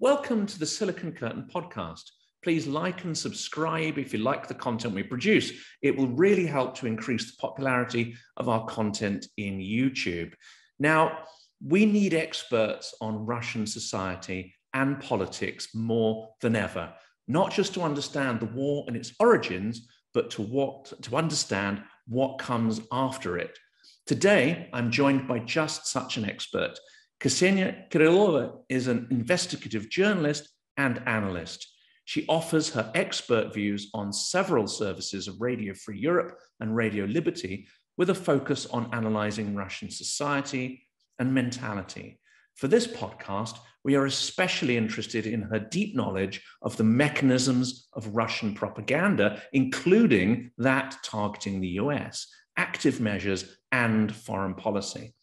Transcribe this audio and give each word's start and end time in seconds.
Welcome 0.00 0.46
to 0.46 0.60
the 0.60 0.64
Silicon 0.64 1.10
Curtain 1.10 1.50
podcast. 1.52 2.04
Please 2.44 2.68
like 2.68 3.02
and 3.02 3.18
subscribe 3.18 3.98
if 3.98 4.12
you 4.12 4.20
like 4.20 4.46
the 4.46 4.54
content 4.54 4.94
we 4.94 5.02
produce. 5.02 5.50
It 5.82 5.96
will 5.96 6.06
really 6.06 6.46
help 6.46 6.76
to 6.76 6.86
increase 6.86 7.28
the 7.28 7.36
popularity 7.40 8.14
of 8.36 8.48
our 8.48 8.64
content 8.66 9.26
in 9.38 9.58
YouTube. 9.58 10.34
Now, 10.78 11.24
we 11.60 11.84
need 11.84 12.14
experts 12.14 12.94
on 13.00 13.26
Russian 13.26 13.66
society 13.66 14.54
and 14.72 15.00
politics 15.00 15.74
more 15.74 16.28
than 16.42 16.54
ever, 16.54 16.92
not 17.26 17.50
just 17.50 17.74
to 17.74 17.82
understand 17.82 18.38
the 18.38 18.46
war 18.46 18.84
and 18.86 18.96
its 18.96 19.12
origins, 19.18 19.88
but 20.14 20.30
to 20.30 20.42
what 20.42 20.92
to 21.02 21.16
understand 21.16 21.82
what 22.06 22.38
comes 22.38 22.80
after 22.92 23.36
it. 23.36 23.58
Today, 24.06 24.70
I'm 24.72 24.92
joined 24.92 25.26
by 25.26 25.40
just 25.40 25.88
such 25.88 26.18
an 26.18 26.24
expert. 26.24 26.78
Kseniya 27.20 27.90
Kirillova 27.90 28.58
is 28.68 28.86
an 28.86 29.08
investigative 29.10 29.90
journalist 29.90 30.48
and 30.76 31.02
analyst. 31.06 31.66
She 32.04 32.24
offers 32.28 32.70
her 32.70 32.92
expert 32.94 33.52
views 33.52 33.90
on 33.92 34.12
several 34.12 34.68
services 34.68 35.26
of 35.26 35.40
Radio 35.40 35.74
Free 35.74 35.98
Europe 35.98 36.38
and 36.60 36.76
Radio 36.76 37.06
Liberty 37.06 37.66
with 37.96 38.10
a 38.10 38.14
focus 38.14 38.66
on 38.66 38.94
analyzing 38.94 39.56
Russian 39.56 39.90
society 39.90 40.86
and 41.18 41.34
mentality. 41.34 42.20
For 42.54 42.68
this 42.68 42.86
podcast, 42.86 43.58
we 43.82 43.96
are 43.96 44.06
especially 44.06 44.76
interested 44.76 45.26
in 45.26 45.42
her 45.42 45.58
deep 45.58 45.96
knowledge 45.96 46.40
of 46.62 46.76
the 46.76 46.84
mechanisms 46.84 47.88
of 47.94 48.14
Russian 48.14 48.54
propaganda, 48.54 49.42
including 49.52 50.52
that 50.58 50.96
targeting 51.02 51.60
the 51.60 51.80
US, 51.80 52.28
active 52.56 53.00
measures, 53.00 53.58
and 53.72 54.14
foreign 54.14 54.54
policy. 54.54 55.14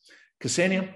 Kseniya 0.43 0.93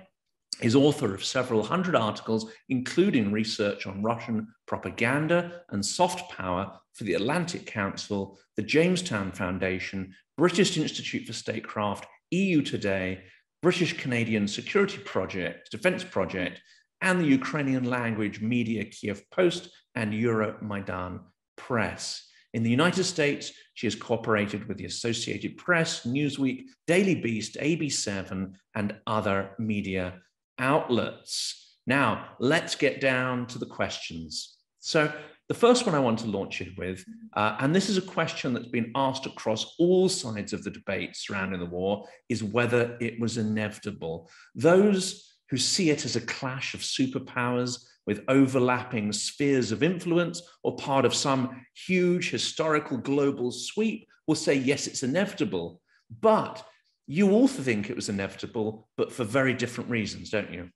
is 0.61 0.75
author 0.75 1.13
of 1.13 1.23
several 1.23 1.63
hundred 1.63 1.95
articles, 1.95 2.51
including 2.67 3.31
research 3.31 3.87
on 3.87 4.03
Russian 4.03 4.47
propaganda 4.67 5.61
and 5.69 5.85
soft 5.85 6.31
power 6.31 6.71
for 6.93 7.05
the 7.05 7.13
Atlantic 7.13 7.65
Council, 7.65 8.37
the 8.57 8.63
Jamestown 8.63 9.31
Foundation, 9.31 10.13
British 10.37 10.77
Institute 10.77 11.25
for 11.25 11.33
Statecraft, 11.33 12.05
EU 12.31 12.61
Today, 12.61 13.23
British 13.61 13.93
Canadian 13.93 14.47
Security 14.47 14.97
Project, 14.99 15.71
Defense 15.71 16.03
Project, 16.03 16.61
and 17.01 17.19
the 17.19 17.25
Ukrainian 17.25 17.85
language 17.85 18.41
media 18.41 18.85
Kiev 18.85 19.29
Post 19.31 19.69
and 19.95 20.13
Euromaidan 20.13 21.21
Press. 21.57 22.25
In 22.53 22.63
the 22.63 22.69
United 22.69 23.03
States, 23.03 23.51
she 23.75 23.85
has 23.85 23.95
cooperated 23.95 24.67
with 24.67 24.77
the 24.77 24.85
Associated 24.85 25.57
Press, 25.57 26.05
Newsweek, 26.05 26.63
Daily 26.87 27.15
Beast, 27.15 27.57
AB7, 27.61 28.53
and 28.75 28.95
other 29.05 29.51
media 29.59 30.19
outlets. 30.59 31.77
Now, 31.87 32.35
let's 32.39 32.75
get 32.75 33.01
down 33.01 33.47
to 33.47 33.57
the 33.59 33.65
questions. 33.65 34.57
So, 34.79 35.11
the 35.47 35.55
first 35.55 35.87
one 35.87 35.95
I 35.95 35.99
want 35.99 36.19
to 36.19 36.27
launch 36.27 36.61
it 36.61 36.77
with, 36.77 37.03
uh, 37.35 37.55
and 37.59 37.75
this 37.75 37.89
is 37.89 37.97
a 37.97 38.03
question 38.03 38.53
that's 38.53 38.67
been 38.67 38.91
asked 38.93 39.25
across 39.25 39.73
all 39.79 40.07
sides 40.07 40.53
of 40.53 40.63
the 40.63 40.69
debate 40.69 41.15
surrounding 41.15 41.59
the 41.59 41.65
war, 41.65 42.05
is 42.29 42.43
whether 42.43 42.95
it 43.01 43.19
was 43.19 43.37
inevitable. 43.37 44.29
Those 44.53 45.33
who 45.49 45.57
see 45.57 45.89
it 45.89 46.05
as 46.05 46.15
a 46.15 46.21
clash 46.21 46.75
of 46.75 46.81
superpowers 46.81 47.83
with 48.05 48.23
overlapping 48.27 49.11
spheres 49.11 49.71
of 49.71 49.81
influence 49.81 50.41
or 50.63 50.75
part 50.75 51.05
of 51.05 51.15
some 51.15 51.63
huge 51.87 52.29
historical 52.29 52.97
global 52.97 53.51
sweep 53.51 54.07
will 54.27 54.35
say, 54.35 54.53
yes, 54.53 54.85
it's 54.85 55.01
inevitable. 55.01 55.81
But 56.21 56.63
you 57.09 57.31
also 57.31 57.63
think 57.63 57.89
it 57.89 57.95
was 57.95 58.07
inevitable, 58.07 58.87
but 58.95 59.11
for 59.11 59.23
very 59.23 59.55
different 59.55 59.89
reasons, 59.89 60.29
don't 60.29 60.53
you? 60.53 60.69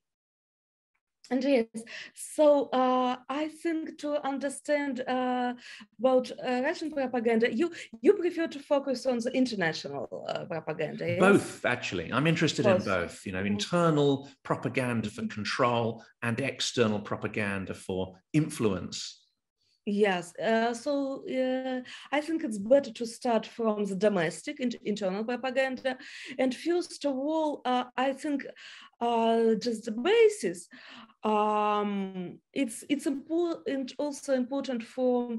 And 1.30 1.44
yes, 1.44 1.67
so 2.16 2.70
uh, 2.73 3.17
I 3.30 3.48
think 3.48 4.00
to 4.00 4.22
understand 4.28 5.02
uh, 5.08 5.54
about 6.00 6.31
uh, 6.31 6.61
Russian 6.64 6.92
propaganda, 6.92 7.54
you 7.54 7.72
you 8.02 8.14
prefer 8.14 8.48
to 8.48 8.59
focus 8.59 9.06
on 9.06 9.20
the 9.20 9.31
international 9.31 10.26
uh, 10.28 10.45
propaganda. 10.45 11.08
Yes? 11.08 11.20
Both, 11.20 11.66
actually. 11.66 12.11
I'm 12.11 12.27
interested 12.27 12.66
both. 12.66 12.82
in 12.82 12.93
both. 12.93 13.26
You 13.26 13.32
know, 13.32 13.38
mm-hmm. 13.38 13.54
internal 13.54 14.30
propaganda 14.43 15.10
for 15.10 15.26
control 15.27 16.04
and 16.23 16.39
external 16.42 16.99
propaganda 16.99 17.73
for 17.73 18.16
influence. 18.33 19.23
Yes, 19.86 20.33
uh, 20.39 20.73
so 20.73 21.26
uh, 21.27 21.82
I 22.10 22.21
think 22.21 22.45
it's 22.45 22.58
better 22.58 22.92
to 22.92 23.05
start 23.05 23.45
from 23.45 23.83
the 23.83 23.95
domestic 23.95 24.61
and 24.61 24.73
internal 24.86 25.26
propaganda. 25.26 25.98
And 26.39 26.55
first 26.55 27.04
of 27.04 27.14
all, 27.17 27.61
uh, 27.66 27.86
I 27.98 28.14
think 28.14 28.45
uh, 29.02 29.55
just 29.55 29.83
the 29.83 29.92
basis. 29.92 30.70
Um, 31.23 32.39
it's 32.54 32.86
it's 32.88 33.08
important 33.08 33.93
also 33.98 34.33
important 34.33 34.83
for 34.83 35.38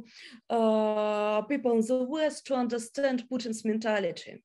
uh, 0.51 1.41
people 1.43 1.73
in 1.73 1.81
the 1.81 2.03
West 2.05 2.47
to 2.47 2.55
understand 2.55 3.25
Putin's 3.31 3.65
mentality 3.65 4.43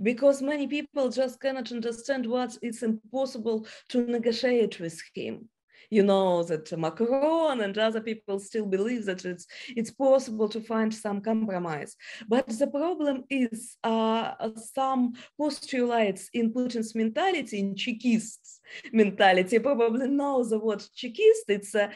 because 0.00 0.42
many 0.42 0.68
people 0.68 1.08
just 1.08 1.40
cannot 1.40 1.72
understand 1.72 2.26
what 2.26 2.56
it's 2.62 2.82
impossible 2.82 3.66
to 3.88 4.06
negotiate 4.06 4.78
with 4.78 5.00
him 5.14 5.48
you 5.90 6.02
know 6.02 6.42
that 6.44 6.76
Macron 6.78 7.60
and 7.60 7.76
other 7.78 8.00
people 8.00 8.38
still 8.38 8.66
believe 8.66 9.06
that 9.06 9.24
it's 9.24 9.46
it's 9.76 9.90
possible 9.90 10.48
to 10.48 10.60
find 10.60 10.92
some 10.94 11.20
compromise. 11.20 11.96
But 12.28 12.48
the 12.48 12.66
problem 12.66 13.24
is 13.30 13.76
uh, 13.84 14.50
some 14.74 15.14
postulates 15.38 16.28
in 16.32 16.52
Putin's 16.52 16.94
mentality, 16.94 17.60
in 17.60 17.74
Chekists 17.74 18.58
mentality. 18.92 19.58
probably 19.58 20.08
know 20.08 20.44
the 20.44 20.58
word 20.58 20.82
Chekist. 20.96 21.48
It's 21.48 21.74
uh, 21.74 21.88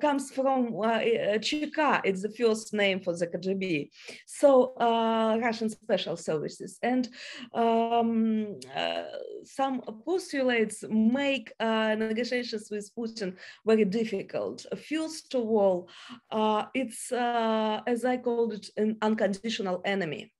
comes 0.00 0.30
from 0.30 0.74
uh, 0.76 1.00
uh 1.00 1.38
Cheka. 1.38 2.00
It's 2.04 2.22
the 2.22 2.30
first 2.30 2.74
name 2.74 3.00
for 3.00 3.16
the 3.16 3.26
KGB. 3.26 3.90
So 4.26 4.74
uh, 4.80 5.38
Russian 5.40 5.70
special 5.70 6.16
services 6.16 6.78
and 6.82 7.08
um, 7.54 8.58
uh, 8.74 9.02
some 9.44 9.82
postulates 10.04 10.84
make 10.88 11.52
uh, 11.60 11.94
negotiations 11.98 12.68
with 12.70 12.90
Putin 12.96 13.31
very 13.66 13.84
difficult. 13.84 14.66
First 14.88 15.34
of 15.34 15.42
all, 15.42 15.88
uh, 16.30 16.64
it's, 16.74 17.12
uh, 17.12 17.80
as 17.86 18.04
I 18.04 18.16
called 18.16 18.54
it, 18.54 18.70
an 18.76 18.96
unconditional 19.02 19.82
enemy. 19.84 20.32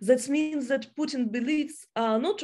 That 0.00 0.28
means 0.28 0.68
that 0.68 0.94
Putin 0.96 1.30
believes 1.30 1.86
uh, 1.96 2.18
not 2.18 2.42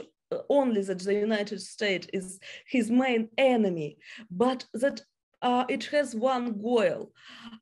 only 0.48 0.82
that 0.82 1.00
the 1.00 1.14
United 1.14 1.60
States 1.60 2.06
is 2.12 2.41
his 2.66 2.91
main 2.91 3.28
enemy, 3.38 3.98
but 4.30 4.64
that 4.74 5.00
uh, 5.42 5.64
it 5.69 5.84
has 5.86 6.14
one 6.14 6.60
goal 6.60 7.12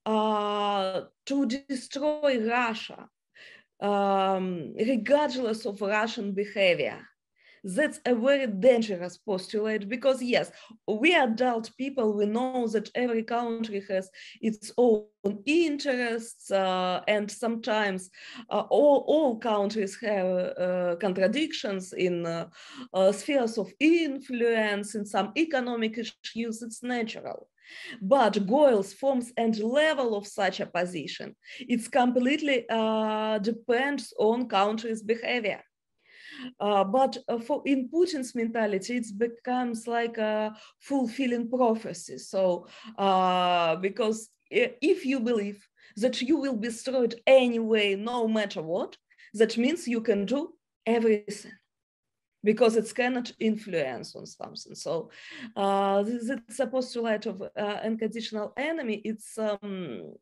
uh, 0.06 1.02
to 1.26 1.46
destroy 1.46 2.40
Russia, 2.46 3.08
um, 3.80 4.74
regardless 4.76 5.66
of 5.66 5.80
Russian 5.80 6.32
behavior 6.32 7.00
that's 7.64 7.98
a 8.04 8.14
very 8.14 8.46
dangerous 8.46 9.16
postulate 9.16 9.88
because 9.88 10.22
yes, 10.22 10.52
we 10.86 11.14
adult 11.14 11.70
people, 11.78 12.12
we 12.12 12.26
know 12.26 12.66
that 12.68 12.90
every 12.94 13.22
country 13.22 13.82
has 13.88 14.10
its 14.40 14.70
own 14.76 15.06
interests 15.46 16.50
uh, 16.50 17.00
and 17.08 17.30
sometimes 17.30 18.10
uh, 18.50 18.64
all, 18.68 19.04
all 19.08 19.38
countries 19.38 19.96
have 20.02 20.26
uh, 20.26 20.96
contradictions 21.00 21.94
in 21.94 22.26
uh, 22.26 22.46
uh, 22.92 23.10
spheres 23.12 23.56
of 23.56 23.72
influence 23.80 24.94
in 24.94 25.06
some 25.06 25.32
economic 25.36 25.96
issues, 25.96 26.62
it's 26.62 26.82
natural. 26.82 27.48
But 28.02 28.46
goals, 28.46 28.92
forms, 28.92 29.32
and 29.38 29.58
level 29.58 30.14
of 30.14 30.26
such 30.26 30.60
a 30.60 30.66
position, 30.66 31.34
it's 31.60 31.88
completely 31.88 32.66
uh, 32.68 33.38
depends 33.38 34.12
on 34.18 34.48
country's 34.48 35.02
behavior. 35.02 35.62
Uh, 36.60 36.84
but 36.84 37.16
uh, 37.28 37.38
for 37.38 37.62
in 37.66 37.88
Putin's 37.88 38.34
mentality, 38.34 38.96
it 38.96 39.06
becomes 39.16 39.86
like 39.86 40.18
a 40.18 40.54
fulfilling 40.80 41.48
prophecy. 41.48 42.18
So 42.18 42.66
uh, 42.98 43.76
because 43.76 44.30
if 44.50 45.04
you 45.04 45.20
believe 45.20 45.66
that 45.96 46.20
you 46.22 46.36
will 46.38 46.56
be 46.56 46.68
destroyed 46.68 47.14
anyway, 47.26 47.94
no 47.94 48.28
matter 48.28 48.62
what, 48.62 48.96
that 49.34 49.56
means 49.56 49.88
you 49.88 50.00
can 50.00 50.26
do 50.26 50.52
everything 50.86 51.52
because 52.42 52.76
it 52.76 52.94
cannot 52.94 53.32
influence 53.40 54.14
on 54.14 54.26
something. 54.26 54.74
So 54.74 55.10
uh, 55.56 56.02
this, 56.02 56.30
this 56.46 56.60
postulate 56.70 57.26
of 57.26 57.42
uh, 57.42 57.78
unconditional 57.82 58.52
enemy, 58.56 59.00
it's 59.04 59.38
um, 59.38 60.12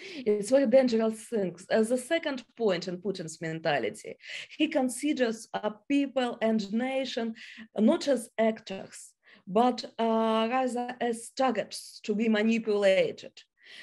it's 0.26 0.50
very 0.50 0.66
dangerous 0.66 1.24
things. 1.24 1.66
As 1.70 1.90
a 1.90 1.98
second 1.98 2.44
point 2.56 2.88
in 2.88 2.98
Putin's 2.98 3.40
mentality, 3.40 4.16
he 4.56 4.68
considers 4.68 5.48
a 5.54 5.72
people 5.88 6.38
and 6.40 6.72
nation 6.72 7.34
not 7.76 8.08
as 8.08 8.30
actors, 8.38 9.12
but 9.46 9.84
uh, 9.98 10.48
rather 10.50 10.94
as 11.00 11.30
targets 11.36 12.00
to 12.04 12.14
be 12.14 12.28
manipulated. 12.28 13.32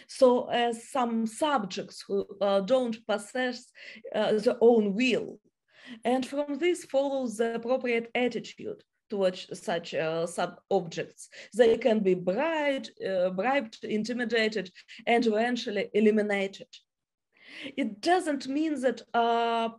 So 0.07 0.47
as 0.49 0.89
some 0.89 1.25
subjects 1.25 2.03
who 2.07 2.25
uh, 2.41 2.61
don't 2.61 2.97
possess 3.07 3.71
uh, 4.13 4.33
their 4.33 4.57
own 4.59 4.93
will. 4.93 5.39
And 6.03 6.25
from 6.25 6.57
this 6.57 6.83
follows 6.83 7.37
the 7.37 7.55
appropriate 7.55 8.11
attitude 8.13 8.83
towards 9.09 9.47
such 9.59 9.93
uh, 9.93 10.25
sub-objects. 10.27 11.29
They 11.55 11.77
can 11.77 11.99
be 11.99 12.13
bribed, 12.13 12.91
uh, 13.03 13.29
bribed, 13.31 13.83
intimidated, 13.83 14.71
and 15.05 15.25
eventually 15.25 15.89
eliminated. 15.93 16.67
It 17.75 18.01
doesn't 18.01 18.47
mean 18.47 18.79
that 18.81 19.01
uh, 19.13 19.69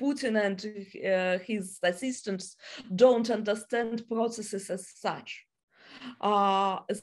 Putin 0.00 0.36
and 0.44 0.58
uh, 1.04 1.38
his 1.44 1.78
assistants 1.82 2.56
don't 2.94 3.30
understand 3.30 4.06
processes 4.08 4.68
as 4.70 4.88
such 4.88 5.46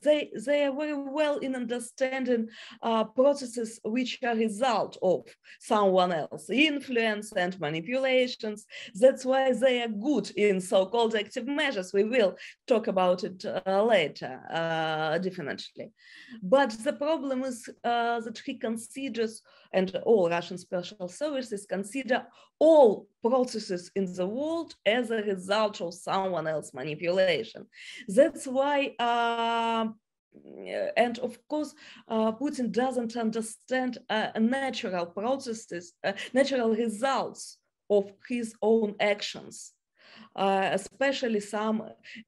they, 0.04 0.30
they 0.46 0.66
are 0.66 0.76
very 0.76 0.94
well 0.94 1.38
in 1.38 1.56
understanding 1.56 2.48
uh, 2.82 3.04
processes 3.04 3.80
which 3.84 4.20
are 4.24 4.36
result 4.36 4.98
of 5.02 5.24
someone 5.60 6.12
else 6.12 6.50
influence 6.50 7.32
and 7.34 7.60
manipulations. 7.60 8.66
That's 8.96 9.26
why 9.26 9.54
they 9.54 9.82
are 9.82 9.88
good 9.88 10.32
in 10.32 10.62
so-called 10.62 11.16
active 11.16 11.48
measures. 11.48 11.94
We 11.94 12.04
will 12.04 12.36
talk 12.68 12.88
about 12.88 13.24
it 13.24 13.44
uh, 13.46 13.84
later, 13.84 14.42
uh, 14.52 15.18
definitely. 15.18 15.92
But 16.42 16.72
the 16.84 16.94
problem 16.94 17.44
is 17.44 17.70
uh, 17.84 18.20
that 18.22 18.42
he 18.46 18.56
considers, 18.56 19.42
and 19.72 19.96
all 20.06 20.30
Russian 20.30 20.58
special 20.58 21.08
services 21.08 21.66
consider 21.66 22.26
all 22.60 23.08
processes 23.24 23.92
in 23.96 24.06
the 24.14 24.28
world 24.28 24.76
as 24.86 25.12
a 25.12 25.24
result 25.24 25.82
of 25.82 25.94
someone 25.94 26.48
else 26.48 26.74
manipulation. 26.74 27.66
That's 28.08 28.46
why 28.46 28.96
uh, 29.00 29.86
and 30.98 31.20
of 31.20 31.38
course, 31.48 31.74
uh, 32.08 32.32
Putin 32.32 32.72
doesn't 32.72 33.16
understand 33.16 34.00
uh, 34.10 34.30
natural 34.40 35.06
processes, 35.06 35.94
uh, 36.04 36.14
natural 36.34 36.76
results 36.76 37.58
of 37.90 38.12
his 38.28 38.56
own 38.62 38.96
actions, 39.00 39.74
uh, 40.36 40.70
especially 40.72 41.40
some 41.40 41.84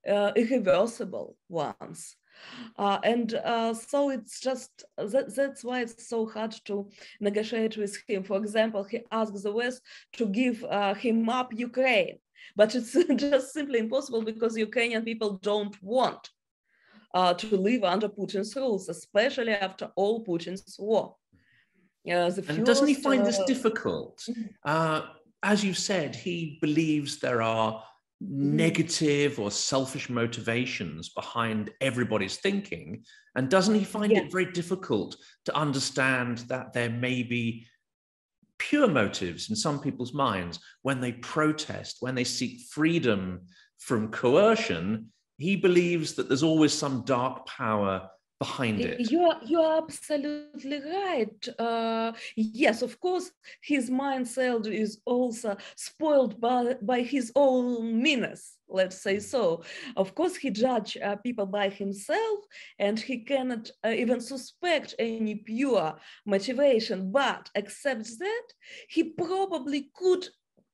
uh, 0.08 0.32
irreversible 0.36 1.36
ones. 1.50 2.16
Uh, 2.78 3.00
and 3.04 3.34
uh, 3.36 3.74
so 3.74 4.10
it's 4.10 4.40
just 4.40 4.84
that, 4.98 5.34
that's 5.36 5.64
why 5.64 5.82
it's 5.82 6.08
so 6.08 6.26
hard 6.26 6.52
to 6.66 6.90
negotiate 7.20 7.78
with 7.78 7.98
him. 8.08 8.24
For 8.24 8.38
example, 8.38 8.84
he 8.84 9.02
asks 9.12 9.44
the 9.44 9.52
West 9.52 9.82
to 10.14 10.26
give 10.28 10.64
uh, 10.64 10.94
him 10.94 11.30
up 11.30 11.54
Ukraine, 11.54 12.20
but 12.56 12.76
it's 12.76 12.94
just 13.16 13.54
simply 13.54 13.80
impossible 13.80 14.22
because 14.22 14.58
Ukrainian 14.58 15.04
people 15.04 15.40
don't 15.42 15.76
want 15.82 16.30
uh, 17.14 17.34
to 17.34 17.58
live 17.58 17.84
under 17.84 18.10
Putin's 18.10 18.56
rules, 18.56 18.90
especially 18.90 19.54
after 19.54 19.90
all 19.96 20.24
Putin's 20.24 20.76
war. 20.78 21.16
and 22.50 22.66
doesn't 22.66 22.88
he 22.88 22.94
find 22.94 23.26
this 23.26 23.40
uh, 23.40 23.46
difficult? 23.46 24.24
Mm-hmm. 24.30 25.08
as 25.42 25.64
you 25.64 25.74
said, 25.74 26.16
he 26.16 26.60
believes 26.62 27.20
there 27.20 27.42
are. 27.42 27.84
Negative 28.30 29.39
or 29.39 29.51
selfish 29.51 30.10
motivations 30.10 31.10
behind 31.10 31.72
everybody's 31.81 32.38
thinking? 32.38 33.04
And 33.36 33.50
doesn't 33.50 33.75
he 33.75 33.83
find 33.83 34.12
yeah. 34.12 34.19
it 34.22 34.31
very 34.31 34.51
difficult 34.51 35.18
to 35.45 35.56
understand 35.56 36.39
that 36.50 36.74
there 36.74 36.89
may 36.89 37.24
be 37.24 37.68
pure 38.57 38.88
motives 38.88 39.50
in 39.50 39.56
some 39.56 39.80
people's 39.80 40.13
minds 40.13 40.60
when 40.81 41.01
they 41.01 41.12
protest, 41.12 41.98
when 42.00 42.16
they 42.16 42.24
seek 42.24 42.62
freedom 42.72 43.42
from 43.77 44.12
coercion? 44.12 45.12
He 45.38 45.56
believes 45.56 46.13
that 46.13 46.27
there's 46.27 46.44
always 46.44 46.74
some 46.74 47.04
dark 47.04 47.45
power 47.45 48.10
behind 48.40 48.82
it. 48.82 49.12
You 49.12 49.22
are, 49.30 49.40
you 49.44 49.62
are 49.62 49.78
absolutely 49.78 50.82
right. 50.82 51.48
Uh, 51.58 52.12
yes, 52.36 52.82
of 52.82 53.00
course, 53.00 53.32
his 53.62 53.90
mindset 53.90 54.68
is 54.68 55.00
also 55.06 55.56
spoiled 55.76 56.40
by, 56.42 56.76
by 56.82 57.02
his 57.02 57.32
own 57.36 58.02
meanness, 58.02 58.58
let's 58.68 59.02
say 59.02 59.20
so. 59.20 59.64
Of 59.96 60.16
course, 60.16 60.36
he 60.36 60.50
judge 60.50 60.98
uh, 60.98 61.16
people 61.18 61.46
by 61.46 61.70
himself 61.70 62.40
and 62.80 63.00
he 63.00 63.20
cannot 63.20 63.70
uh, 63.86 63.90
even 63.90 64.20
suspect 64.20 64.96
any 65.00 65.36
pure 65.36 65.96
motivation, 66.26 67.12
but 67.12 67.50
accepts 67.56 68.18
that 68.18 68.48
he 68.90 69.04
probably 69.04 69.90
could 69.96 70.28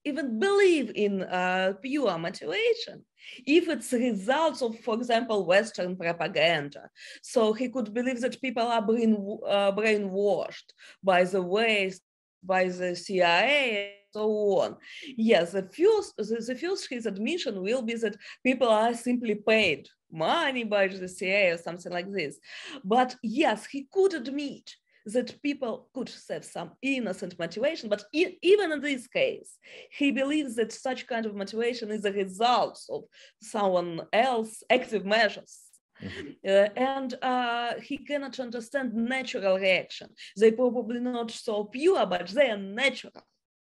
even 0.03 0.39
believe 0.39 0.91
in 0.95 1.21
uh, 1.21 1.73
pure 1.81 2.17
motivation 2.17 3.05
if 3.45 3.67
it's 3.67 3.93
results 3.93 4.61
of, 4.61 4.79
for 4.79 4.95
example, 4.95 5.45
Western 5.45 5.95
propaganda. 5.95 6.89
So 7.21 7.53
he 7.53 7.69
could 7.69 7.93
believe 7.93 8.21
that 8.21 8.41
people 8.41 8.63
are 8.63 8.81
brain, 8.81 9.39
uh, 9.47 9.71
brainwashed 9.71 10.73
by 11.03 11.23
the 11.23 11.41
West, 11.41 12.01
by 12.43 12.67
the 12.67 12.95
CIA, 12.95 13.95
so 14.13 14.29
on. 14.59 14.77
Yes, 15.17 15.51
the 15.51 15.63
first, 15.63 16.15
the, 16.17 16.43
the 16.45 16.55
first 16.55 16.87
his 16.89 17.05
admission 17.05 17.61
will 17.61 17.81
be 17.81 17.95
that 17.95 18.17
people 18.43 18.67
are 18.67 18.93
simply 18.93 19.35
paid 19.35 19.87
money 20.11 20.63
by 20.63 20.87
the 20.87 21.07
CIA 21.07 21.51
or 21.51 21.57
something 21.57 21.91
like 21.91 22.11
this. 22.11 22.37
But 22.83 23.15
yes, 23.23 23.65
he 23.65 23.87
could 23.91 24.13
admit 24.13 24.75
that 25.05 25.41
people 25.41 25.89
could 25.93 26.11
have 26.29 26.45
some 26.45 26.71
innocent 26.81 27.37
motivation, 27.39 27.89
but 27.89 28.03
e 28.13 28.37
even 28.41 28.71
in 28.71 28.81
this 28.81 29.07
case, 29.07 29.57
he 29.91 30.11
believes 30.11 30.55
that 30.55 30.71
such 30.71 31.07
kind 31.07 31.25
of 31.25 31.35
motivation 31.35 31.91
is 31.91 32.05
a 32.05 32.11
result 32.11 32.79
of 32.89 33.03
someone 33.41 34.01
else 34.13 34.63
active 34.69 35.05
measures. 35.05 35.59
Mm 36.01 36.09
-hmm. 36.09 36.27
uh, 36.51 36.69
and 36.95 37.09
uh, 37.21 37.73
he 37.87 37.97
cannot 37.97 38.39
understand 38.39 38.93
natural 38.93 39.57
reaction. 39.59 40.09
They 40.39 40.51
probably 40.51 40.99
not 40.99 41.31
so 41.31 41.65
pure, 41.65 42.05
but 42.05 42.27
they 42.27 42.49
are 42.49 42.63
natural. 42.83 43.23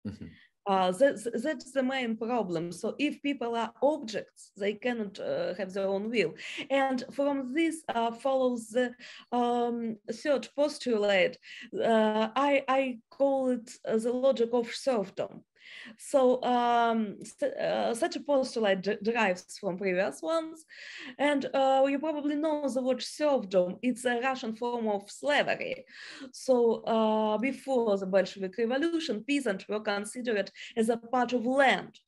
Mm 0.05 0.15
-hmm. 0.17 0.31
Uh, 0.67 0.93
that's, 0.93 1.27
that's 1.43 1.73
the 1.73 1.83
main 1.83 2.17
problem. 2.17 2.71
So 2.71 2.95
if 2.99 3.21
people 3.23 3.57
are 3.57 3.73
objects, 3.83 4.53
they 4.57 4.75
cannot 4.75 5.19
uh, 5.19 5.55
have 5.55 5.73
their 5.73 5.89
own 5.89 6.09
will. 6.09 6.35
And 6.71 7.05
from 7.13 7.53
this 7.53 7.83
uh, 7.89 8.13
follows 8.13 8.69
the 8.69 8.95
um, 9.33 9.97
third 10.13 10.49
postulate. 10.55 11.37
I, 11.75 12.63
I 12.69 12.99
call 13.11 13.51
it 13.51 13.71
the 13.85 14.13
logic 14.13 14.51
of 14.53 14.73
serfdom. 14.73 15.43
So 15.99 16.43
um, 16.43 17.19
uh, 17.61 17.95
such 17.95 18.17
a 18.17 18.21
postulate 18.21 18.83
derives 19.03 19.59
from 19.59 19.79
previous 19.79 20.23
ones. 20.23 20.65
And 21.19 21.47
uh, 21.55 21.85
you 21.89 21.99
probably 21.99 22.37
know 22.37 22.69
the 22.69 22.83
word 22.83 23.03
serfdom. 23.03 23.77
It's 23.83 24.05
a 24.05 24.21
Russian 24.21 24.55
form 24.55 24.89
of 24.89 25.11
slavery. 25.11 25.85
So 26.33 26.83
uh, 26.85 27.39
before 27.39 27.97
the 27.99 28.07
Bolshevik 28.07 28.57
Revolution, 28.59 29.25
peasants 29.29 29.69
were 29.69 29.81
considered 29.81 30.51
as 30.77 30.89
a 30.89 30.97
part 30.97 31.33
of 31.33 31.47
land. 31.47 31.99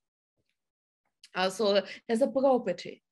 Uh, 1.34 1.50
so 1.50 1.82
as 2.08 2.22
a 2.22 2.28
property. 2.28 3.02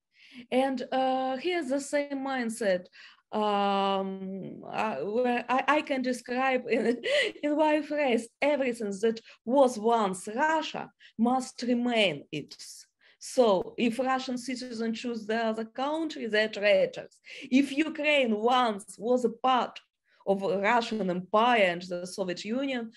And 0.50 0.82
uh, 0.92 1.36
here's 1.36 1.68
the 1.68 1.80
same 1.80 2.24
mindset 2.24 2.86
um, 3.32 4.62
uh, 4.70 4.96
where 4.96 5.44
I, 5.48 5.64
I, 5.68 5.80
can 5.82 6.02
describe 6.02 6.64
in, 6.68 7.02
in 7.42 7.56
one 7.56 7.82
phrase 7.82 8.28
everything 8.40 8.90
that 9.00 9.20
was 9.44 9.78
once 9.78 10.28
Russia 10.34 10.90
must 11.18 11.62
remain 11.62 12.24
its. 12.30 12.86
So 13.18 13.74
if 13.78 13.98
Russian 13.98 14.36
citizens 14.36 15.00
choose 15.00 15.26
the 15.26 15.36
other 15.36 15.64
country, 15.64 16.26
they're 16.26 16.48
traitors. 16.48 17.16
If 17.50 17.72
Ukraine 17.72 18.36
once 18.36 18.96
was 18.98 19.24
a 19.24 19.30
part 19.30 19.80
of 20.26 20.42
Russian 20.42 21.08
Empire 21.08 21.62
and 21.62 21.82
the 21.82 22.06
Soviet 22.06 22.44
Union, 22.44 22.92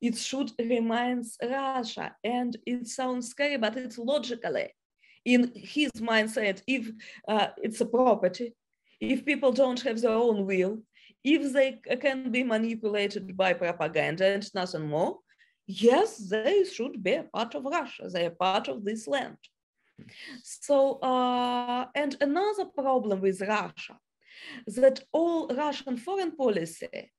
it 0.00 0.16
should 0.16 0.52
remain 0.58 1.24
Russia. 1.42 2.14
And 2.22 2.56
it 2.64 2.86
sounds 2.88 3.28
scary, 3.28 3.56
but 3.56 3.76
it's 3.76 3.98
logically 3.98 4.68
in 5.24 5.52
his 5.54 5.90
mindset, 6.00 6.62
if 6.66 6.90
uh, 7.28 7.48
it's 7.58 7.80
a 7.80 7.86
property, 7.86 8.54
if 9.00 9.24
people 9.24 9.52
don't 9.52 9.80
have 9.82 10.00
their 10.00 10.12
own 10.12 10.46
will, 10.46 10.78
if 11.24 11.52
they 11.52 11.80
can 11.96 12.30
be 12.30 12.42
manipulated 12.42 13.36
by 13.36 13.52
propaganda 13.52 14.24
and 14.24 14.54
nothing 14.54 14.88
more, 14.88 15.18
yes, 15.66 16.16
they 16.16 16.64
should 16.64 17.02
be 17.02 17.14
a 17.14 17.24
part 17.24 17.54
of 17.54 17.64
Russia. 17.64 18.08
They 18.08 18.26
are 18.26 18.30
part 18.30 18.68
of 18.68 18.84
this 18.84 19.06
land. 19.06 19.36
So, 20.42 20.98
uh, 21.00 21.86
and 21.94 22.16
another 22.20 22.66
problem 22.66 23.20
with 23.20 23.40
Russia, 23.40 23.98
that 24.66 25.04
all 25.12 25.48
Russian 25.48 25.96
foreign 25.96 26.32
policy, 26.36 27.12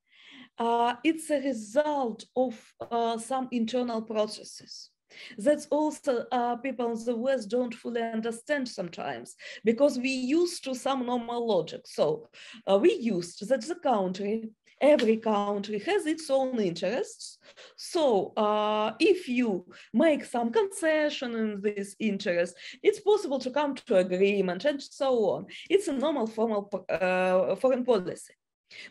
uh, 0.58 0.94
it's 1.04 1.30
a 1.30 1.40
result 1.40 2.24
of 2.36 2.54
uh, 2.80 3.18
some 3.18 3.48
internal 3.52 4.02
processes. 4.02 4.91
That's 5.38 5.66
also 5.66 6.26
uh, 6.32 6.56
people 6.56 6.92
in 6.92 7.04
the 7.04 7.16
West 7.16 7.50
don't 7.50 7.74
fully 7.74 8.02
understand 8.02 8.68
sometimes 8.68 9.36
because 9.64 9.98
we 9.98 10.10
used 10.10 10.64
to 10.64 10.74
some 10.74 11.06
normal 11.06 11.46
logic. 11.46 11.82
So 11.86 12.28
uh, 12.66 12.78
we 12.78 12.94
used 12.94 13.48
that 13.48 13.62
the 13.66 13.76
country, 13.76 14.50
every 14.80 15.16
country 15.16 15.78
has 15.80 16.06
its 16.06 16.28
own 16.30 16.60
interests. 16.60 17.38
So 17.76 18.32
uh, 18.36 18.92
if 18.98 19.28
you 19.28 19.66
make 19.92 20.24
some 20.24 20.50
concession 20.50 21.34
in 21.34 21.60
this 21.60 21.94
interest, 21.98 22.56
it's 22.82 23.00
possible 23.00 23.38
to 23.40 23.50
come 23.50 23.74
to 23.74 23.96
agreement 23.96 24.64
and 24.64 24.82
so 24.82 25.30
on. 25.30 25.46
It's 25.70 25.88
a 25.88 25.92
normal 25.92 26.26
formal 26.26 26.70
uh, 26.88 27.54
foreign 27.56 27.84
policy. 27.84 28.34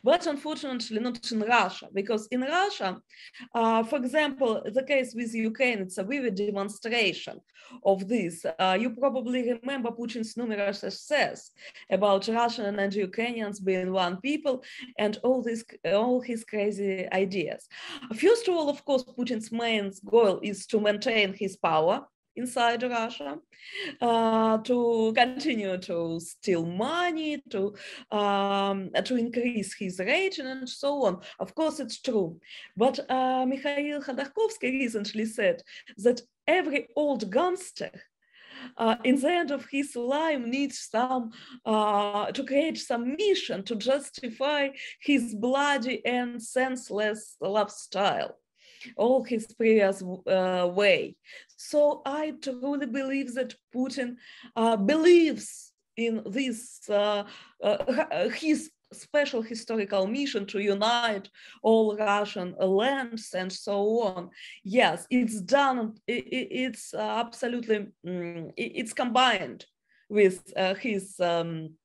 But 0.04 0.28
unfortunately 0.28 1.00
not 1.00 1.32
in 1.32 1.42
Russia, 1.42 1.88
because 1.94 2.28
in 2.32 2.42
Russia, 2.42 3.02
uh, 3.56 3.84
for 3.84 3.98
example, 3.98 4.62
the 4.74 4.84
case 4.84 5.14
with 5.16 5.34
Ukraine, 5.34 5.80
it's 5.80 5.98
a 5.98 6.04
vivid 6.04 6.36
demonstration 6.36 7.40
of 7.86 8.08
this. 8.08 8.46
Uh, 8.46 8.78
you 8.80 8.90
probably 8.92 9.54
remember 9.54 9.92
Putin's 9.92 10.36
numerous 10.38 10.84
essays 10.84 11.52
about 11.90 12.28
Russian 12.28 12.80
and 12.80 12.94
Ukrainians 12.94 13.60
being 13.60 13.92
one 13.92 14.18
people 14.22 14.64
and 14.98 15.18
all 15.24 15.42
this, 15.42 15.64
all 15.86 16.22
his 16.22 16.44
crazy 16.44 17.08
ideas. 17.12 17.68
First 18.16 18.48
of 18.48 18.56
all, 18.56 18.70
of 18.70 18.84
course, 18.86 19.04
Putin's 19.04 19.52
main 19.52 19.92
goal 20.06 20.40
is 20.44 20.66
to 20.68 20.80
maintain 20.80 21.34
his 21.34 21.56
power 21.56 22.06
inside 22.36 22.84
Russia, 22.84 23.38
uh, 24.02 24.58
to 24.60 25.14
continue 25.16 25.78
to 25.78 26.20
steal 26.20 26.66
money, 26.66 27.42
to 27.50 27.76
um, 28.12 28.90
to 29.06 29.16
increase 29.16 29.74
his 29.76 30.00
rating, 30.00 30.48
and 30.48 30.68
so 30.68 31.06
on. 31.06 31.22
Of 31.40 31.56
course, 31.56 31.80
it's 31.80 32.02
true. 32.02 32.40
But 32.78 33.00
uh, 33.10 33.46
Mikhail 33.46 34.02
Khodorkovsky 34.02 34.72
recently 34.72 35.26
said 35.26 35.62
that 35.98 36.22
every 36.48 36.88
old 36.96 37.32
gangster 37.32 37.92
uh, 38.78 38.96
in 39.04 39.20
the 39.20 39.30
end 39.30 39.52
of 39.52 39.66
his 39.66 39.96
life 39.96 40.40
needs 40.40 40.88
some 40.92 41.32
uh, 41.66 42.32
to 42.32 42.44
create 42.44 42.78
some 42.78 43.16
mission 43.16 43.64
to 43.64 43.76
justify 43.76 44.70
his 45.02 45.36
bloody 45.36 46.06
and 46.06 46.42
senseless 46.42 47.38
lifestyle 47.42 48.38
all 48.98 49.24
his 49.24 49.54
previous 49.54 50.04
uh, 50.28 50.70
way. 50.74 51.16
So 51.56 52.02
I 52.06 52.34
truly 52.42 52.88
believe 52.88 53.34
that 53.36 53.56
Putin 53.76 54.16
uh, 54.56 54.78
believes 54.78 55.74
in 55.98 56.24
this 56.26 56.90
uh, 56.90 57.24
his 58.34 58.72
special 58.94 59.42
historical 59.42 60.06
mission 60.08 60.46
to 60.46 60.60
unite 60.60 61.30
all 61.64 61.96
Russian 61.96 62.56
lands 62.60 63.34
and 63.34 63.52
so 63.52 64.02
on. 64.02 64.30
Yes, 64.64 65.08
it's 65.10 65.42
done. 65.42 65.96
It's 66.08 66.94
absolutely 66.94 67.88
mm, 68.06 68.52
it's 68.58 68.94
combined 68.94 69.66
with 70.10 70.52
uh, 70.58 70.74
his 70.76 71.20
um, 71.20 71.76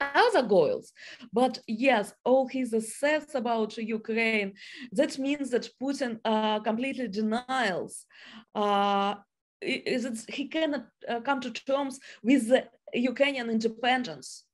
other 0.00 0.42
goals. 0.42 0.92
But 1.32 1.58
yes, 1.66 2.14
all 2.24 2.46
his 2.48 2.72
assess 2.72 3.34
about 3.34 3.76
Ukraine, 3.76 4.54
that 4.92 5.18
means 5.18 5.50
that 5.50 5.68
Putin 5.80 6.20
uh, 6.24 6.60
completely 6.60 7.08
denies 7.08 8.06
uh, 8.54 9.14
is 9.62 10.24
he 10.28 10.48
cannot 10.48 10.86
uh, 11.08 11.20
come 11.20 11.40
to 11.40 11.50
terms 11.50 11.98
with 12.22 12.48
the 12.48 12.66
Ukrainian 12.94 13.50
independence, 13.50 14.44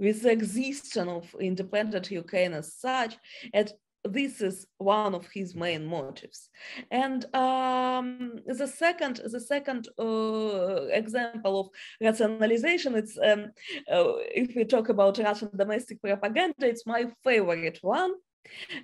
with 0.00 0.22
the 0.22 0.32
existence 0.32 1.08
of 1.08 1.40
independent 1.40 2.10
Ukraine 2.10 2.54
as 2.54 2.74
such, 2.74 3.16
and 3.52 3.72
this 4.04 4.40
is 4.40 4.66
one 4.78 5.14
of 5.14 5.26
his 5.32 5.54
main 5.54 5.84
motives. 5.84 6.50
And 6.90 7.24
um, 7.34 8.38
the 8.46 8.66
second 8.66 9.20
the 9.24 9.40
second 9.40 9.88
uh, 9.98 10.86
example 10.92 11.60
of 11.60 11.68
rationalization 12.00 12.94
it's 12.94 13.18
um, 13.22 13.46
uh, 13.90 14.12
if 14.34 14.54
we 14.56 14.64
talk 14.64 14.88
about 14.88 15.18
russian 15.18 15.50
domestic 15.56 16.00
propaganda 16.00 16.66
it's 16.66 16.86
my 16.86 17.06
favorite 17.24 17.78
one. 17.82 18.12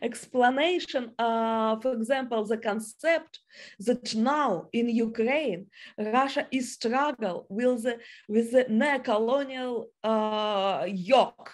Explanation 0.03 1.13
uh, 1.19 1.81
for 1.81 1.95
example 1.95 2.45
the 2.45 2.59
concept 2.59 3.41
that 3.79 4.15
now 4.15 4.69
in 4.73 4.89
ukraine 4.89 5.67
russia 5.97 6.47
is 6.53 6.75
struggle 6.75 7.47
with 7.49 7.85
the 7.85 7.99
with 8.29 8.53
the 8.53 8.67
neo-colonial 8.69 9.87
uh, 10.03 10.85
yoke 10.87 11.51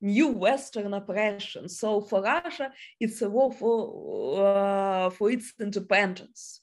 new 0.00 0.28
Western 0.28 0.94
oppression. 0.94 1.68
So 1.68 2.00
for 2.00 2.22
Russia, 2.22 2.70
it's 3.00 3.22
a 3.22 3.28
war 3.28 3.52
for, 3.52 4.46
uh, 4.46 5.10
for 5.10 5.30
its 5.30 5.52
independence. 5.60 6.60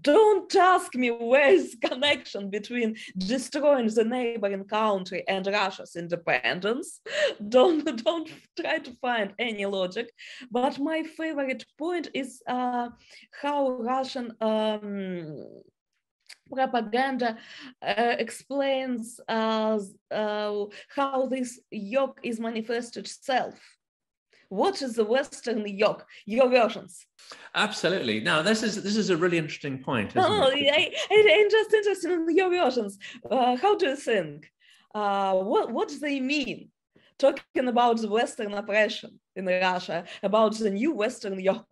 Don't 0.00 0.54
ask 0.54 0.94
me 0.94 1.10
where 1.10 1.52
is 1.52 1.76
connection 1.82 2.50
between 2.50 2.96
destroying 3.18 3.88
the 3.88 4.04
neighboring 4.04 4.64
country 4.64 5.24
and 5.28 5.46
Russia's 5.46 5.96
independence. 5.96 7.00
Don't 7.48 7.84
don't 8.04 8.28
try 8.58 8.78
to 8.78 8.92
find 9.00 9.34
any 9.38 9.66
logic. 9.66 10.10
But 10.50 10.78
my 10.78 11.02
favorite 11.02 11.64
point 11.78 12.08
is 12.14 12.42
uh, 12.46 12.90
how 13.40 13.70
Russian 13.70 14.32
um, 14.40 15.44
propaganda 16.52 17.36
uh, 17.82 18.14
explains 18.18 19.20
uh, 19.28 19.78
uh, 20.10 20.64
how 20.94 21.26
this 21.26 21.60
yoke 21.70 22.20
is 22.22 22.38
manifested 22.38 23.04
itself. 23.04 23.58
What 24.48 24.82
is 24.82 24.96
the 24.96 25.04
Western 25.04 25.66
yoke? 25.66 26.04
Your 26.26 26.50
versions. 26.50 27.06
Absolutely. 27.54 28.20
Now, 28.20 28.42
this 28.42 28.62
is 28.62 28.82
this 28.82 28.98
is 28.98 29.08
a 29.08 29.16
really 29.16 29.38
interesting 29.38 29.78
point. 29.78 30.12
oh, 30.14 30.50
I, 30.52 30.92
am 31.10 31.50
just 31.50 31.72
interested 31.72 32.10
in 32.12 32.36
your 32.36 32.50
versions. 32.50 32.98
Uh, 33.30 33.56
how 33.56 33.76
do 33.76 33.86
you 33.86 33.96
think? 33.96 34.52
Uh, 34.94 35.32
what 35.36 35.72
what 35.72 35.88
do 35.88 35.98
they 35.98 36.20
mean? 36.20 36.68
Talking 37.18 37.68
about 37.68 38.02
the 38.02 38.08
Western 38.08 38.52
oppression 38.52 39.18
in 39.36 39.46
Russia, 39.46 40.04
about 40.22 40.58
the 40.58 40.70
new 40.70 40.92
Western 40.92 41.40
yoke. 41.40 41.71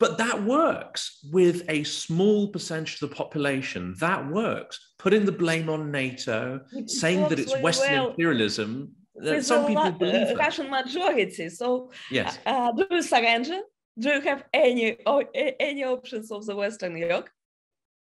But 0.00 0.18
that 0.18 0.42
works 0.42 1.18
with 1.32 1.64
a 1.68 1.84
small 1.84 2.48
percentage 2.48 3.00
of 3.02 3.10
the 3.10 3.14
population. 3.14 3.94
That 3.98 4.28
works. 4.28 4.78
Putting 4.98 5.24
the 5.24 5.32
blame 5.32 5.68
on 5.68 5.90
NATO, 5.90 6.60
it 6.72 6.90
saying 6.90 7.28
that 7.28 7.38
it's 7.38 7.56
Western 7.60 7.92
well. 7.92 8.08
imperialism. 8.10 8.92
With 9.14 9.44
some 9.44 9.66
people 9.66 9.84
lot, 9.84 9.98
believe 9.98 10.28
uh, 10.28 10.36
Russian 10.36 10.70
majority. 10.70 11.48
So, 11.48 11.90
yes. 12.10 12.38
Uh, 12.46 12.72
do 12.72 12.86
you 12.90 13.02
surrender? 13.02 13.60
Do 13.98 14.10
you 14.10 14.20
have 14.20 14.44
any 14.52 14.96
or, 15.06 15.24
any 15.34 15.84
options 15.84 16.30
of 16.30 16.46
the 16.46 16.54
Western 16.54 16.96
yoke? 16.96 17.30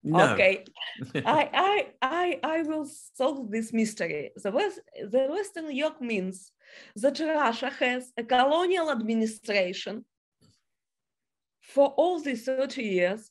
No. 0.03 0.33
Okay, 0.33 0.65
I, 1.15 1.51
I 1.53 1.87
I 2.03 2.41
I 2.43 2.63
will 2.63 2.87
solve 3.15 3.51
this 3.51 3.73
mystery. 3.73 4.33
The 4.37 4.51
West, 4.51 4.81
the 5.11 5.27
Western 5.31 5.75
yoke 5.75 6.01
means 6.01 6.53
that 6.97 7.19
Russia 7.21 7.71
has 7.81 8.13
a 8.17 8.23
colonial 8.23 8.91
administration 8.91 10.05
for 11.69 11.89
all 11.97 12.21
these 12.21 12.45
30 12.45 12.83
years, 12.83 13.31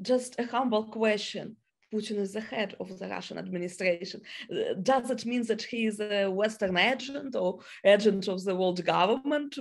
just 0.00 0.38
a 0.38 0.46
humble 0.46 0.84
question. 0.84 1.56
Putin 1.92 2.16
is 2.18 2.32
the 2.32 2.40
head 2.40 2.74
of 2.80 2.98
the 2.98 3.06
Russian 3.06 3.38
administration. 3.38 4.22
Does 4.82 5.10
it 5.10 5.26
mean 5.26 5.44
that 5.46 5.62
he 5.62 5.86
is 5.86 6.00
a 6.00 6.26
Western 6.26 6.78
agent 6.78 7.36
or 7.36 7.60
agent 7.84 8.28
of 8.28 8.42
the 8.44 8.56
world 8.56 8.82
government? 8.84 9.58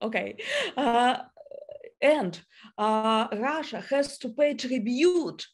Okay. 0.00 0.36
Uh, 0.76 1.18
and 2.00 2.40
uh, 2.78 3.28
Russia 3.32 3.84
has 3.90 4.18
to 4.18 4.30
pay 4.30 4.54
tribute 4.54 5.46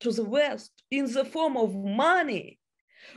to 0.00 0.10
the 0.12 0.24
West 0.24 0.72
in 0.90 1.10
the 1.10 1.24
form 1.24 1.56
of 1.56 1.74
money, 1.74 2.58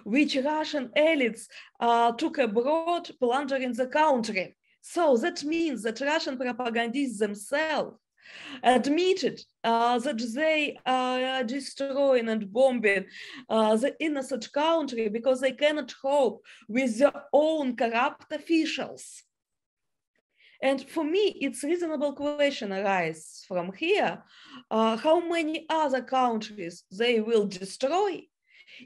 which 0.04 0.36
Russian 0.36 0.90
elites 0.96 1.48
uh, 1.80 2.12
took 2.14 2.38
abroad, 2.38 3.10
plundering 3.20 3.74
the 3.74 3.88
country. 3.88 4.56
So 4.82 5.18
that 5.18 5.44
means 5.44 5.84
that 5.84 6.02
Russian 6.02 6.38
propagandists 6.38 7.20
themselves 7.20 7.98
admitted 8.64 9.42
uh, 9.64 10.00
that 10.00 10.20
they 10.36 10.78
are 10.86 11.44
destroying 11.44 12.30
and 12.30 12.52
bombing 12.52 13.06
uh, 13.50 13.76
the 13.76 13.96
innocent 14.00 14.52
country 14.52 15.10
because 15.10 15.42
they 15.42 15.52
cannot 15.52 15.94
cope 16.02 16.44
with 16.68 17.00
their 17.00 17.24
own 17.34 17.76
corrupt 17.76 18.32
officials. 18.32 19.24
And 20.62 20.82
for 20.90 21.06
me, 21.06 21.38
it's 21.42 21.64
reasonable 21.64 22.14
question 22.14 22.74
arises 22.74 23.46
from 23.48 23.72
here, 23.72 24.22
uh, 24.70 24.98
how 24.98 25.26
many 25.28 25.66
other 25.70 26.02
countries 26.02 26.84
they 26.92 27.22
will 27.22 27.48
destroy 27.48 28.24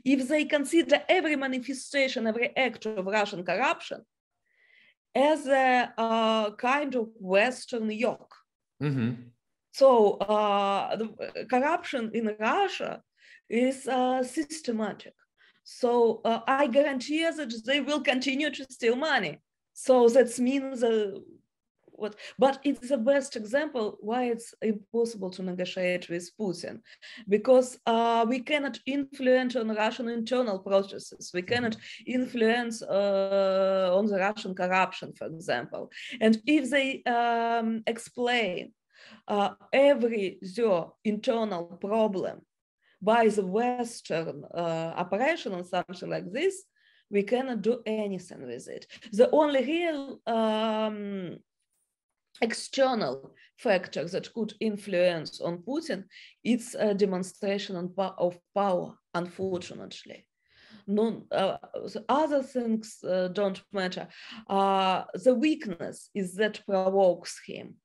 if 0.06 0.28
they 0.28 0.46
consider 0.46 1.02
every 1.10 1.36
manifestation, 1.36 2.28
every 2.28 2.56
act 2.56 2.86
of 2.86 3.06
Russian 3.06 3.44
corruption 3.44 4.06
as 5.16 5.48
a 5.48 5.94
uh, 5.98 6.52
kind 6.56 6.96
of 6.96 7.10
Western 7.20 7.92
yoke. 7.92 8.36
Mm-hmm. 8.82 9.14
So 9.72 10.14
uh, 10.18 10.96
the 10.96 11.46
corruption 11.50 12.12
in 12.14 12.36
Russia 12.40 13.02
is 13.50 13.88
uh, 13.88 14.24
systematic. 14.24 15.14
So 15.64 16.22
uh, 16.26 16.42
I 16.48 16.68
guarantee 16.68 17.24
that 17.24 17.54
they 17.66 17.82
will 17.82 18.02
continue 18.02 18.50
to 18.52 18.66
steal 18.70 18.96
money. 18.96 19.40
So 19.74 20.10
that 20.10 20.38
means 20.40 20.84
uh, 20.84 21.12
what 22.04 22.16
but 22.38 22.60
it's 22.64 22.90
the 22.90 22.98
best 22.98 23.36
example 23.36 23.98
why 24.02 24.22
it's 24.34 24.54
impossible 24.62 25.32
to 25.32 25.42
negotiate 25.42 26.06
with 26.10 26.30
putin 26.40 26.76
because 27.36 27.70
uh, 27.86 28.26
we 28.28 28.40
cannot 28.50 28.78
influence 28.86 29.56
on 29.56 29.68
russian 29.84 30.08
internal 30.10 30.60
processes 30.60 31.32
we 31.34 31.42
mm-hmm. 31.42 31.54
cannot 31.54 31.76
influence 32.06 32.76
uh, 32.84 33.90
on 33.98 34.06
the 34.06 34.20
russian 34.28 34.54
corruption 34.54 35.10
for 35.18 35.28
example 35.28 35.84
and 36.22 36.34
if 36.46 36.70
they 36.70 36.88
um, 37.04 37.82
explain 37.88 38.72
uh, 39.28 39.52
every 39.72 40.38
their 40.56 40.84
internal 41.04 41.64
problem 41.90 42.38
by 43.02 43.28
the 43.28 43.46
western 43.46 44.44
uh, 44.54 44.92
operation 45.04 45.52
or 45.54 45.64
something 45.64 46.10
like 46.10 46.30
this 46.32 46.56
we 47.14 47.24
cannot 47.24 47.62
do 47.62 47.82
anything 47.86 48.46
with 48.46 48.68
it. 48.68 48.88
The 49.12 49.30
only 49.32 49.64
real 49.64 50.20
um, 50.26 51.38
external 52.44 53.34
factor 53.58 54.06
that 54.08 54.34
could 54.34 54.54
influence 54.60 55.42
on 55.42 55.58
Putin, 55.60 56.04
it's 56.44 56.76
a 56.76 56.94
demonstration 56.94 57.76
of 57.98 58.40
power, 58.54 58.98
unfortunately. 59.14 60.28
No, 60.86 61.24
uh, 61.32 61.58
other 62.10 62.44
things 62.44 62.98
uh, 63.04 63.30
don't 63.30 63.64
matter. 63.72 64.08
Uh, 64.50 65.04
the 65.14 65.34
weakness 65.34 66.10
is 66.14 66.36
that 66.36 66.66
provokes 66.66 67.40
him, 67.46 67.76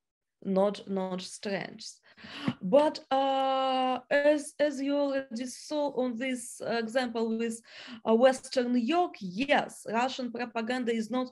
not 0.43 0.89
not 0.89 1.23
strength. 1.23 2.01
But 2.63 3.01
uh, 3.11 3.99
as, 4.11 4.55
as 4.59 4.81
you 4.81 4.97
already 4.97 5.47
saw 5.47 5.91
on 6.03 6.17
this 6.17 6.61
example 6.65 7.39
with 7.39 7.61
uh, 8.09 8.15
Western 8.15 8.77
yoke, 8.79 9.17
yes, 9.21 9.87
Russian 9.91 10.31
propaganda 10.33 10.93
is 10.93 11.11
not 11.11 11.31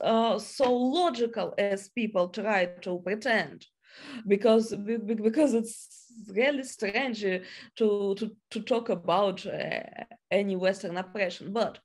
uh, 0.00 0.38
so 0.38 0.72
logical 0.72 1.54
as 1.58 1.88
people 1.88 2.28
try 2.28 2.66
to 2.82 2.98
pretend 2.98 3.66
because 4.26 4.74
because 4.74 5.54
it's 5.54 6.06
really 6.28 6.62
strange 6.62 7.20
to 7.76 8.14
to, 8.14 8.30
to 8.50 8.60
talk 8.60 8.88
about 8.88 9.44
uh, 9.46 9.80
any 10.30 10.56
Western 10.56 10.96
oppression. 10.96 11.52
But 11.52 11.78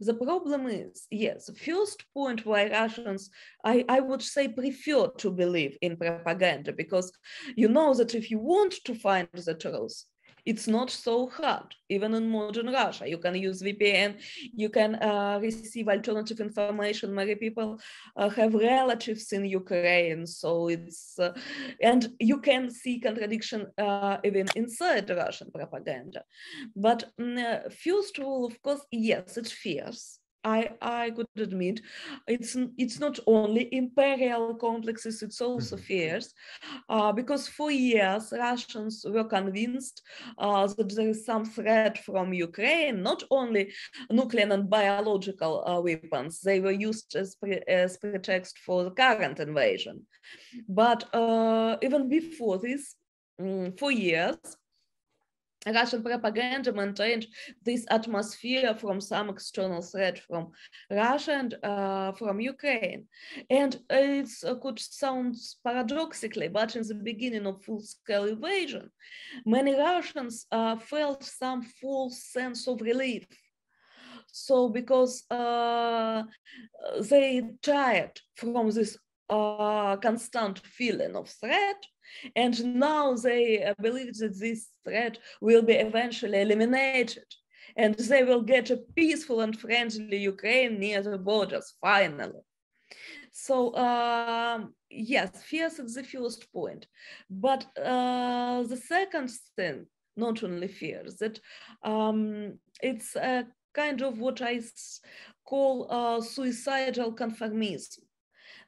the 0.00 0.14
problem 0.14 0.66
is, 0.66 1.06
yes, 1.10 1.46
the 1.46 1.54
first 1.54 2.04
point 2.14 2.46
why 2.46 2.68
Russians, 2.68 3.30
I, 3.64 3.84
I 3.88 4.00
would 4.00 4.22
say, 4.22 4.48
prefer 4.48 5.08
to 5.08 5.30
believe 5.30 5.76
in 5.80 5.96
propaganda 5.96 6.72
because 6.72 7.12
you 7.56 7.68
know 7.68 7.94
that 7.94 8.14
if 8.14 8.30
you 8.30 8.38
want 8.38 8.74
to 8.84 8.94
find 8.94 9.28
the 9.32 9.54
truth, 9.54 10.04
it's 10.46 10.66
not 10.68 10.90
so 10.90 11.28
hard 11.28 11.74
even 11.88 12.14
in 12.14 12.28
modern 12.30 12.68
russia. 12.72 13.08
You 13.08 13.18
can 13.18 13.34
use 13.34 13.62
vpn 13.62 14.20
you 14.54 14.68
can 14.68 14.94
uh, 14.96 15.38
receive 15.42 15.88
alternative 15.88 16.40
information. 16.40 17.14
Many 17.14 17.34
people 17.34 17.80
uh, 18.16 18.28
have 18.30 18.54
relatives 18.54 19.32
in 19.32 19.44
ukraine 19.44 20.26
so 20.26 20.68
it's 20.68 21.18
uh, 21.18 21.32
and 21.82 22.08
you 22.20 22.38
can 22.40 22.70
see 22.70 23.00
contradiction 23.00 23.66
uh, 23.78 24.18
even 24.24 24.46
inside 24.54 25.10
russian 25.10 25.50
propaganda. 25.50 26.22
But 26.76 27.10
mm, 27.20 27.72
first 27.72 28.18
rule 28.18 28.46
of 28.46 28.62
course 28.62 28.82
yes 28.90 29.36
it's 29.36 29.52
fierce 29.52 30.19
I, 30.44 30.70
I 30.80 31.10
could 31.10 31.26
admit 31.36 31.80
it's 32.26 32.56
it's 32.78 32.98
not 32.98 33.18
only 33.26 33.68
imperial 33.72 34.54
complexes, 34.54 35.22
it's 35.22 35.40
also 35.40 35.76
mm-hmm. 35.76 35.84
fears, 35.84 36.34
uh, 36.88 37.12
because 37.12 37.46
for 37.48 37.70
years 37.70 38.32
Russians 38.32 39.04
were 39.06 39.24
convinced 39.24 40.02
uh, 40.38 40.66
that 40.66 40.94
there 40.96 41.08
is 41.08 41.26
some 41.26 41.44
threat 41.44 41.98
from 41.98 42.32
Ukraine, 42.32 43.02
not 43.02 43.22
only 43.30 43.72
nuclear 44.10 44.50
and 44.50 44.70
biological 44.70 45.62
uh, 45.66 45.80
weapons, 45.80 46.40
they 46.40 46.60
were 46.60 46.72
used 46.72 47.14
as, 47.16 47.34
pre- 47.34 47.62
as 47.68 47.98
pretext 47.98 48.58
for 48.58 48.84
the 48.84 48.90
current 48.90 49.40
invasion. 49.40 50.06
But 50.68 51.14
uh, 51.14 51.76
even 51.82 52.08
before 52.08 52.58
this, 52.58 52.94
um, 53.38 53.72
for 53.78 53.90
years, 53.90 54.36
Russian 55.66 56.02
propaganda 56.02 56.72
maintained 56.72 57.26
this 57.64 57.86
atmosphere 57.90 58.74
from 58.74 59.00
some 59.00 59.28
external 59.28 59.82
threat 59.82 60.18
from 60.18 60.52
Russia 60.90 61.32
and 61.32 61.54
uh, 61.62 62.12
from 62.12 62.40
Ukraine. 62.40 63.06
And 63.50 63.78
it 63.90 64.30
uh, 64.46 64.54
could 64.54 64.78
sound 64.78 65.36
paradoxically, 65.62 66.48
but 66.48 66.76
in 66.76 66.86
the 66.86 66.94
beginning 66.94 67.46
of 67.46 67.62
full-scale 67.62 68.24
invasion, 68.24 68.90
many 69.44 69.74
Russians 69.74 70.46
uh, 70.50 70.76
felt 70.76 71.24
some 71.24 71.62
false 71.62 72.24
sense 72.24 72.66
of 72.66 72.80
relief. 72.80 73.26
So 74.32 74.68
because 74.68 75.24
uh, 75.30 76.22
they 77.00 77.42
tired 77.62 78.18
from 78.36 78.70
this 78.70 78.96
constant 79.28 80.58
feeling 80.60 81.16
of 81.16 81.28
threat, 81.28 81.84
and 82.36 82.76
now 82.76 83.14
they 83.14 83.72
believe 83.80 84.14
that 84.18 84.38
this 84.38 84.68
threat 84.84 85.18
will 85.40 85.62
be 85.62 85.74
eventually 85.74 86.40
eliminated 86.40 87.24
and 87.76 87.94
they 87.94 88.22
will 88.24 88.42
get 88.42 88.70
a 88.70 88.76
peaceful 88.96 89.40
and 89.40 89.58
friendly 89.58 90.16
Ukraine 90.16 90.78
near 90.78 91.02
the 91.02 91.18
borders 91.18 91.74
finally. 91.80 92.40
So 93.32 93.74
um, 93.76 94.74
yes, 94.90 95.30
fears 95.42 95.78
is 95.78 95.94
the 95.94 96.04
first 96.04 96.52
point, 96.52 96.86
but 97.30 97.64
uh, 97.78 98.62
the 98.64 98.76
second 98.76 99.30
thing, 99.56 99.86
not 100.16 100.42
only 100.42 100.68
fears, 100.68 101.16
that 101.18 101.38
um, 101.82 102.58
it's 102.82 103.14
a 103.16 103.46
kind 103.72 104.02
of 104.02 104.18
what 104.18 104.42
I 104.42 104.60
call 105.44 105.86
uh, 105.90 106.20
suicidal 106.20 107.12
conformism. 107.12 108.00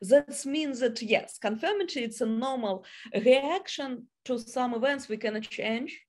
That 0.08 0.44
means 0.44 0.80
that 0.80 1.00
yes, 1.00 1.38
conformity 1.38 2.00
it's 2.02 2.20
a 2.20 2.26
normal 2.26 2.84
reaction 3.14 4.08
to 4.24 4.38
some 4.38 4.74
events 4.74 5.08
we 5.08 5.16
cannot 5.16 5.42
change. 5.42 6.00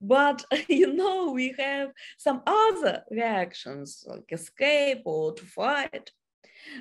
But 0.00 0.44
you 0.68 0.92
know, 0.92 1.32
we 1.32 1.54
have 1.58 1.90
some 2.18 2.42
other 2.46 3.02
reactions 3.10 4.04
like 4.06 4.30
escape 4.30 5.02
or 5.04 5.32
to 5.34 5.44
fight. 5.44 6.12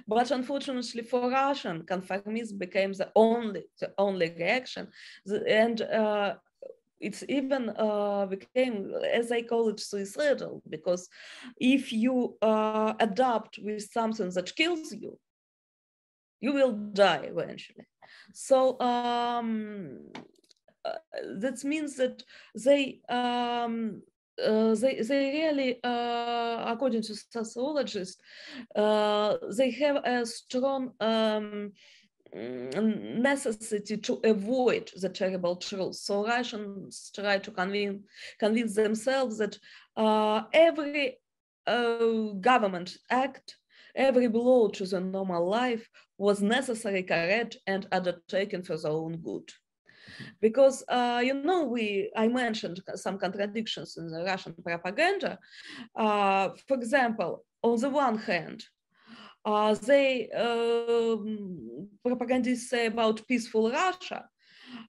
But 0.08 0.32
unfortunately 0.32 1.04
for 1.04 1.30
Russian, 1.30 1.84
conformism 1.84 2.58
became 2.58 2.94
the 2.94 3.10
only 3.16 3.64
the 3.80 3.94
only 3.98 4.34
reaction, 4.38 4.88
and 5.48 5.82
uh, 5.82 6.36
it's 7.00 7.24
even 7.30 7.70
uh, 7.70 8.26
became, 8.26 8.92
as 9.14 9.32
I 9.32 9.44
call 9.44 9.70
it, 9.70 9.80
suicidal 9.80 10.62
because 10.68 11.08
if 11.60 11.94
you 11.94 12.38
uh, 12.42 12.94
adapt 13.00 13.60
with 13.62 13.90
something 13.92 14.30
that 14.32 14.56
kills 14.56 14.92
you, 14.92 15.18
you 16.42 16.54
will 16.54 16.74
die 16.74 17.24
eventually 17.24 17.86
so 18.34 18.80
um, 18.80 20.00
uh, 20.86 20.92
that 21.40 21.64
means 21.64 21.96
that 21.96 22.24
they 22.56 23.02
um, 23.10 24.02
uh, 24.44 24.76
they, 24.76 25.02
they 25.02 25.32
really, 25.32 25.80
uh, 25.84 26.64
according 26.68 27.02
to 27.02 27.16
sociologists, 27.16 28.22
uh, 28.76 29.38
they 29.58 29.72
have 29.72 29.98
a 30.06 30.26
strong 30.26 30.92
um, 31.00 31.72
necessity 32.34 33.98
to 33.98 34.20
avoid 34.24 34.92
the 35.02 35.10
terrible 35.10 35.56
truth. 35.56 35.96
So 35.96 36.26
Russians 36.26 37.12
try 37.16 37.40
to 37.40 37.52
convince, 37.52 38.04
convince 38.40 38.76
themselves 38.76 39.38
that 39.40 39.58
uh, 39.96 40.44
every 40.54 41.18
uh, 41.66 42.34
government 42.40 42.98
act 43.10 43.56
Every 43.98 44.28
blow 44.28 44.68
to 44.70 44.86
the 44.86 45.00
normal 45.02 45.50
life 45.50 45.90
was 46.20 46.42
necessary, 46.42 47.04
correct, 47.04 47.58
and 47.66 47.88
undertaken 47.92 48.64
for 48.64 48.78
their 48.78 48.92
own 48.92 49.18
good. 49.18 49.50
Because 50.40 50.84
uh, 50.88 51.22
you 51.24 51.34
know, 51.34 51.66
we 51.66 52.12
I 52.16 52.28
mentioned 52.28 52.80
some 52.96 53.18
contradictions 53.18 53.98
in 53.98 54.08
the 54.10 54.24
Russian 54.24 54.54
propaganda. 54.64 55.40
Uh, 55.96 56.50
for 56.68 56.78
example, 56.78 57.44
on 57.64 57.80
the 57.80 57.90
one 57.90 58.18
hand, 58.18 58.64
uh, 59.46 59.74
they 59.74 60.30
um, 60.32 61.90
propagandists 62.06 62.70
say 62.70 62.86
about 62.86 63.28
peaceful 63.28 63.72
Russia, 63.72 64.26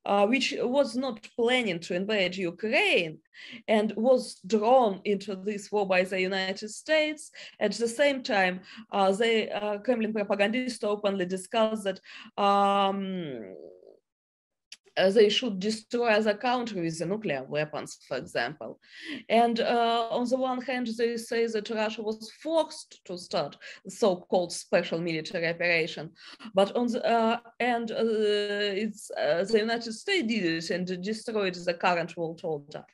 uh, 0.04 0.26
which 0.26 0.54
was 0.58 0.96
not 0.96 1.26
planning 1.36 1.78
to 1.80 1.94
invade 1.94 2.36
Ukraine 2.36 3.18
and 3.66 3.92
was 3.96 4.40
drawn 4.46 5.00
into 5.04 5.36
this 5.36 5.70
war 5.70 5.86
by 5.86 6.02
the 6.02 6.20
United 6.20 6.70
States. 6.70 7.30
At 7.60 7.72
the 7.72 7.88
same 7.88 8.22
time, 8.22 8.60
uh, 8.92 9.12
the 9.12 9.50
uh, 9.50 9.78
Kremlin 9.78 10.12
propagandists 10.12 10.84
openly 10.84 11.26
discussed 11.26 11.84
that 11.84 12.00
um, 12.42 13.54
they 15.10 15.28
should 15.28 15.60
destroy 15.60 16.20
the 16.20 16.34
country 16.34 16.80
with 16.80 16.98
the 16.98 17.06
nuclear 17.06 17.44
weapons, 17.44 17.98
for 18.06 18.16
example. 18.16 18.80
And 19.28 19.60
uh, 19.60 20.08
on 20.10 20.28
the 20.28 20.36
one 20.36 20.60
hand, 20.62 20.88
they 20.98 21.16
say 21.16 21.46
that 21.46 21.70
Russia 21.70 22.02
was 22.02 22.30
forced 22.42 23.00
to 23.06 23.16
start 23.16 23.56
so-called 23.86 24.52
special 24.52 24.98
military 25.00 25.48
operation, 25.48 26.10
but 26.54 26.74
on 26.76 26.86
the 26.88 27.04
uh, 27.04 27.38
and 27.60 27.90
uh, 27.90 27.96
it's 28.84 29.10
uh, 29.10 29.44
the 29.44 29.58
United 29.58 29.92
States 29.92 30.28
did 30.28 30.44
it 30.44 30.70
and 30.70 31.02
destroyed 31.02 31.54
the 31.54 31.74
current 31.74 32.16
world 32.16 32.40
order. 32.44 32.84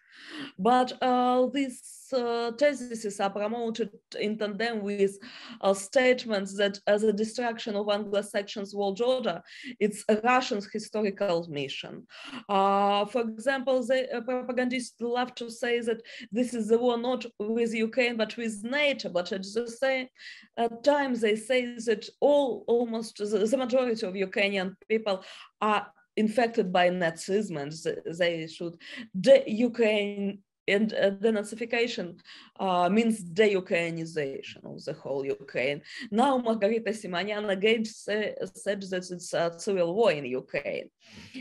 But 0.58 0.92
uh, 1.02 1.46
these 1.46 1.80
uh, 2.14 2.52
theses 2.52 3.20
are 3.20 3.30
promoted 3.30 3.90
in 4.18 4.38
tandem 4.38 4.82
with 4.82 5.18
uh, 5.60 5.74
statements 5.74 6.56
that 6.56 6.78
as 6.86 7.02
a 7.02 7.12
destruction 7.12 7.76
of 7.76 7.88
Anglo-Saxon's 7.88 8.74
world 8.74 9.00
order, 9.00 9.42
it's 9.80 10.04
a 10.08 10.16
Russian's 10.22 10.68
historical 10.72 11.46
mission. 11.48 12.06
Uh, 12.48 13.04
for 13.06 13.22
example, 13.22 13.84
the 13.84 14.16
uh, 14.16 14.20
propagandists 14.20 15.00
love 15.00 15.34
to 15.34 15.50
say 15.50 15.80
that 15.80 16.00
this 16.32 16.54
is 16.54 16.68
the 16.68 16.78
war 16.78 16.96
not 16.96 17.24
with 17.38 17.74
Ukraine, 17.74 18.16
but 18.16 18.36
with 18.36 18.62
NATO, 18.64 19.08
but 19.08 19.32
at 19.32 19.42
the 19.42 19.68
same 19.68 20.08
uh, 20.56 20.68
time, 20.82 21.14
they 21.14 21.36
say 21.36 21.74
that 21.86 22.08
all, 22.20 22.64
almost 22.66 23.18
the, 23.18 23.26
the 23.26 23.56
majority 23.56 24.06
of 24.06 24.16
Ukrainian 24.16 24.76
people 24.88 25.24
are 25.60 25.86
infected 26.16 26.72
by 26.72 26.88
Nazism 26.90 27.56
and 27.60 28.16
they 28.18 28.46
should 28.46 28.76
de-Ukraine 29.20 30.38
and 30.66 30.92
uh, 30.94 31.10
denazification 31.10 32.18
uh, 32.58 32.88
means 32.88 33.22
de-Ukrainization 33.22 34.64
of 34.64 34.82
the 34.84 34.92
whole 34.94 35.24
Ukraine. 35.24 35.82
Now 36.10 36.38
Margarita 36.38 36.90
Simonyan 36.90 37.50
again 37.50 37.84
said 37.84 38.36
that 38.90 39.10
it's 39.10 39.32
a 39.32 39.52
civil 39.58 39.94
war 39.94 40.12
in 40.12 40.24
Ukraine. 40.24 40.88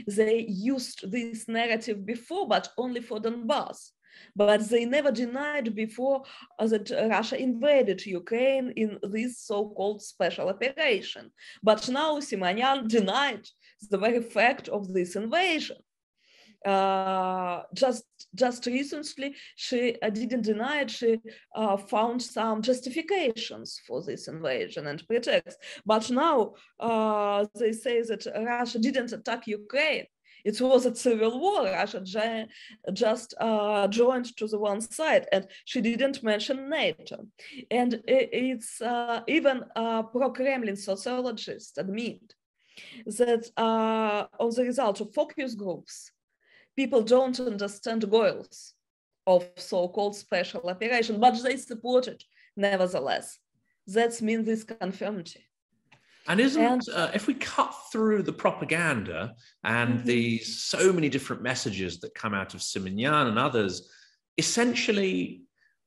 They 0.07 0.45
used 0.47 1.09
this 1.11 1.47
narrative 1.47 2.05
before, 2.05 2.47
but 2.47 2.69
only 2.77 3.01
for 3.01 3.19
Donbass. 3.19 3.91
But 4.35 4.69
they 4.69 4.85
never 4.85 5.11
denied 5.11 5.73
before 5.73 6.23
that 6.59 6.89
Russia 7.09 7.37
invaded 7.37 8.05
Ukraine 8.05 8.71
in 8.75 8.99
this 9.01 9.39
so-called 9.39 10.01
special 10.01 10.49
operation. 10.49 11.31
But 11.63 11.89
now 11.89 12.19
Simonyan 12.19 12.87
denied 12.87 13.45
the 13.89 13.97
very 13.97 14.21
fact 14.21 14.69
of 14.69 14.93
this 14.93 15.15
invasion. 15.15 15.77
Uh, 16.65 17.63
just 17.73 18.05
just 18.35 18.65
recently 18.65 19.35
she 19.57 19.97
uh, 20.01 20.09
didn't 20.09 20.43
deny 20.43 20.79
it 20.79 20.89
she 20.89 21.19
uh, 21.55 21.75
found 21.75 22.21
some 22.21 22.61
justifications 22.61 23.81
for 23.85 24.01
this 24.01 24.29
invasion 24.29 24.87
and 24.87 25.05
pretext. 25.05 25.57
But 25.85 26.09
now 26.09 26.53
uh, 26.79 27.45
they 27.55 27.73
say 27.73 28.01
that 28.03 28.25
russia 28.45 28.79
didn't 28.79 29.11
attack 29.11 29.45
ukraine. 29.45 30.05
It 30.45 30.59
was 30.59 30.85
a 30.85 30.95
civil 30.95 31.39
war. 31.39 31.63
Russia 31.63 32.01
just 32.91 33.33
uh, 33.39 33.87
joined 33.87 34.35
to 34.37 34.47
the 34.47 34.59
one 34.59 34.81
side 34.81 35.25
and 35.31 35.47
she 35.63 35.79
didn't 35.79 36.21
mention 36.21 36.69
nato. 36.69 37.27
And 37.71 38.01
it's 38.07 38.81
uh, 38.81 39.21
even 39.27 39.63
pro-kremlin 39.75 40.75
sociologists 40.75 41.77
admit 41.77 42.35
that 43.05 43.49
on 43.57 44.49
the 44.49 44.63
result 44.63 44.99
of 44.99 45.13
focus 45.13 45.55
groups 45.55 46.11
people 46.75 47.01
don't 47.01 47.39
understand 47.39 48.09
goals 48.09 48.73
of 49.25 49.47
so-called 49.57 50.15
special 50.15 50.69
operation, 50.69 51.19
but 51.19 51.41
they 51.43 51.57
support 51.57 52.07
it 52.07 52.23
nevertheless. 52.57 53.39
That 53.87 54.21
means 54.21 54.45
this 54.45 54.63
conformity. 54.63 55.45
And 56.27 56.39
isn't 56.39 56.61
and, 56.61 56.81
uh, 56.93 57.11
if 57.13 57.27
we 57.27 57.33
cut 57.33 57.73
through 57.91 58.23
the 58.23 58.31
propaganda 58.31 59.35
and 59.63 59.97
mm-hmm. 59.97 60.07
the 60.07 60.37
so 60.39 60.93
many 60.93 61.09
different 61.09 61.41
messages 61.41 61.99
that 61.99 62.15
come 62.15 62.33
out 62.33 62.53
of 62.53 62.61
Simonyan 62.61 63.27
and 63.27 63.37
others, 63.37 63.89
essentially 64.37 65.41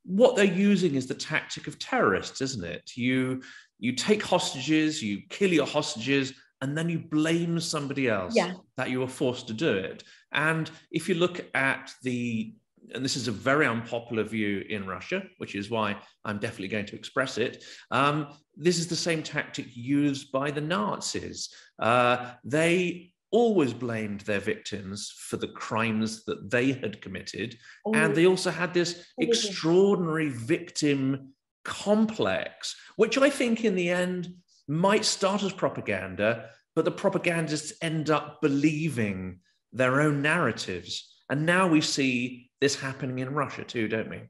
what 0.05 0.37
they're 0.37 0.45
using 0.45 0.95
is 0.95 1.07
the 1.07 1.15
tactic 1.15 1.67
of 1.67 1.79
terrorists, 1.79 2.41
isn't 2.41 2.65
it? 2.65 2.93
You 2.97 3.43
you 3.79 3.93
take 3.93 4.23
hostages, 4.23 5.03
you 5.03 5.23
kill 5.29 5.53
your 5.53 5.67
hostages, 5.67 6.33
and 6.61 6.77
then 6.77 6.89
you 6.89 6.99
blame 6.99 7.61
somebody 7.61 8.09
else 8.09 8.35
yeah. 8.35 8.55
that 8.77 8.91
you 8.91 9.01
were 9.01 9.09
forced 9.09 9.47
to 9.49 9.55
do 9.55 9.73
it. 9.73 10.05
And 10.33 10.71
if 10.91 11.09
you 11.09 11.15
look 11.15 11.45
at 11.55 11.93
the, 12.03 12.55
and 12.95 13.05
this 13.05 13.17
is 13.17 13.29
a 13.29 13.33
very 13.33 13.67
unpopular 13.67 14.25
view 14.25 14.65
in 14.69 14.87
Russia, 14.87 15.23
which 15.39 15.55
is 15.55 15.71
why 15.71 15.97
I'm 16.25 16.39
definitely 16.39 16.69
going 16.69 16.87
to 16.87 16.97
express 16.97 17.37
it, 17.37 17.65
um, 17.91 18.29
this 18.57 18.79
is 18.79 18.87
the 18.87 18.97
same 18.97 19.23
tactic 19.23 19.67
used 19.75 20.33
by 20.33 20.51
the 20.51 20.61
Nazis. 20.61 21.51
Uh, 21.79 22.33
they 22.45 23.13
always 23.31 23.75
blamed 23.75 24.21
their 24.21 24.41
victims 24.41 25.13
for 25.29 25.37
the 25.37 25.49
crimes 25.49 26.25
that 26.25 26.51
they 26.51 26.73
had 26.73 27.03
committed. 27.03 27.57
Oh. 27.85 27.93
And 27.95 28.15
they 28.15 28.27
also 28.27 28.51
had 28.51 28.73
this 28.73 29.05
extraordinary 29.19 30.31
victim 30.31 31.35
complex, 31.65 32.77
which 32.97 33.19
I 33.19 33.29
think 33.29 33.65
in 33.65 33.75
the 33.75 33.91
end 33.91 34.33
might 34.69 35.05
start 35.05 35.43
as 35.43 35.53
propaganda, 35.53 36.51
but 36.75 36.85
the 36.85 36.91
propagandists 36.91 37.73
end 37.83 38.11
up 38.11 38.41
believing 38.43 39.41
their 39.73 40.01
own 40.01 40.23
narratives. 40.23 41.15
And 41.31 41.47
now 41.47 41.67
we 41.69 41.81
see 41.81 42.51
this 42.61 42.77
happening 42.77 43.19
in 43.19 43.35
Russia 43.35 43.65
too, 43.65 43.89
don't 43.89 44.11
we? 44.11 44.23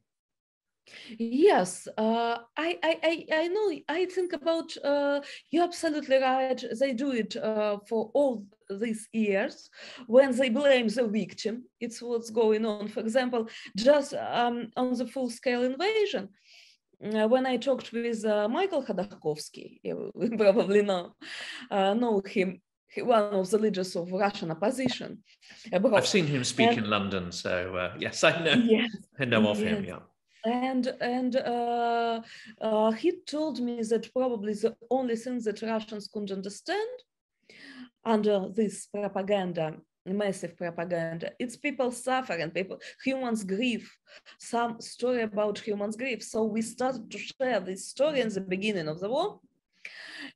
Yes, 1.19 1.89
uh, 1.99 2.39
I, 2.57 2.79
I, 2.83 3.27
I 3.33 3.49
know. 3.49 3.73
I 3.89 4.05
think 4.07 4.33
about 4.33 4.77
uh, 4.85 5.21
you're 5.51 5.65
absolutely 5.65 6.19
right. 6.19 6.63
They 6.79 6.93
do 6.93 7.11
it 7.13 7.37
uh, 7.37 7.79
for 7.89 8.11
all 8.15 8.47
these 8.71 9.09
years 9.13 9.69
when 10.07 10.37
they 10.37 10.49
blame 10.49 10.89
the 10.89 11.09
victim. 11.09 11.65
It's 11.81 12.01
what's 12.01 12.31
going 12.31 12.65
on. 12.65 12.89
For 12.89 13.01
example, 13.01 13.49
just 13.77 14.15
um, 14.15 14.71
on 14.77 14.95
the 14.95 15.07
full-scale 15.07 15.65
invasion, 15.65 16.25
uh, 16.25 16.29
when 16.99 17.47
I 17.47 17.57
talked 17.57 17.93
with 17.93 18.25
uh, 18.25 18.49
Michael 18.49 18.83
Khodorkovsky, 18.83 19.81
you 19.83 20.13
probably 20.37 20.83
know 20.83 21.15
uh, 21.71 21.95
know 21.95 22.23
him, 22.25 22.61
one 22.99 23.35
of 23.35 23.51
the 23.51 23.59
leaders 23.59 23.97
of 23.97 24.11
Russian 24.13 24.51
opposition. 24.51 25.23
Abroad. 25.73 25.95
I've 25.95 26.07
seen 26.07 26.27
him 26.27 26.45
speak 26.45 26.71
and, 26.71 26.79
in 26.79 26.91
London, 26.91 27.33
so 27.33 27.77
uh, 27.77 27.95
yes, 27.99 28.25
I 28.25 28.43
know. 28.43 28.63
Yes, 28.65 28.91
I 29.19 29.25
know 29.25 29.49
of 29.49 29.61
yes. 29.61 29.69
him. 29.69 29.85
Yeah. 29.85 29.99
And 30.45 30.87
and 31.01 31.37
uh, 31.37 32.21
uh, 32.61 32.91
he 32.93 33.13
told 33.27 33.61
me 33.61 33.83
that 33.83 34.13
probably 34.13 34.55
the 34.55 34.77
only 34.91 35.17
thing 35.17 35.41
that 35.41 35.61
Russians 35.63 36.09
couldn't 36.09 36.31
understand 36.31 36.89
under 38.05 38.49
this 38.55 38.87
propaganda 38.87 39.75
massive 40.07 40.57
propaganda. 40.57 41.33
It's 41.39 41.57
people 41.57 41.91
suffering, 41.91 42.51
people, 42.51 42.81
humans 43.05 43.45
grief, 43.45 43.97
some 44.39 44.81
story 44.81 45.23
about 45.23 45.59
humans 45.59 45.97
grief. 45.97 46.23
So 46.23 46.45
we 46.45 46.63
started 46.63 47.11
to 47.11 47.19
share 47.19 47.61
this 47.61 47.89
story 47.89 48.21
in 48.21 48.29
the 48.29 48.41
beginning 48.41 48.89
of 48.89 49.01
the 49.01 49.09
war. 49.09 49.41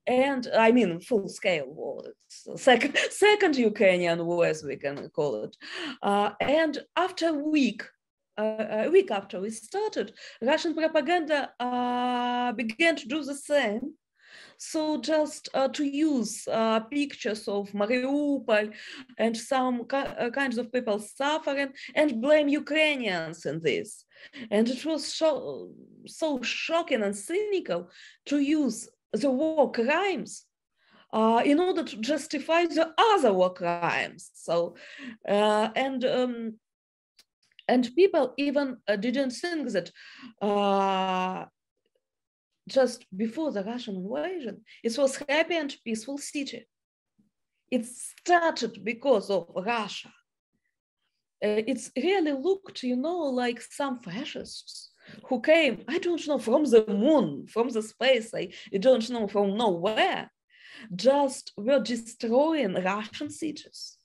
And 0.06 0.46
I 0.56 0.72
mean, 0.72 1.00
full 1.00 1.28
scale 1.28 1.66
war, 1.66 2.04
second, 2.28 2.96
second 3.11 3.56
Ukrainian 3.56 4.24
war, 4.24 4.46
as 4.46 4.62
we 4.62 4.76
can 4.76 5.09
call 5.11 5.44
it. 5.44 5.56
Uh, 6.02 6.30
and 6.40 6.78
after 6.96 7.28
a 7.28 7.33
week, 7.33 7.83
uh, 8.38 8.85
a 8.87 8.88
week 8.88 9.11
after 9.11 9.40
we 9.40 9.50
started, 9.50 10.12
Russian 10.40 10.74
propaganda 10.74 11.50
uh, 11.59 12.52
began 12.52 12.96
to 12.96 13.09
do 13.09 13.22
the 13.24 13.35
same 13.35 13.94
so 14.62 15.01
just 15.01 15.49
uh, 15.55 15.68
to 15.68 15.85
use 15.85 16.46
uh, 16.46 16.81
pictures 16.81 17.49
of 17.49 17.70
Mariupol 17.73 18.70
and 19.16 19.35
some 19.35 19.87
uh, 19.90 20.29
kinds 20.29 20.59
of 20.59 20.70
people 20.70 20.99
suffering 20.99 21.73
and 21.94 22.20
blame 22.20 22.46
Ukrainians 22.49 23.46
in 23.46 23.61
this. 23.61 24.05
And 24.51 24.68
it 24.68 24.85
was 24.85 25.07
so, 25.07 25.70
so 26.07 26.42
shocking 26.42 27.03
and 27.03 27.16
cynical 27.16 27.88
to 28.27 28.38
use 28.38 28.87
the 29.14 29.31
war 29.31 29.73
crimes 29.73 30.44
uh, 31.11 31.40
in 31.42 31.59
order 31.59 31.83
to 31.83 31.96
justify 31.96 32.66
the 32.66 32.92
other 32.99 33.33
war 33.33 33.55
crimes. 33.55 34.31
So, 34.35 34.77
uh, 35.27 35.70
and 35.75 36.05
um, 36.05 36.55
and 37.66 37.88
people 37.94 38.35
even 38.37 38.77
uh, 38.87 38.96
didn't 38.96 39.31
think 39.31 39.70
that 39.70 39.90
uh, 40.42 41.46
just 42.70 43.04
before 43.16 43.52
the 43.52 43.64
Russian 43.64 43.96
invasion, 43.96 44.62
it 44.83 44.96
was 44.96 45.22
happy 45.28 45.56
and 45.56 45.74
peaceful 45.85 46.18
city. 46.18 46.66
It 47.70 47.87
started 47.87 48.85
because 48.85 49.30
of 49.30 49.50
Russia. 49.54 50.12
Uh, 51.42 51.62
it's 51.66 51.90
really 51.96 52.33
looked, 52.33 52.83
you 52.83 52.96
know, 52.96 53.18
like 53.42 53.61
some 53.61 53.98
fascists 54.00 54.90
who 55.28 55.40
came, 55.40 55.85
I 55.88 55.98
don't 55.98 56.26
know, 56.28 56.38
from 56.38 56.64
the 56.64 56.85
moon, 56.88 57.46
from 57.46 57.68
the 57.70 57.83
space, 57.83 58.33
I 58.35 58.50
don't 58.78 59.09
know, 59.11 59.26
from 59.26 59.56
nowhere, 59.56 60.30
just 60.94 61.52
were 61.56 61.80
destroying 61.80 62.74
Russian 62.74 63.30
cities. 63.30 63.96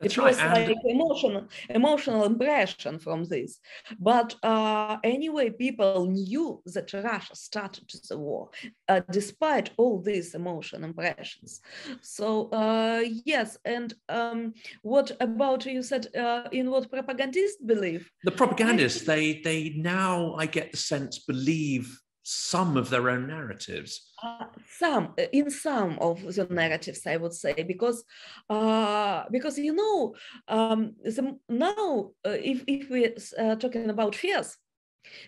That's 0.00 0.16
it 0.16 0.22
was 0.22 0.38
right. 0.38 0.68
like 0.68 0.76
emotional 0.84 1.48
emotional 1.68 2.24
impression 2.24 2.98
from 2.98 3.24
this. 3.24 3.60
But 3.98 4.34
uh, 4.42 4.98
anyway 5.04 5.50
people 5.50 6.06
knew 6.06 6.62
that 6.66 6.92
russia 6.92 7.34
started 7.34 7.88
the 8.08 8.18
war 8.18 8.50
uh, 8.88 9.00
despite 9.10 9.70
all 9.76 10.00
these 10.00 10.34
emotional 10.34 10.84
impressions. 10.84 11.60
So 12.02 12.48
uh, 12.50 13.02
yes 13.24 13.58
and 13.64 13.94
um, 14.08 14.54
what 14.82 15.12
about 15.20 15.66
you 15.66 15.82
said 15.82 16.14
uh, 16.16 16.48
in 16.52 16.70
what 16.70 16.90
propagandists 16.90 17.62
believe? 17.64 18.10
The 18.24 18.32
propagandists 18.32 19.02
they 19.02 19.40
they 19.42 19.70
now 19.76 20.34
i 20.34 20.46
get 20.46 20.72
the 20.72 20.76
sense 20.76 21.18
believe 21.18 22.00
some 22.30 22.76
of 22.76 22.90
their 22.90 23.08
own 23.08 23.26
narratives. 23.26 24.10
Uh, 24.22 24.44
some 24.78 25.14
uh, 25.18 25.22
in 25.32 25.50
some 25.50 25.98
of 25.98 26.22
the 26.34 26.46
narratives 26.50 27.06
i 27.06 27.16
would 27.16 27.32
say 27.32 27.54
because 27.62 28.04
uh, 28.50 29.24
because 29.30 29.56
you 29.58 29.74
know 29.74 30.14
um, 30.48 30.94
the, 31.02 31.38
now 31.48 32.10
uh, 32.26 32.36
if, 32.52 32.64
if 32.66 32.90
we're 32.90 33.14
uh, 33.38 33.54
talking 33.56 33.88
about 33.88 34.14
fears 34.14 34.58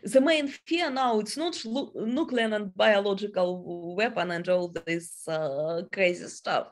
the 0.03 0.21
main 0.21 0.49
fear 0.67 0.91
now 0.91 1.21
it's 1.21 1.39
not 1.39 1.57
nuclear 1.95 2.53
and 2.55 2.75
biological 2.77 3.95
weapon 3.97 4.31
and 4.33 4.47
all 4.49 4.69
this 4.69 5.27
uh, 5.27 5.81
crazy 5.91 6.29
stuff. 6.29 6.67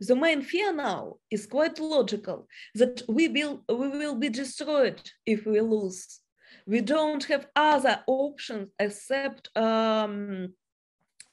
The 0.00 0.16
main 0.16 0.40
fear 0.40 0.72
now 0.72 1.16
is 1.30 1.46
quite 1.46 1.78
logical 1.78 2.48
that 2.74 3.02
we 3.06 3.28
will 3.28 3.62
we 3.68 3.88
will 3.88 4.14
be 4.14 4.30
destroyed 4.30 5.02
if 5.26 5.44
we 5.44 5.60
lose 5.60 6.20
we 6.66 6.80
don't 6.80 7.24
have 7.24 7.46
other 7.54 8.02
options 8.06 8.70
except 8.78 9.54
um, 9.56 10.54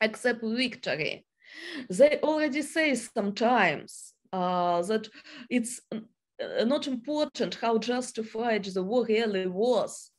except 0.02 0.44
victory. 0.44 1.26
They 1.89 2.20
already 2.24 2.62
say 2.62 2.96
sometimes 2.96 4.13
uh, 4.34 4.82
that 4.84 5.08
it's 5.50 5.80
uh, 5.91 6.63
not 6.65 6.88
important 6.88 7.56
how 7.56 7.78
justified 7.78 8.65
the 8.65 8.84
war 8.84 9.06
really 9.06 9.48
was. 9.48 10.12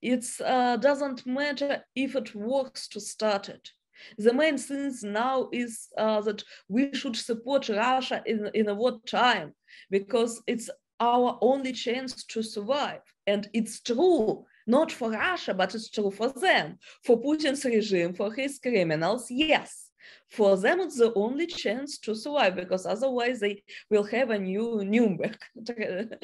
It 0.00 0.24
uh, 0.44 0.76
doesn't 0.76 1.26
matter 1.26 1.84
if 1.94 2.14
it 2.14 2.34
works 2.34 2.88
to 2.88 3.00
start 3.00 3.48
it. 3.48 3.70
The 4.18 4.32
main 4.32 4.58
thing 4.58 4.92
now 5.02 5.48
is 5.52 5.88
uh, 5.96 6.20
that 6.22 6.42
we 6.68 6.92
should 6.94 7.16
support 7.16 7.68
Russia 7.68 8.22
in, 8.26 8.50
in 8.54 8.68
a 8.68 8.74
war 8.74 9.00
time 9.06 9.54
because 9.90 10.42
it's 10.46 10.70
our 11.00 11.38
only 11.40 11.72
chance 11.72 12.24
to 12.24 12.42
survive. 12.42 13.02
And 13.26 13.48
it's 13.52 13.80
true, 13.80 14.44
not 14.66 14.90
for 14.90 15.10
Russia, 15.10 15.54
but 15.54 15.74
it's 15.74 15.90
true 15.90 16.10
for 16.10 16.28
them, 16.28 16.78
for 17.04 17.20
Putin's 17.20 17.64
regime, 17.64 18.14
for 18.14 18.32
his 18.32 18.58
criminals, 18.58 19.26
yes. 19.30 19.88
For 20.28 20.56
them, 20.56 20.80
it's 20.80 20.98
the 20.98 21.12
only 21.14 21.46
chance 21.46 21.98
to 21.98 22.14
survive 22.14 22.56
because 22.56 22.86
otherwise 22.86 23.38
they 23.40 23.62
will 23.90 24.04
have 24.04 24.30
a 24.30 24.38
new 24.38 24.82
Nuremberg. 24.84 25.38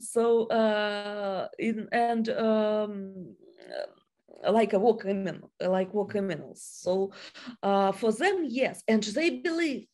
so, 0.00 0.46
uh, 0.46 1.48
in, 1.58 1.88
and 1.92 2.28
um, 2.30 3.34
like 4.48 4.72
a 4.72 4.78
war 4.78 4.96
criminal, 4.96 5.50
like 5.60 5.92
war 5.92 6.06
criminals. 6.06 6.62
So, 6.62 7.12
uh, 7.62 7.92
for 7.92 8.12
them, 8.12 8.44
yes, 8.46 8.82
and 8.88 9.02
they 9.02 9.30
believe 9.40 9.86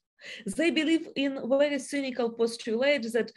they 0.46 0.70
believe 0.70 1.08
in 1.16 1.48
very 1.48 1.78
cynical 1.78 2.30
postulate 2.30 3.12
that 3.12 3.32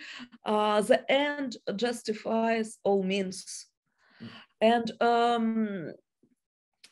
uh, 0.46 0.82
the 0.82 1.10
end 1.12 1.58
justifies 1.76 2.78
all 2.84 3.04
means. 3.04 3.68
And, 4.62 4.92
um, 5.02 5.92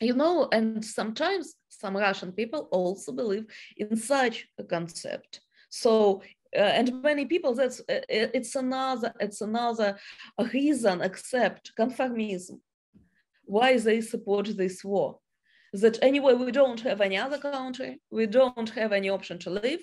you 0.00 0.14
know, 0.14 0.48
and 0.52 0.84
sometimes 0.84 1.54
some 1.68 1.96
Russian 1.96 2.32
people 2.32 2.68
also 2.72 3.12
believe 3.12 3.46
in 3.76 3.96
such 3.96 4.46
a 4.58 4.64
concept. 4.64 5.40
So, 5.70 6.22
uh, 6.56 6.60
and 6.60 7.02
many 7.02 7.26
people, 7.26 7.54
that's 7.54 7.80
uh, 7.80 8.00
it's 8.08 8.54
another, 8.54 9.12
it's 9.20 9.42
another 9.42 9.98
reason, 10.52 11.02
except 11.02 11.72
conformism, 11.78 12.60
why 13.44 13.76
they 13.78 14.00
support 14.00 14.56
this 14.56 14.82
war 14.82 15.18
that 15.72 15.98
anyway 16.02 16.34
we 16.34 16.50
don't 16.50 16.80
have 16.80 17.00
any 17.00 17.16
other 17.16 17.38
country 17.38 18.00
we 18.10 18.26
don't 18.26 18.70
have 18.70 18.92
any 18.92 19.08
option 19.08 19.38
to 19.38 19.50
live 19.50 19.80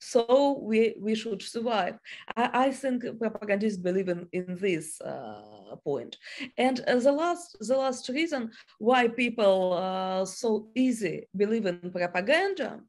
so 0.00 0.60
we 0.62 0.94
we 1.00 1.14
should 1.14 1.42
survive 1.42 1.98
i, 2.36 2.66
I 2.66 2.70
think 2.70 3.04
propagandists 3.18 3.78
believe 3.78 4.08
in, 4.08 4.28
in 4.32 4.56
this 4.60 5.00
uh, 5.00 5.76
point. 5.84 6.16
and 6.56 6.80
uh, 6.86 6.96
the 6.96 7.12
last 7.12 7.56
the 7.60 7.76
last 7.76 8.08
reason 8.08 8.50
why 8.78 9.08
people 9.08 9.72
uh, 9.72 10.24
so 10.24 10.68
easy 10.74 11.28
believe 11.36 11.66
in 11.66 11.90
propaganda 11.90 12.80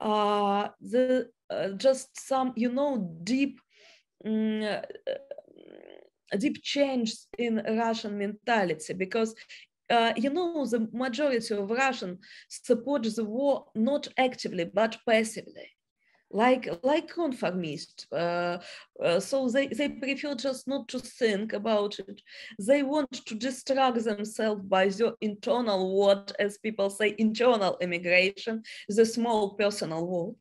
uh, 0.00 0.68
the 0.80 1.28
uh, 1.50 1.68
just 1.70 2.08
some 2.18 2.52
you 2.56 2.70
know 2.70 3.16
deep 3.24 3.60
um, 4.26 4.80
deep 6.38 6.62
change 6.62 7.14
in 7.38 7.62
russian 7.76 8.16
mentality 8.18 8.92
because 8.92 9.34
uh, 9.92 10.12
you 10.16 10.30
know, 10.30 10.64
the 10.64 10.88
majority 10.92 11.54
of 11.54 11.70
Russians 11.70 12.18
support 12.48 13.02
the 13.02 13.24
war 13.24 13.66
not 13.74 14.08
actively 14.16 14.64
but 14.64 14.96
passively, 15.06 15.68
like 16.30 16.66
like 16.82 17.08
conformist. 17.08 18.06
Uh, 18.10 18.58
uh, 19.04 19.20
so 19.20 19.48
they, 19.50 19.66
they 19.66 19.90
prefer 19.90 20.34
just 20.34 20.66
not 20.66 20.88
to 20.88 20.98
think 20.98 21.52
about 21.52 21.98
it. 21.98 22.22
They 22.58 22.82
want 22.82 23.12
to 23.12 23.34
distract 23.34 24.02
themselves 24.04 24.62
by 24.62 24.88
the 24.88 25.14
internal 25.20 25.94
what, 25.98 26.32
as 26.38 26.56
people 26.56 26.88
say, 26.88 27.14
internal 27.18 27.76
immigration, 27.80 28.62
the 28.88 29.04
small 29.04 29.50
personal 29.54 30.06
world. 30.06 30.36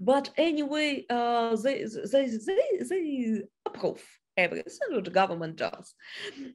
But 0.00 0.30
anyway, 0.38 1.04
uh, 1.10 1.56
they, 1.56 1.84
they, 2.12 2.26
they, 2.46 2.62
they 2.88 3.42
approve 3.66 4.02
everything 4.38 4.88
what 4.90 5.12
government 5.12 5.56
does. 5.56 5.94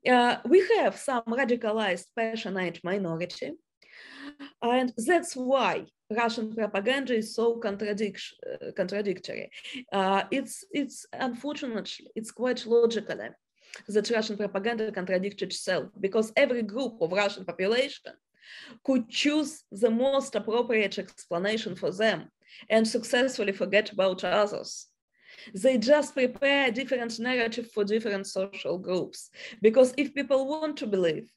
Uh, 0.10 0.38
we 0.46 0.60
have 0.78 0.96
some 0.98 1.24
radicalized, 1.28 2.06
passionate 2.16 2.80
minority, 2.84 3.52
and 4.62 4.94
that's 4.98 5.36
why 5.36 5.86
Russian 6.10 6.56
propaganda 6.56 7.14
is 7.16 7.36
so 7.36 7.60
contradic 7.60 8.18
contradictory. 8.76 9.50
Uh, 9.92 10.24
it's, 10.32 10.64
it's 10.72 11.06
unfortunately, 11.14 12.08
it's 12.16 12.32
quite 12.32 12.66
logically 12.66 13.30
that 13.88 14.10
Russian 14.10 14.38
propaganda 14.38 14.92
contradicts 14.92 15.42
itself 15.42 15.90
because 16.00 16.32
every 16.36 16.64
group 16.64 17.02
of 17.02 17.12
Russian 17.12 17.46
population 17.46 18.14
could 18.84 19.10
choose 19.10 19.64
the 19.72 19.90
most 19.90 20.36
appropriate 20.36 20.98
explanation 21.00 21.76
for 21.76 21.92
them 21.92 22.30
and 22.70 22.88
successfully 22.88 23.52
forget 23.52 23.92
about 23.92 24.24
others 24.24 24.88
they 25.54 25.78
just 25.78 26.14
prepare 26.14 26.72
different 26.72 27.20
narrative 27.20 27.72
for 27.72 27.84
different 27.84 28.28
social 28.28 28.78
groups. 28.78 29.30
Because 29.62 29.94
if 29.98 30.14
people 30.14 30.48
want 30.48 30.78
to 30.78 30.88
believe, 30.88 31.32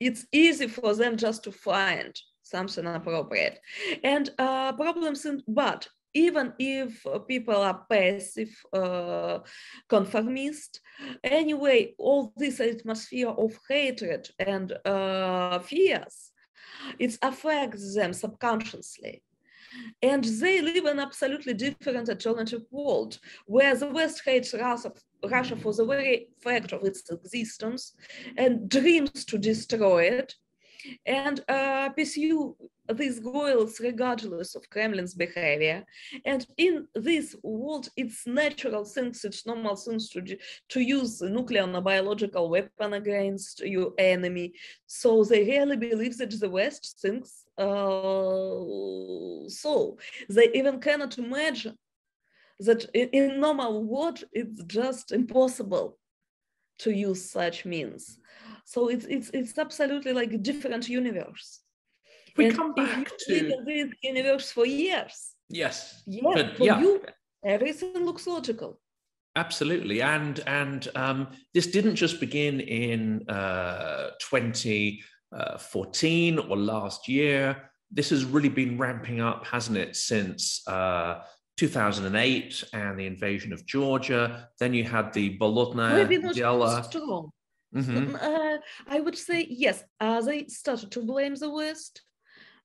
it's 0.00 0.26
easy 0.32 0.66
for 0.66 0.94
them 0.94 1.16
just 1.16 1.44
to 1.44 1.52
find 1.52 2.14
something 2.42 2.86
appropriate. 2.86 3.58
And 4.02 4.30
uh, 4.38 4.72
problems 4.72 5.24
in, 5.24 5.42
but 5.48 5.88
even 6.14 6.52
if 6.58 7.04
people 7.26 7.56
are 7.56 7.84
passive, 7.90 8.54
uh, 8.72 9.40
conformist, 9.88 10.80
anyway, 11.24 11.94
all 11.98 12.32
this 12.36 12.60
atmosphere 12.60 13.30
of 13.30 13.58
hatred 13.68 14.28
and 14.38 14.72
uh, 14.84 15.58
fears, 15.58 16.30
it 16.98 17.18
affects 17.20 17.94
them 17.94 18.12
subconsciously. 18.12 19.22
And 20.02 20.24
they 20.24 20.60
live 20.60 20.84
in 20.86 20.98
absolutely 20.98 21.54
different 21.54 22.08
alternative 22.08 22.62
world 22.70 23.18
where 23.46 23.74
the 23.74 23.88
West 23.88 24.22
hates 24.24 24.54
Russia, 24.54 24.92
Russia 25.24 25.56
for 25.56 25.72
the 25.72 25.84
very 25.84 26.28
fact 26.42 26.72
of 26.72 26.84
its 26.84 27.10
existence 27.10 27.94
and 28.36 28.68
dreams 28.68 29.24
to 29.26 29.38
destroy 29.38 30.04
it 30.04 30.34
and 31.06 31.44
uh, 31.48 31.88
pursue 31.90 32.56
these 32.92 33.18
goals 33.18 33.80
regardless 33.80 34.54
of 34.54 34.68
Kremlin's 34.68 35.14
behavior. 35.14 35.84
And 36.24 36.46
in 36.56 36.86
this 36.94 37.34
world, 37.42 37.88
it's 37.96 38.26
natural 38.26 38.84
things, 38.84 39.24
it's 39.24 39.46
normal 39.46 39.76
things 39.76 40.10
to, 40.10 40.22
to 40.68 40.80
use 40.80 41.22
nuclear 41.22 41.62
and 41.62 41.84
biological 41.84 42.50
weapon 42.50 42.92
against 42.94 43.60
your 43.60 43.92
enemy. 43.98 44.52
So 44.86 45.24
they 45.24 45.44
really 45.44 45.76
believe 45.76 46.18
that 46.18 46.38
the 46.38 46.50
West 46.50 46.98
thinks 47.00 47.44
uh, 47.56 47.64
so. 49.48 49.98
They 50.28 50.50
even 50.54 50.80
cannot 50.80 51.18
imagine 51.18 51.78
that 52.60 52.84
in, 52.94 53.08
in 53.10 53.40
normal 53.40 53.82
world, 53.84 54.22
it's 54.32 54.62
just 54.64 55.12
impossible 55.12 55.98
to 56.78 56.90
use 56.90 57.30
such 57.30 57.64
means. 57.64 58.18
So 58.64 58.88
it's 58.88 59.04
it's 59.06 59.30
it's 59.30 59.58
absolutely 59.58 60.12
like 60.12 60.32
a 60.32 60.38
different 60.38 60.88
universe. 60.88 61.60
We 62.36 62.46
and 62.46 62.56
come 62.56 62.74
back 62.74 63.08
to 63.26 63.62
this 63.66 63.88
universe 64.02 64.50
for 64.50 64.66
years. 64.66 65.34
Yes. 65.48 66.02
Yeah. 66.06 66.22
But, 66.24 66.56
for 66.56 66.64
yeah. 66.64 66.80
you, 66.80 67.00
everything 67.44 68.04
looks 68.04 68.26
logical. 68.26 68.80
Absolutely, 69.36 70.00
and 70.00 70.40
and 70.46 70.88
um, 70.94 71.26
this 71.54 71.66
didn't 71.66 71.96
just 71.96 72.20
begin 72.20 72.60
in 72.60 73.28
uh, 73.28 74.10
2014 74.20 76.38
or 76.38 76.56
last 76.56 77.08
year. 77.08 77.70
This 77.90 78.10
has 78.10 78.24
really 78.24 78.48
been 78.48 78.78
ramping 78.78 79.20
up, 79.20 79.44
hasn't 79.44 79.76
it, 79.76 79.96
since 79.96 80.62
uh, 80.68 81.22
2008 81.56 82.62
and 82.72 82.96
the 82.98 83.06
invasion 83.06 83.52
of 83.52 83.66
Georgia. 83.66 84.48
Then 84.60 84.72
you 84.72 84.84
had 84.84 85.12
the 85.12 85.36
Bolotna 85.36 86.34
Dela. 86.34 86.88
Mm-hmm. 87.74 88.14
Uh, 88.14 88.58
I 88.86 89.00
would 89.00 89.16
say 89.16 89.46
yes. 89.48 89.82
Uh, 90.00 90.20
they 90.20 90.46
started 90.46 90.90
to 90.92 91.02
blame 91.02 91.34
the 91.34 91.50
West, 91.50 92.02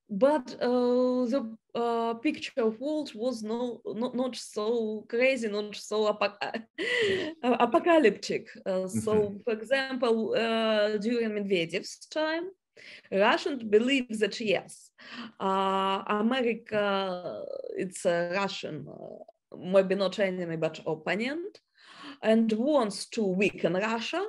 but 0.10 0.56
uh, 0.62 1.26
the 1.26 1.58
uh, 1.76 2.14
picture 2.16 2.62
of 2.62 2.80
world 2.80 3.12
was 3.16 3.44
no, 3.44 3.82
not, 3.86 4.16
not 4.16 4.36
so 4.36 5.06
crazy, 5.10 5.48
not 5.48 5.76
so 5.76 6.14
apoc- 6.14 6.64
apocalyptic. 7.44 8.48
Uh, 8.66 8.88
so, 8.88 9.14
mm-hmm. 9.14 9.38
for 9.44 9.54
example, 9.54 10.36
uh, 10.36 10.98
during 10.98 11.32
Medvedev's 11.32 11.98
time, 12.12 12.50
Russians 13.12 13.64
believe 13.64 14.20
that 14.20 14.40
yes, 14.40 14.92
America 15.40 17.44
it's 17.78 18.06
a 18.06 18.32
Russian, 18.36 18.88
maybe 19.58 19.96
not 19.96 20.20
enemy 20.20 20.56
but 20.56 20.80
opponent, 20.86 21.60
and 22.22 22.52
wants 22.54 23.08
to 23.08 23.24
weaken 23.24 23.74
Russia 23.74 24.24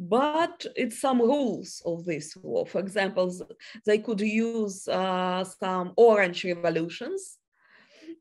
but 0.00 0.64
it's 0.76 0.98
some 0.98 1.20
rules 1.20 1.82
of 1.84 2.06
this 2.06 2.34
war. 2.36 2.66
For 2.66 2.78
example, 2.78 3.30
they 3.84 3.98
could 3.98 4.20
use 4.22 4.88
uh, 4.88 5.44
some 5.44 5.92
orange 5.96 6.42
revolutions, 6.44 7.36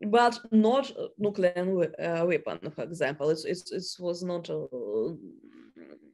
but 0.02 0.38
not 0.52 0.92
nuclear 1.18 1.94
uh, 2.04 2.26
weapon, 2.26 2.60
for 2.72 2.84
example. 2.84 3.30
It's, 3.30 3.46
it 3.46 3.86
was 3.98 4.24
not, 4.24 4.50
uh, 4.50 5.14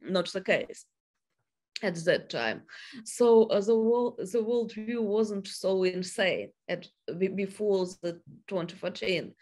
not 0.02 0.32
the 0.32 0.40
case. 0.40 0.86
At 1.82 1.96
that 2.04 2.30
time. 2.30 2.62
So 3.04 3.44
uh, 3.44 3.60
the 3.60 3.76
world 3.76 4.20
the 4.32 4.42
world 4.42 4.72
view 4.72 5.02
wasn't 5.02 5.46
so 5.46 5.84
insane 5.84 6.50
at 6.68 6.86
before 7.34 7.86
the 8.02 8.20
2014, 8.48 9.34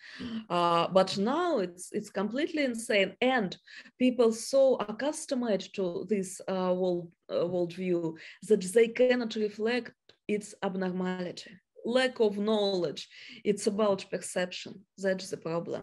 uh, 0.50 0.88
but 0.88 1.16
now 1.18 1.58
it's 1.58 1.90
it's 1.92 2.10
completely 2.10 2.64
insane, 2.64 3.14
and 3.20 3.56
people 3.98 4.32
so 4.32 4.76
accustomed 4.76 5.72
to 5.74 6.06
this 6.08 6.40
uh, 6.48 6.74
world 6.76 7.10
uh, 7.32 7.46
world 7.46 7.72
view 7.72 8.16
that 8.48 8.62
they 8.74 8.88
cannot 8.88 9.34
reflect 9.36 9.92
its 10.26 10.54
abnormality 10.62 11.50
lack 11.84 12.20
of 12.20 12.38
knowledge 12.38 13.08
it's 13.44 13.66
about 13.66 14.04
perception 14.10 14.74
that's 14.98 15.30
the 15.30 15.36
problem 15.36 15.82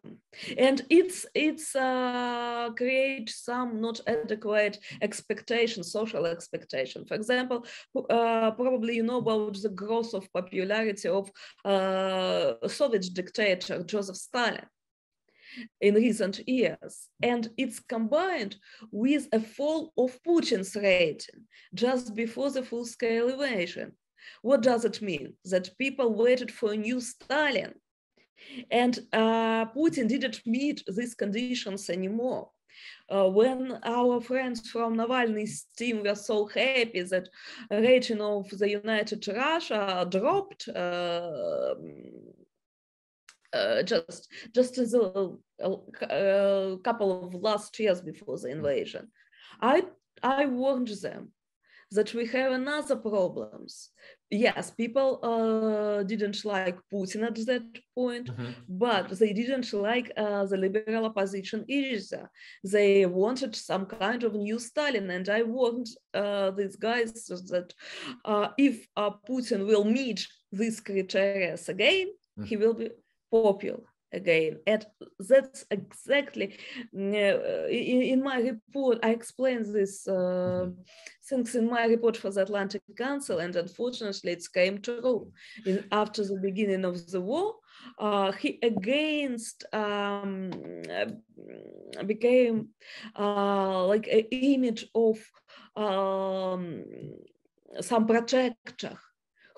and 0.58 0.82
it's 0.90 1.26
it's 1.36 1.76
uh, 1.76 2.70
create 2.76 3.30
some 3.30 3.80
not 3.80 4.00
adequate 4.08 4.78
expectation 5.02 5.84
social 5.84 6.26
expectation 6.26 7.06
for 7.06 7.16
example 7.16 7.66
uh, 8.10 8.52
probably 8.52 8.96
you 8.96 9.04
know 9.04 9.18
about 9.18 9.56
the 9.62 9.70
growth 9.70 10.14
of 10.14 10.32
popularity 10.34 11.08
of 11.08 11.30
uh, 11.66 12.54
soviet 12.68 13.06
dictator 13.14 13.84
joseph 13.84 14.16
stalin 14.16 14.66
in 15.82 15.96
recent 15.96 16.48
years. 16.48 17.08
And 17.22 17.50
it's 17.58 17.80
combined 17.80 18.56
with 18.92 19.28
a 19.32 19.40
fall 19.40 19.92
of 19.98 20.18
Putin's 20.24 20.76
rating 20.76 21.48
just 21.74 22.16
before 22.16 22.52
the 22.52 22.64
full-scale 22.64 23.30
invasion. 23.30 23.94
What 24.42 24.62
does 24.62 24.86
it 24.86 25.02
mean? 25.02 25.34
That 25.46 25.78
people 25.78 26.14
waited 26.16 26.52
for 26.52 26.74
a 26.74 26.78
new 26.78 27.00
Stalin. 27.00 27.74
And 28.72 29.00
uh, 29.14 29.66
Putin 29.68 30.08
didn't 30.08 30.42
meet 30.46 30.84
these 30.88 31.14
conditions 31.14 31.90
anymore. 31.90 32.50
Uh, 33.10 33.30
when 33.30 33.78
our 33.84 34.22
friends 34.22 34.70
from 34.70 34.96
Navalny's 34.96 35.68
team 35.78 36.04
were 36.04 36.16
so 36.16 36.48
happy 36.48 37.02
that 37.04 37.30
rating 37.70 38.22
of 38.22 38.50
the 38.50 38.70
United 38.70 39.28
Russia 39.28 40.08
dropped 40.10 40.68
uh, 40.70 41.76
uh, 43.54 43.84
just 43.84 44.30
just 44.56 44.78
as 44.78 44.94
a, 44.94 45.30
a, 45.60 46.78
couple 46.84 47.28
of 47.28 47.36
last 47.36 47.78
years 47.80 48.02
before 48.02 48.38
the 48.38 48.48
invasion, 48.50 49.12
I 49.60 49.84
I 50.24 50.46
warned 50.46 50.88
them 50.88 51.34
that 51.92 52.14
we 52.14 52.26
have 52.28 52.52
another 52.54 52.96
problems. 52.96 53.90
Yes, 54.30 54.72
people 54.72 55.20
uh, 55.24 56.04
didn't 56.04 56.46
like 56.46 56.78
Putin 56.92 57.28
at 57.28 57.36
that 57.46 57.64
point, 57.94 58.28
mm-hmm. 58.30 58.52
but 58.70 59.10
they 59.20 59.34
didn't 59.34 59.72
like 59.74 60.10
uh, 60.16 60.46
the 60.46 60.56
liberal 60.56 61.06
opposition 61.06 61.66
either. 61.68 62.30
They 62.64 63.06
wanted 63.06 63.56
some 63.56 63.86
kind 63.86 64.24
of 64.24 64.34
new 64.34 64.58
Stalin, 64.58 65.12
and 65.12 65.28
I 65.28 65.44
warned 65.44 65.88
uh, 66.14 66.52
these 66.52 66.78
guys 66.78 67.12
that 67.50 67.74
uh, 68.24 68.50
if 68.58 68.88
uh, 68.96 69.12
Putin 69.28 69.68
will 69.68 69.84
meet 69.84 70.26
these 70.52 70.80
criteria 70.80 71.58
again, 71.68 72.08
mm-hmm. 72.08 72.44
he 72.44 72.56
will 72.56 72.74
be 72.74 72.90
popular 73.30 73.84
again. 74.14 74.60
And 74.68 74.86
that's 75.20 75.66
exactly 75.72 76.58
uh, 76.96 77.68
in, 77.68 78.02
in, 78.02 78.24
my 78.24 78.40
report. 78.40 79.00
I 79.04 79.10
explained 79.10 79.66
this 79.74 80.08
uh, 80.08 80.12
mm-hmm. 80.12 80.82
things 81.28 81.56
in 81.56 81.70
my 81.70 81.86
report 81.86 82.18
for 82.18 82.30
the 82.30 82.42
Atlantic 82.42 82.82
Council, 82.98 83.40
and 83.40 83.56
unfortunately, 83.56 84.34
it 84.34 84.46
came 84.54 84.80
true. 84.82 85.32
In, 85.66 85.86
after 85.92 86.24
the 86.24 86.38
beginning 86.38 86.86
of 86.86 87.10
the 87.10 87.22
war, 87.22 87.56
uh, 88.00 88.32
he 88.32 88.60
against 88.62 89.66
um, 89.74 90.52
became 92.06 92.70
uh, 93.18 93.86
like 93.86 94.08
an 94.08 94.26
image 94.32 94.86
of 94.94 95.20
um, 95.76 96.84
some 97.80 98.06
protector 98.06 98.98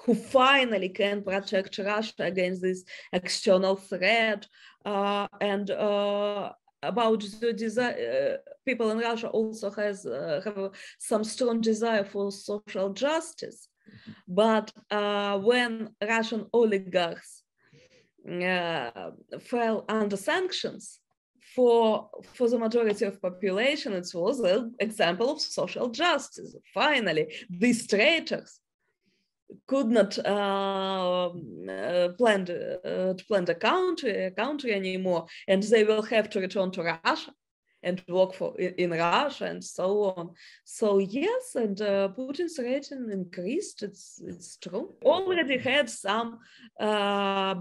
who 0.05 0.13
finally 0.13 0.89
can 0.89 1.23
protect 1.23 1.77
Russia 1.77 2.13
against 2.19 2.61
this 2.61 2.83
external 3.11 3.75
threat. 3.75 4.47
Uh, 4.85 5.27
and 5.39 5.71
uh, 5.71 6.51
about 6.81 7.21
the 7.39 7.53
desire, 7.53 7.95
uh, 7.95 8.51
people 8.65 8.91
in 8.91 8.97
Russia 8.99 9.29
also 9.29 9.71
has 9.71 10.05
uh, 10.05 10.41
have 10.43 10.71
some 10.99 11.23
strong 11.23 11.61
desire 11.61 12.03
for 12.03 12.31
social 12.31 12.91
justice. 12.91 13.69
But 14.27 14.71
uh, 14.91 15.39
when 15.39 15.89
Russian 16.01 16.47
oligarchs 16.51 17.43
uh, 18.29 19.11
fell 19.41 19.85
under 19.87 20.17
sanctions, 20.17 20.99
for 21.55 22.09
for 22.33 22.49
the 22.49 22.57
majority 22.57 23.05
of 23.05 23.21
population, 23.21 23.93
it 23.93 24.09
was 24.13 24.39
an 24.39 24.73
example 24.79 25.29
of 25.31 25.39
social 25.39 25.87
justice. 25.89 26.55
Finally, 26.73 27.27
these 27.49 27.85
traitors 27.87 28.59
could 29.67 29.87
not 29.87 30.17
uh, 30.25 31.29
uh, 31.29 32.09
plan 32.17 32.41
uh, 32.41 33.13
to 33.13 33.25
plan 33.27 33.45
the 33.45 33.55
country 33.55 34.31
country 34.35 34.73
anymore, 34.73 35.25
and 35.47 35.63
they 35.63 35.83
will 35.83 36.03
have 36.03 36.29
to 36.31 36.39
return 36.39 36.71
to 36.71 36.83
Russia 36.83 37.33
and 37.83 38.01
work 38.07 38.33
for 38.33 38.55
in 38.57 38.91
Russia 38.91 39.45
and 39.45 39.63
so 39.63 40.13
on. 40.15 40.29
So 40.63 40.99
yes, 40.99 41.55
and 41.55 41.79
uh, 41.81 42.09
Putin's 42.17 42.57
rating 42.57 43.09
increased. 43.11 43.83
It's 43.83 44.21
it's 44.25 44.57
true. 44.57 44.95
Already 45.03 45.57
had 45.57 45.89
some 45.89 46.39
uh, 46.79 47.55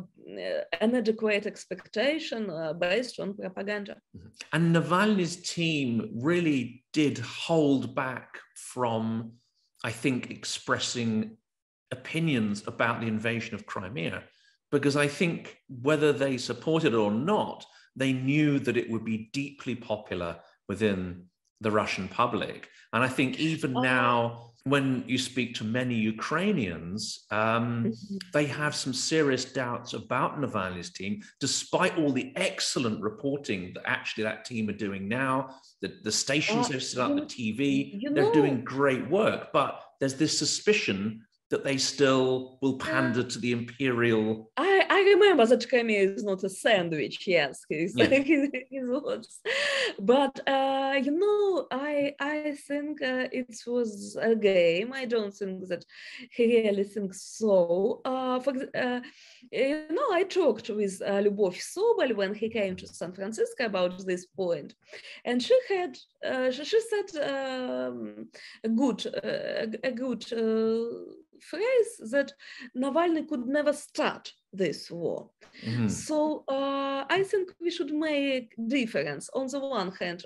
inadequate 0.81 1.47
expectation 1.47 2.51
uh, 2.51 2.73
based 2.73 3.21
on 3.21 3.35
propaganda. 3.35 3.97
Mm-hmm. 4.17 4.29
And 4.53 4.77
Navalny's 4.77 5.37
team 5.37 6.11
really 6.15 6.85
did 6.93 7.19
hold 7.19 7.95
back 7.95 8.39
from, 8.55 9.33
I 9.85 9.91
think, 9.91 10.31
expressing 10.31 11.37
opinions 11.93 12.65
about 12.67 13.01
the 13.01 13.07
invasion 13.07 13.55
of 13.55 13.67
Crimea 13.67 14.25
because 14.73 14.97
I 14.97 15.07
think 15.07 15.59
whether 15.83 16.13
they 16.13 16.39
supported 16.39 16.95
it 16.95 16.97
or 16.97 17.13
not, 17.13 17.65
they 17.95 18.13
knew 18.13 18.59
that 18.61 18.77
it 18.77 18.91
would 18.91 19.05
be 19.05 19.31
deeply 19.33 19.77
popular 19.77 20.41
within 20.67 21.27
the 21.61 21.71
Russian 21.71 22.09
public. 22.09 22.69
And 22.93 23.05
I 23.05 23.09
think 23.09 23.39
even 23.39 23.77
oh. 23.77 23.83
now, 23.83 24.49
when 24.65 25.05
you 25.07 25.19
speak 25.19 25.55
to 25.57 25.65
many 25.65 25.95
Ukrainians, 25.95 27.27
um, 27.31 27.85
mm-hmm. 27.85 28.17
they 28.33 28.47
have 28.47 28.75
some 28.75 28.95
serious 28.95 29.45
doubts 29.45 29.93
about 29.93 30.41
Navalny's 30.41 30.91
team, 30.91 31.21
despite 31.41 31.99
all 31.99 32.13
the 32.13 32.33
excellent 32.37 33.03
reporting 33.03 33.73
that 33.75 33.83
actually 33.87 34.25
that 34.25 34.45
team 34.45 34.69
are 34.69 34.85
doing 34.87 35.09
now. 35.09 35.57
The, 35.81 35.99
the 36.03 36.13
stations 36.13 36.67
uh, 36.67 36.69
they've 36.71 36.83
set 36.83 37.03
up, 37.03 37.15
the 37.15 37.23
TV, 37.23 38.01
they're 38.15 38.25
know. 38.25 38.33
doing 38.33 38.65
great 38.65 39.09
work. 39.11 39.53
But 39.53 39.83
there's 40.01 40.15
this 40.15 40.39
suspicion 40.39 41.23
that 41.53 41.65
they 41.65 41.77
still 41.77 42.59
will 42.63 42.79
pander 42.79 43.23
to 43.23 43.39
the 43.39 43.53
imperial. 43.53 44.51
I, 44.57 44.87
I 44.89 45.01
remember 45.03 45.45
that 45.47 45.69
Crimea 45.69 46.01
is 46.01 46.25
not 46.25 46.43
a 46.45 46.49
sandwich. 46.49 47.27
Yes, 47.27 47.65
he's, 47.69 47.95
yeah. 47.95 48.07
he's 48.71 49.39
but 50.01 50.41
uh, 50.49 50.95
you 51.05 51.13
know, 51.13 51.67
I 51.71 52.15
I 52.19 52.57
think 52.67 53.03
uh, 53.03 53.29
it 53.31 53.55
was 53.67 54.17
a 54.21 54.35
game. 54.35 54.95
I 54.95 55.05
don't 55.05 55.35
think 55.35 55.69
that 55.69 55.85
he 56.31 56.63
really 56.63 56.85
thinks 56.85 57.23
so. 57.39 58.01
Uh, 58.05 58.41
for 58.41 58.55
uh, 58.75 59.01
you 59.51 59.83
know, 59.91 60.09
I 60.11 60.25
talked 60.25 60.71
with 60.71 61.03
uh, 61.05 61.21
Lyubov 61.25 61.57
Sobol 61.73 62.17
when 62.17 62.35
he 62.35 62.49
came 62.49 62.77
to 62.77 62.87
San 62.87 63.13
Francisco 63.13 63.67
about 63.67 64.07
this 64.07 64.25
point, 64.25 64.75
and 65.27 65.43
she 65.43 65.59
had 65.69 65.99
uh, 66.27 66.51
she, 66.51 66.65
she 66.65 66.81
said 66.81 67.09
um, 67.31 68.29
a 68.65 68.71
good 68.71 69.07
uh, 69.07 69.67
a 69.85 69.93
good 69.93 70.25
uh, 70.33 71.22
phrase 71.51 72.11
that 72.11 72.33
Navalny 72.77 73.29
could 73.29 73.47
never 73.47 73.73
start 73.73 74.33
this 74.53 74.91
war. 74.91 75.31
Mm-hmm. 75.65 75.89
So 75.89 76.45
uh, 76.49 77.05
I 77.09 77.23
think 77.25 77.53
we 77.61 77.71
should 77.71 77.93
make 77.93 78.55
difference. 78.69 79.29
On 79.35 79.47
the 79.47 79.61
one 79.61 79.93
hand, 79.93 80.25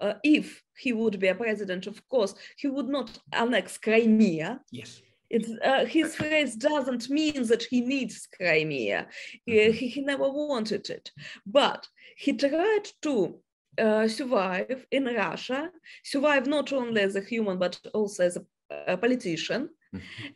uh, 0.00 0.14
if 0.22 0.62
he 0.76 0.92
would 0.92 1.18
be 1.18 1.28
a 1.28 1.34
president, 1.34 1.86
of 1.86 2.06
course, 2.08 2.34
he 2.56 2.68
would 2.68 2.88
not 2.88 3.18
annex 3.32 3.78
Crimea. 3.78 4.60
Yes. 4.70 5.02
It's, 5.28 5.50
uh, 5.64 5.84
his 5.84 6.14
phrase 6.14 6.54
doesn't 6.54 7.10
mean 7.10 7.46
that 7.48 7.64
he 7.64 7.80
needs 7.80 8.28
Crimea. 8.36 9.08
Mm-hmm. 9.48 9.72
He, 9.72 9.88
he, 9.88 10.00
never 10.02 10.28
wanted 10.28 10.88
it. 10.88 11.10
But 11.44 11.88
he 12.16 12.32
tried 12.32 12.86
to 13.02 13.40
uh, 13.78 14.08
survive 14.08 14.86
in 14.90 15.04
Russia, 15.04 15.70
survive 16.04 16.46
not 16.46 16.72
only 16.72 17.00
as 17.02 17.16
a 17.16 17.20
human, 17.20 17.58
but 17.58 17.78
also 17.92 18.24
as 18.24 18.36
a, 18.36 18.44
a 18.86 18.96
politician. 18.96 19.70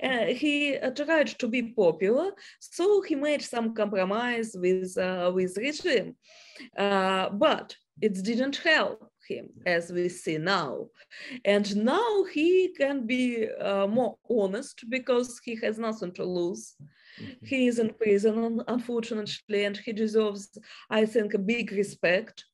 Uh, 0.03 0.27
he 0.43 0.77
uh, 0.77 0.91
tried 0.91 1.29
to 1.39 1.49
be 1.49 1.63
popular, 1.63 2.33
so 2.59 3.03
he 3.03 3.15
made 3.15 3.43
some 3.43 3.75
compromise 3.75 4.55
with 4.55 4.97
uh, 4.99 5.31
with 5.35 5.57
regime, 5.57 6.17
uh, 6.77 7.31
but 7.31 7.77
it 8.01 8.15
didn't 8.25 8.57
help 8.57 9.11
him 9.29 9.49
as 9.67 9.93
we 9.93 10.09
see 10.09 10.39
now. 10.39 10.87
And 11.45 11.77
now 11.77 12.25
he 12.33 12.75
can 12.77 13.07
be 13.07 13.49
uh, 13.49 13.87
more 13.87 14.17
honest 14.29 14.85
because 14.89 15.41
he 15.45 15.57
has 15.63 15.79
nothing 15.79 16.13
to 16.13 16.25
lose. 16.25 16.75
Mm-hmm. 17.21 17.47
He 17.47 17.67
is 17.69 17.79
in 17.79 17.91
prison, 17.95 18.63
unfortunately, 18.69 19.65
and 19.65 19.77
he 19.77 19.93
deserves, 19.93 20.59
I 20.91 21.07
think, 21.07 21.35
a 21.35 21.39
big 21.39 21.73
respect 21.73 22.45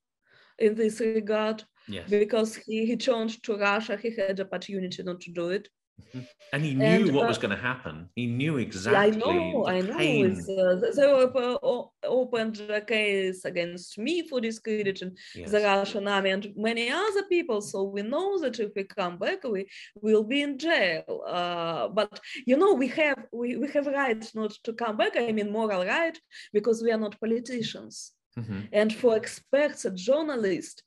in 0.58 0.74
this 0.74 1.00
regard. 1.00 1.64
Yes. 1.88 2.10
Because 2.10 2.56
he, 2.56 2.84
he 2.84 2.96
turned 2.96 3.42
to 3.44 3.56
Russia, 3.56 3.96
he 3.96 4.14
had 4.16 4.36
the 4.36 4.44
opportunity 4.44 5.02
not 5.02 5.20
to 5.20 5.32
do 5.32 5.50
it. 5.50 5.68
Mm-hmm. 6.00 6.20
And 6.52 6.64
he 6.64 6.74
knew 6.74 6.84
and, 6.84 7.14
what 7.14 7.24
uh, 7.24 7.28
was 7.28 7.38
going 7.38 7.56
to 7.56 7.62
happen. 7.62 8.08
He 8.14 8.26
knew 8.26 8.58
exactly. 8.58 8.96
I 8.96 9.10
know, 9.10 9.66
I 9.66 9.80
know. 9.80 9.94
Uh, 9.94 10.74
they 10.94 11.02
uh, 11.02 11.82
opened 12.04 12.60
a 12.60 12.80
case 12.80 13.44
against 13.44 13.98
me 13.98 14.26
for 14.28 14.40
discrediting 14.40 15.16
yes. 15.34 15.50
the 15.50 15.60
Russian 15.60 16.06
army 16.06 16.30
and 16.30 16.52
many 16.56 16.90
other 16.90 17.24
people. 17.24 17.60
So 17.60 17.84
we 17.84 18.02
know 18.02 18.38
that 18.40 18.60
if 18.60 18.72
we 18.76 18.84
come 18.84 19.18
back, 19.18 19.44
we 19.44 19.66
will 20.00 20.22
be 20.22 20.42
in 20.42 20.58
jail. 20.58 21.22
Uh, 21.26 21.88
but 21.88 22.20
you 22.46 22.56
know, 22.56 22.74
we 22.74 22.88
have 22.88 23.24
we, 23.32 23.56
we 23.56 23.68
have 23.68 23.86
rights 23.86 24.34
not 24.34 24.52
to 24.64 24.72
come 24.72 24.96
back. 24.96 25.16
I 25.16 25.32
mean, 25.32 25.50
moral 25.50 25.84
right 25.84 26.18
because 26.52 26.82
we 26.82 26.92
are 26.92 26.98
not 26.98 27.20
politicians. 27.20 28.12
Mm-hmm. 28.38 28.60
And 28.72 28.94
for 28.94 29.16
experts 29.16 29.86
and 29.86 29.96
journalists, 29.96 30.82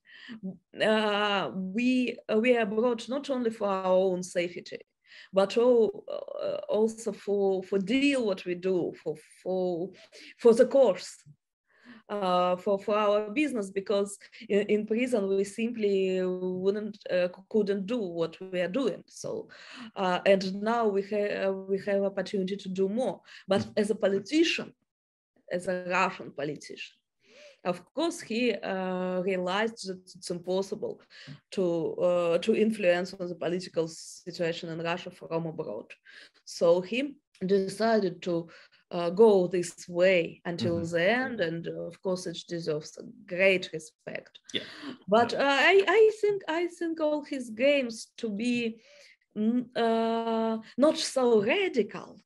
uh, 0.82 1.50
we 1.54 2.18
we 2.36 2.58
are 2.58 2.66
brought 2.66 3.10
not 3.10 3.30
only 3.30 3.50
for 3.50 3.68
our 3.68 3.86
own 3.86 4.22
safety, 4.24 4.78
but 5.32 5.58
all, 5.58 6.04
uh, 6.10 6.62
also 6.68 7.12
for 7.12 7.64
for 7.64 7.80
deal 7.80 8.26
what 8.26 8.46
we 8.46 8.56
do 8.56 8.94
for 9.04 9.16
for 9.44 9.90
for 10.38 10.54
the 10.54 10.66
course 10.66 11.24
uh, 12.10 12.56
for 12.56 12.80
for 12.80 12.98
our 12.98 13.30
business 13.30 13.70
because 13.70 14.18
in, 14.50 14.62
in, 14.62 14.86
prison 14.86 15.28
we 15.28 15.44
simply 15.44 16.22
wouldn't 16.24 16.98
uh, 17.12 17.28
couldn't 17.50 17.86
do 17.86 18.00
what 18.00 18.36
we 18.52 18.60
are 18.62 18.68
doing 18.68 19.04
so 19.08 19.48
uh, 19.96 20.20
and 20.26 20.54
now 20.56 20.88
we 20.88 21.04
have 21.04 21.54
we 21.68 21.80
have 21.86 22.04
opportunity 22.04 22.58
to 22.58 22.70
do 22.70 22.90
more 22.90 23.22
but 23.48 23.62
mm. 23.62 23.74
as 23.78 23.92
a 23.92 23.96
politician 23.96 24.74
as 25.52 25.68
a 25.68 25.86
russian 25.88 26.32
politician 26.32 26.99
of 27.66 27.84
course, 27.94 28.22
he 28.22 28.54
uh, 28.54 29.22
realized 29.22 29.88
that 29.88 30.02
it's 30.16 30.30
impossible 30.30 31.02
to 31.52 31.96
uh, 31.96 32.38
to 32.40 32.56
influence 32.56 33.14
on 33.14 33.28
the 33.28 33.36
political 33.36 33.88
situation 33.88 34.70
in 34.70 34.80
Russia 34.82 35.12
from 35.12 35.46
abroad. 35.46 35.92
So 36.46 36.82
he 36.82 37.16
decided 37.46 38.22
to 38.24 38.50
uh, 38.92 39.10
go 39.10 39.48
this 39.48 39.88
way 39.88 40.42
until 40.46 40.78
mm-hmm. 40.78 40.92
the 40.92 41.12
end, 41.12 41.42
and 41.42 41.68
uh, 41.68 41.82
of 41.82 42.02
course, 42.02 42.26
it 42.28 42.38
deserves 42.48 42.98
great 43.28 43.70
respect. 43.74 44.40
Yeah. 44.54 44.64
But 45.08 45.34
uh, 45.34 45.38
I, 45.42 45.84
I 45.88 46.12
think 46.22 46.42
I 46.48 46.68
think 46.68 47.00
all 47.00 47.24
his 47.24 47.50
games 47.50 48.08
to 48.18 48.30
be 48.30 48.82
mm, 49.38 49.66
uh, 49.76 50.58
not 50.78 50.98
so 50.98 51.42
radical 51.42 52.22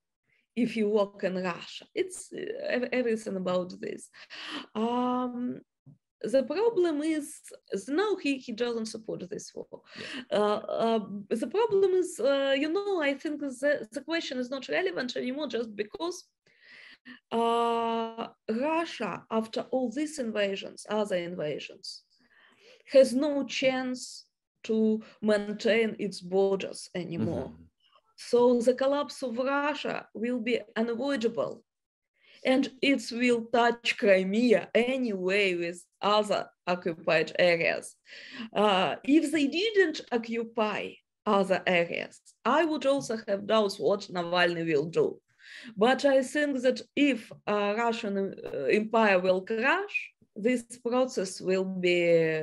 if 0.56 0.76
you 0.78 0.90
walk 0.90 1.24
in 1.24 1.36
Russia. 1.36 1.86
It's 1.96 2.32
uh, 2.34 2.88
everything 2.92 3.36
about 3.36 3.74
this. 3.80 4.10
Um, 4.76 5.62
the 6.22 6.44
problem 6.44 7.02
is 7.02 7.42
now 7.88 8.16
he, 8.16 8.38
he 8.38 8.54
doesn't 8.54 8.86
support 8.86 9.30
this 9.30 9.52
war. 9.54 9.82
Yeah. 10.00 10.38
Uh, 10.40 10.56
uh, 10.56 11.00
the 11.30 11.48
problem 11.48 11.92
is, 11.92 12.20
uh, 12.20 12.56
you 12.58 12.72
know, 12.72 13.02
I 13.02 13.14
think 13.14 13.42
the, 13.42 13.88
the 13.92 14.02
question 14.02 14.38
is 14.38 14.50
not 14.50 14.70
relevant 14.70 15.18
anymore 15.18 15.48
just 15.48 15.76
because 15.76 16.26
uh, 17.32 18.28
Russia, 18.50 19.24
after 19.30 19.62
all 19.72 19.92
these 19.92 20.20
invasions, 20.20 20.86
other 20.90 21.18
invasions, 21.18 22.04
has 22.92 23.14
no 23.14 23.44
chance 23.46 24.26
to 24.64 25.02
maintain 25.22 25.96
its 26.00 26.22
borders 26.22 26.90
anymore. 26.96 27.48
Mm-hmm. 27.48 27.64
So 28.16 28.62
the 28.62 28.74
collapse 28.74 29.22
of 29.24 29.38
Russia 29.38 30.08
will 30.14 30.40
be 30.40 30.62
unavoidable. 30.76 31.64
And 32.46 32.70
it 32.82 33.02
will 33.12 33.46
touch 33.54 33.98
Crimea 33.98 34.70
anyway 34.76 35.56
with 35.56 35.82
other 36.02 36.50
occupied 36.68 37.32
areas. 37.40 37.96
Uh, 38.54 38.96
if 39.04 39.32
they 39.32 39.48
didn't 39.48 40.02
occupy 40.12 40.92
other 41.26 41.64
areas, 41.66 42.20
I 42.44 42.66
would 42.66 42.86
also 42.86 43.18
have 43.28 43.48
doubts 43.48 43.80
what 43.80 44.02
Navalny 44.12 44.66
will 44.66 44.86
do. 44.86 45.20
But 45.78 46.04
I 46.04 46.22
think 46.22 46.62
that 46.62 46.82
if 46.96 47.32
uh, 47.48 47.76
Russian 47.78 48.36
empire 48.70 49.20
will 49.20 49.42
crash, 49.42 50.12
this 50.36 50.64
process 50.86 51.40
will 51.40 51.64
be 51.64 52.42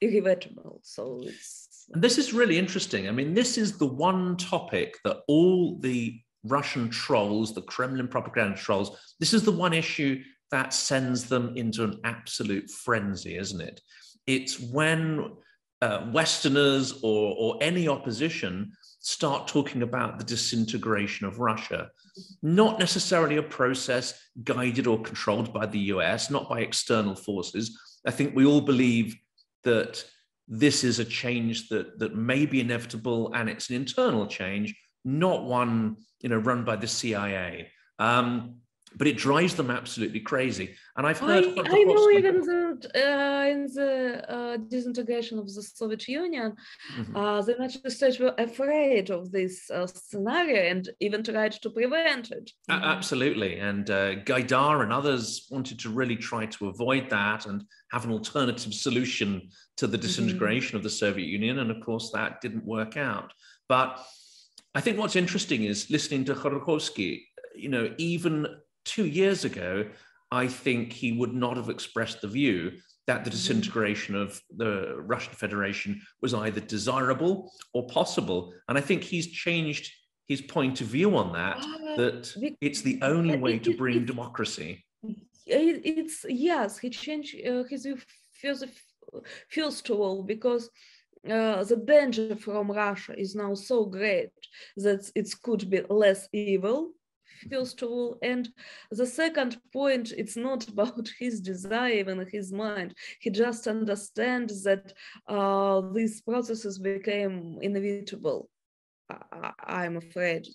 irreversible. 0.00 0.80
So 0.82 1.20
it's 1.22 1.63
and 1.92 2.02
this 2.02 2.18
is 2.18 2.32
really 2.32 2.58
interesting. 2.58 3.08
I 3.08 3.12
mean, 3.12 3.34
this 3.34 3.58
is 3.58 3.78
the 3.78 3.86
one 3.86 4.36
topic 4.36 4.98
that 5.04 5.18
all 5.28 5.78
the 5.78 6.20
Russian 6.44 6.90
trolls, 6.90 7.54
the 7.54 7.62
Kremlin 7.62 8.08
propaganda 8.08 8.56
trolls, 8.56 9.14
this 9.20 9.34
is 9.34 9.42
the 9.42 9.52
one 9.52 9.72
issue 9.72 10.22
that 10.50 10.74
sends 10.74 11.24
them 11.24 11.54
into 11.56 11.84
an 11.84 12.00
absolute 12.04 12.70
frenzy, 12.70 13.36
isn't 13.36 13.60
it? 13.60 13.80
It's 14.26 14.60
when 14.60 15.32
uh, 15.82 16.06
Westerners 16.12 17.00
or, 17.02 17.34
or 17.38 17.58
any 17.60 17.88
opposition 17.88 18.72
start 19.00 19.46
talking 19.46 19.82
about 19.82 20.18
the 20.18 20.24
disintegration 20.24 21.26
of 21.26 21.40
Russia, 21.40 21.90
not 22.42 22.78
necessarily 22.78 23.36
a 23.36 23.42
process 23.42 24.18
guided 24.44 24.86
or 24.86 25.02
controlled 25.02 25.52
by 25.52 25.66
the 25.66 25.78
US, 25.78 26.30
not 26.30 26.48
by 26.48 26.60
external 26.60 27.14
forces. 27.14 27.78
I 28.06 28.10
think 28.10 28.34
we 28.34 28.46
all 28.46 28.62
believe 28.62 29.16
that 29.64 30.04
this 30.48 30.84
is 30.84 30.98
a 30.98 31.04
change 31.04 31.68
that 31.68 31.98
that 31.98 32.14
may 32.14 32.46
be 32.46 32.60
inevitable 32.60 33.32
and 33.34 33.48
it's 33.48 33.70
an 33.70 33.76
internal 33.76 34.26
change 34.26 34.74
not 35.04 35.44
one 35.44 35.96
you 36.20 36.28
know 36.28 36.38
run 36.38 36.64
by 36.64 36.76
the 36.76 36.86
cia 36.86 37.68
um, 37.98 38.56
but 38.96 39.06
it 39.06 39.16
drives 39.16 39.54
them 39.54 39.70
absolutely 39.70 40.20
crazy. 40.20 40.74
And 40.96 41.06
I've 41.06 41.18
heard. 41.18 41.44
I, 41.44 41.62
I 41.64 41.82
know 41.84 42.10
even 42.10 42.40
the, 42.40 42.90
uh, 42.94 43.44
in 43.50 43.66
the 43.66 44.24
uh, 44.28 44.56
disintegration 44.56 45.38
of 45.38 45.46
the 45.46 45.62
Soviet 45.62 46.06
Union, 46.06 46.54
mm-hmm. 46.96 47.16
uh, 47.16 47.42
the 47.42 47.52
United 47.52 47.90
States 47.90 48.18
were 48.18 48.34
afraid 48.38 49.10
of 49.10 49.32
this 49.32 49.70
uh, 49.70 49.86
scenario 49.86 50.62
and 50.62 50.88
even 51.00 51.22
tried 51.22 51.52
to 51.52 51.70
prevent 51.70 52.30
it. 52.30 52.50
absolutely. 52.68 53.58
And 53.58 53.90
uh, 53.90 54.16
Gaidar 54.16 54.82
and 54.82 54.92
others 54.92 55.46
wanted 55.50 55.78
to 55.80 55.90
really 55.90 56.16
try 56.16 56.46
to 56.46 56.68
avoid 56.68 57.10
that 57.10 57.46
and 57.46 57.64
have 57.90 58.04
an 58.04 58.12
alternative 58.12 58.74
solution 58.74 59.48
to 59.76 59.86
the 59.86 59.96
mm-hmm. 59.96 60.06
disintegration 60.06 60.68
mm-hmm. 60.68 60.76
of 60.78 60.82
the 60.84 60.90
Soviet 60.90 61.26
Union. 61.26 61.58
And 61.58 61.70
of 61.70 61.80
course, 61.84 62.10
that 62.12 62.40
didn't 62.40 62.64
work 62.64 62.96
out. 62.96 63.32
But 63.68 63.98
I 64.74 64.80
think 64.80 64.98
what's 64.98 65.16
interesting 65.16 65.64
is 65.64 65.90
listening 65.90 66.24
to 66.26 66.34
Khodorkovsky, 66.34 67.22
you 67.54 67.68
know, 67.68 67.94
even 67.98 68.46
two 68.84 69.06
years 69.06 69.44
ago, 69.44 69.86
I 70.30 70.48
think 70.48 70.92
he 70.92 71.12
would 71.12 71.32
not 71.32 71.56
have 71.56 71.68
expressed 71.68 72.20
the 72.20 72.28
view 72.28 72.72
that 73.06 73.24
the 73.24 73.30
mm-hmm. 73.30 73.36
disintegration 73.36 74.14
of 74.14 74.40
the 74.56 74.96
Russian 74.98 75.34
Federation 75.34 76.00
was 76.22 76.34
either 76.34 76.60
desirable 76.60 77.52
or 77.72 77.86
possible. 77.86 78.52
And 78.68 78.78
I 78.78 78.80
think 78.80 79.02
he's 79.02 79.26
changed 79.26 79.92
his 80.26 80.40
point 80.40 80.80
of 80.80 80.86
view 80.86 81.16
on 81.16 81.32
that, 81.32 81.58
uh, 81.58 81.96
that 81.96 82.54
it's 82.60 82.80
the 82.80 82.98
only 83.02 83.36
way 83.36 83.58
to 83.58 83.76
bring 83.76 84.06
democracy. 84.06 84.84
It's 85.46 86.24
yes, 86.26 86.78
he 86.78 86.88
changed 86.88 87.36
uh, 87.46 87.64
his 87.64 87.82
view 87.82 87.98
first, 88.40 88.64
first 89.50 89.90
of 89.90 90.00
all 90.00 90.22
because 90.22 90.70
uh, 91.28 91.62
the 91.64 91.76
danger 91.76 92.36
from 92.36 92.70
Russia 92.70 93.18
is 93.18 93.34
now 93.34 93.54
so 93.54 93.84
great 93.84 94.30
that 94.76 95.10
it 95.14 95.28
could 95.42 95.68
be 95.68 95.82
less 95.90 96.28
evil 96.32 96.92
first 97.50 97.82
of 97.82 97.90
all. 97.90 98.18
And 98.22 98.48
the 98.90 99.06
second 99.06 99.58
point, 99.72 100.12
it's 100.16 100.36
not 100.36 100.68
about 100.72 101.08
his 101.18 101.40
desire 101.40 102.08
in 102.08 102.26
his 102.30 102.52
mind. 102.52 102.94
He 103.20 103.30
just 103.30 103.66
understands 103.66 104.62
that 104.64 104.92
uh, 105.28 105.82
these 105.92 106.20
processes 106.20 106.78
became 106.78 107.58
inevitable. 107.60 108.48
I, 109.10 109.84
am 109.84 109.98
afraid, 109.98 110.48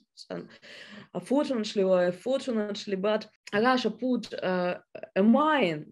unfortunately 1.13 1.83
or 1.83 2.05
unfortunately, 2.05 2.95
but 2.95 3.27
Russia 3.53 3.91
put 3.91 4.33
uh, 4.43 4.79
a 5.15 5.21
mine 5.21 5.91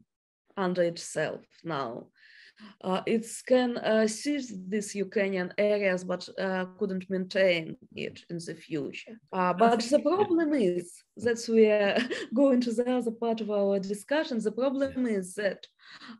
under 0.58 0.82
itself 0.82 1.42
now 1.64 2.08
it 3.06 3.26
can 3.48 3.78
uh, 3.78 4.08
seize 4.08 4.54
these 4.68 4.96
Ukrainian 4.96 5.54
areas, 5.58 6.04
but 6.04 6.28
uh, 6.40 6.66
couldn't 6.78 7.10
maintain 7.10 7.78
it 7.96 8.22
in 8.30 8.38
the 8.38 8.56
future. 8.56 9.20
Uh, 9.34 9.54
but 9.54 9.82
the 9.82 10.00
problem 10.00 10.54
is 10.54 11.04
that 11.18 11.40
we 11.50 11.68
are 11.68 11.98
going 12.34 12.62
to 12.62 12.72
the 12.72 12.90
other 12.90 13.12
part 13.12 13.42
of 13.42 13.50
our 13.52 13.80
discussion. 13.80 14.40
The 14.40 14.52
problem 14.52 15.06
is 15.06 15.36
that 15.36 15.66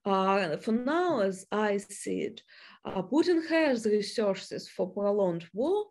uh, 0.06 0.58
for 0.58 0.72
now, 0.72 1.20
as 1.22 1.46
I 1.52 1.78
see 1.78 2.22
it, 2.22 2.42
uh, 2.86 3.02
Putin 3.02 3.48
has 3.50 3.86
resources 3.86 4.70
for 4.70 4.90
prolonged 4.90 5.46
war 5.54 5.86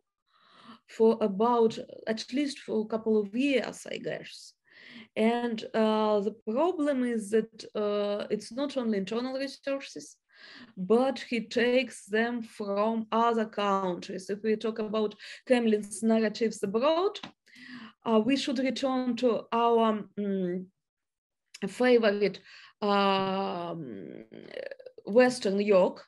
for 0.88 1.18
about 1.20 1.78
at 2.06 2.24
least 2.32 2.60
for 2.60 2.82
a 2.82 2.88
couple 2.88 3.18
of 3.20 3.34
years, 3.34 3.86
I 3.90 3.98
guess. 3.98 4.52
And 5.16 5.62
uh, 5.74 6.20
the 6.20 6.34
problem 6.50 7.02
is 7.04 7.30
that 7.30 7.64
uh, 7.74 8.26
it's 8.30 8.52
not 8.52 8.76
only 8.76 8.98
internal 8.98 9.38
resources, 9.38 10.16
but 10.76 11.18
he 11.18 11.40
takes 11.40 12.06
them 12.06 12.42
from 12.42 13.06
other 13.12 13.46
countries. 13.46 14.30
If 14.30 14.42
we 14.42 14.56
talk 14.56 14.78
about 14.78 15.14
Kremlin's 15.46 16.02
narratives 16.02 16.62
abroad, 16.62 17.18
uh, 18.04 18.20
we 18.24 18.36
should 18.36 18.58
return 18.58 19.16
to 19.16 19.42
our 19.52 20.04
um, 20.18 20.66
favorite 21.66 22.40
um, 22.82 24.24
Western 25.06 25.60
yoke, 25.60 26.04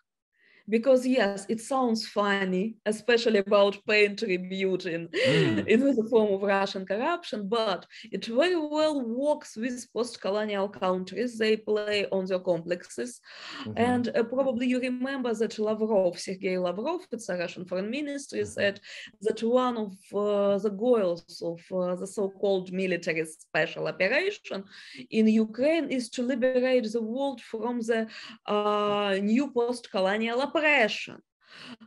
because 0.69 1.07
yes, 1.07 1.47
it 1.49 1.61
sounds 1.61 2.07
funny, 2.07 2.77
especially 2.87 3.39
about 3.39 3.79
paying 3.87 4.17
tribute 4.17 4.87
in, 4.87 5.09
mm. 5.09 5.67
in 5.73 5.81
the 5.81 6.07
form 6.11 6.35
of 6.35 6.43
Russian 6.43 6.85
corruption, 6.85 7.49
but 7.49 7.87
it 8.13 8.27
very 8.27 8.57
well 8.57 9.01
works 9.07 9.57
with 9.57 9.87
post-colonial 9.93 10.69
countries. 10.69 11.39
They 11.39 11.57
play 11.57 12.07
on 12.13 12.27
their 12.27 12.39
complexes. 12.39 13.21
Mm-hmm. 13.61 13.73
And 13.77 14.09
uh, 14.17 14.23
probably 14.25 14.67
you 14.67 14.81
remember 14.81 15.33
that 15.35 15.59
Lavrov, 15.59 16.19
Sergei 16.19 16.59
Lavrov, 16.59 17.01
it's 17.13 17.29
a 17.29 17.37
Russian 17.37 17.65
foreign 17.65 17.91
minister, 17.91 18.37
mm-hmm. 18.37 18.47
said 18.47 18.81
that 19.23 19.43
one 19.43 19.77
of 19.77 19.93
uh, 20.15 20.59
the 20.59 20.71
goals 20.71 21.43
of 21.45 21.61
uh, 21.77 21.95
the 21.95 22.07
so-called 22.07 22.73
military 22.73 23.25
special 23.25 23.89
operation 23.89 24.65
in 25.11 25.29
Ukraine 25.29 25.89
is 25.89 26.09
to 26.11 26.23
liberate 26.23 26.91
the 26.93 27.03
world 27.03 27.41
from 27.41 27.81
the 27.81 28.07
uh, 28.47 29.17
new 29.23 29.51
post-colonial 29.51 30.41
oppression 30.59 31.23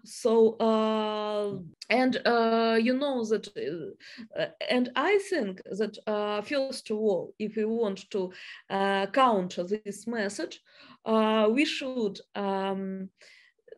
so 0.03 0.57
uh, 0.59 1.57
and 1.89 2.17
uh, 2.26 2.78
you 2.82 2.93
know 2.93 3.24
that 3.26 3.47
uh, 4.38 4.45
and 4.69 4.89
i 4.95 5.17
think 5.30 5.61
that 5.65 5.97
uh, 6.07 6.41
first 6.41 6.89
of 6.89 6.97
all 6.97 7.34
if 7.39 7.55
we 7.55 7.65
want 7.65 8.09
to 8.09 8.32
uh, 8.69 9.05
counter 9.07 9.63
this 9.63 10.07
message 10.07 10.59
uh, 11.05 11.47
we 11.51 11.65
should 11.65 12.19
um, 12.36 13.09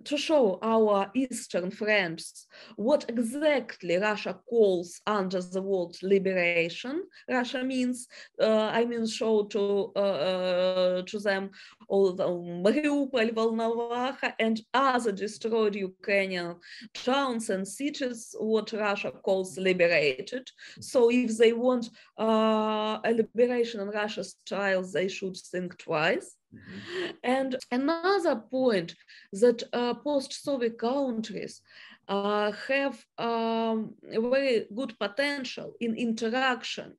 to 0.05 0.17
show 0.17 0.59
our 0.61 1.09
Eastern 1.13 1.71
friends 1.71 2.47
what 2.75 3.05
exactly 3.09 3.95
Russia 3.97 4.39
calls 4.49 5.01
under 5.07 5.41
the 5.41 5.61
word 5.61 5.95
liberation. 6.01 7.03
Russia 7.29 7.63
means, 7.63 8.07
uh, 8.41 8.69
I 8.73 8.85
mean, 8.85 9.05
show 9.07 9.43
to 9.45 9.91
uh, 9.95 9.99
uh, 9.99 11.01
to 11.03 11.19
them 11.19 11.51
all 11.87 12.13
the 12.13 12.27
Mariupol, 12.27 13.31
Volnovakha, 13.31 14.33
and 14.39 14.61
other 14.73 15.11
destroyed 15.11 15.75
Ukrainian 15.75 16.55
towns 16.93 17.49
and 17.49 17.67
cities, 17.67 18.35
what 18.39 18.71
Russia 18.73 19.11
calls 19.11 19.57
liberated. 19.57 20.49
So 20.79 21.09
if 21.11 21.37
they 21.37 21.53
want 21.53 21.89
uh, 22.19 22.99
a 23.03 23.11
liberation 23.13 23.81
in 23.81 23.89
Russia's 23.89 24.35
style, 24.45 24.83
they 24.83 25.07
should 25.07 25.37
think 25.37 25.77
twice. 25.77 26.35
Mm-hmm. 26.53 27.11
And 27.23 27.55
another 27.71 28.35
point 28.35 28.95
that 29.31 29.63
uh, 29.73 29.93
post-Soviet 29.95 30.77
countries 30.77 31.61
uh, 32.07 32.51
have 32.67 33.03
um, 33.17 33.95
very 34.03 34.65
good 34.75 34.97
potential 34.99 35.73
in 35.79 35.95
interaction 35.95 36.93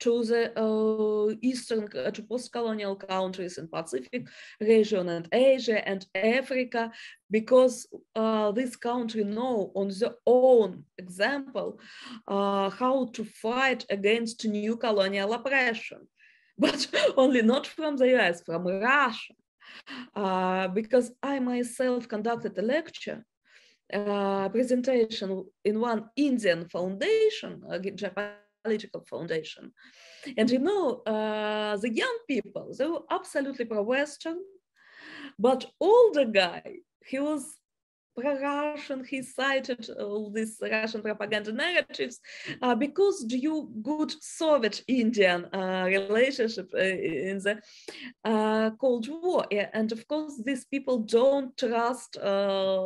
to 0.00 0.24
the 0.24 0.58
uh, 0.58 1.34
eastern 1.42 1.86
uh, 1.94 2.10
to 2.10 2.22
post-colonial 2.22 2.96
countries 2.96 3.58
in 3.58 3.68
Pacific 3.68 4.26
region 4.58 5.08
and 5.10 5.28
Asia 5.30 5.86
and 5.86 6.06
Africa, 6.14 6.90
because 7.30 7.86
uh, 8.16 8.50
this 8.52 8.76
country 8.76 9.24
know 9.24 9.70
on 9.74 9.90
their 9.98 10.14
own 10.26 10.84
example 10.96 11.78
uh, 12.28 12.70
how 12.70 13.10
to 13.12 13.24
fight 13.24 13.84
against 13.90 14.46
new 14.46 14.76
colonial 14.76 15.32
oppression 15.34 16.08
but 16.60 16.86
only 17.16 17.42
not 17.42 17.66
from 17.66 17.96
the 17.96 18.16
US, 18.16 18.42
from 18.42 18.66
Russia. 18.66 19.34
Uh, 20.14 20.68
because 20.68 21.12
I 21.22 21.38
myself 21.38 22.08
conducted 22.08 22.58
a 22.58 22.62
lecture 22.62 23.24
uh, 23.92 24.48
presentation 24.48 25.44
in 25.64 25.80
one 25.80 26.10
Indian 26.16 26.68
foundation, 26.68 27.62
a 27.68 27.78
geopolitical 27.78 29.06
foundation. 29.08 29.72
And 30.36 30.50
you 30.50 30.58
know, 30.58 31.02
uh, 31.06 31.76
the 31.76 31.90
young 31.90 32.18
people, 32.28 32.74
they 32.76 32.86
were 32.86 33.02
absolutely 33.10 33.64
pro-Western, 33.64 34.38
but 35.38 35.70
older 35.80 36.24
guy, 36.24 36.62
he 37.06 37.18
was 37.18 37.59
pro-Russian, 38.20 39.04
he 39.04 39.22
cited 39.22 39.88
all 39.98 40.30
these 40.30 40.58
Russian 40.60 41.02
propaganda 41.02 41.52
narratives 41.52 42.20
uh, 42.62 42.74
because 42.74 43.24
due 43.24 43.70
good 43.82 44.12
Soviet-Indian 44.20 45.46
uh, 45.52 45.84
relationship 45.86 46.70
uh, 46.74 46.78
in 46.78 47.38
the 47.38 47.60
uh, 48.24 48.70
Cold 48.80 49.08
War. 49.08 49.46
And 49.72 49.92
of 49.92 50.06
course, 50.08 50.40
these 50.44 50.64
people 50.64 50.98
don't 50.98 51.56
trust 51.56 52.16
uh, 52.16 52.82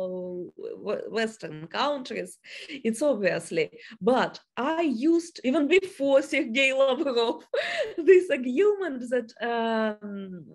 Western 1.09 1.67
countries, 1.67 2.37
it's 2.69 3.01
obviously. 3.01 3.71
But 4.01 4.39
I 4.57 4.81
used, 4.81 5.39
even 5.43 5.67
before 5.67 6.21
Sergei 6.21 6.73
Lavrov, 6.73 7.43
this 7.97 8.29
argument 8.29 9.03
that 9.09 9.31
um, 9.41 10.45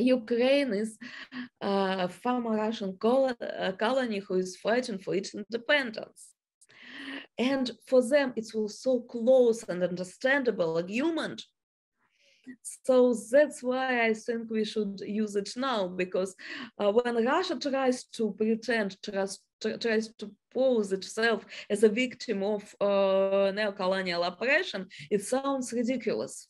Ukraine 0.00 0.72
is 0.72 0.98
a 1.60 2.08
former 2.08 2.56
Russian 2.56 2.96
colony 2.98 4.18
who 4.18 4.34
is 4.34 4.56
fighting 4.56 4.98
for 4.98 5.14
its 5.14 5.34
independence. 5.34 6.28
And 7.38 7.70
for 7.86 8.06
them, 8.06 8.32
it 8.36 8.48
was 8.54 8.80
so 8.80 9.00
close 9.00 9.62
and 9.64 9.82
understandable 9.82 10.76
argument. 10.76 11.42
So 12.86 13.14
that's 13.30 13.62
why 13.62 14.06
I 14.06 14.14
think 14.14 14.50
we 14.50 14.64
should 14.64 15.00
use 15.00 15.36
it 15.36 15.50
now, 15.56 15.88
because 15.88 16.34
uh, 16.78 16.90
when 16.92 17.24
Russia 17.24 17.56
tries 17.56 18.04
to 18.16 18.34
pretend, 18.36 18.96
tries, 19.02 19.38
tries 19.80 20.08
to 20.18 20.30
pose 20.52 20.92
itself 20.92 21.46
as 21.68 21.82
a 21.84 21.88
victim 21.88 22.42
of 22.42 22.74
uh, 22.80 23.52
neo-colonial 23.54 24.24
oppression, 24.24 24.88
it 25.10 25.22
sounds 25.22 25.72
ridiculous 25.72 26.48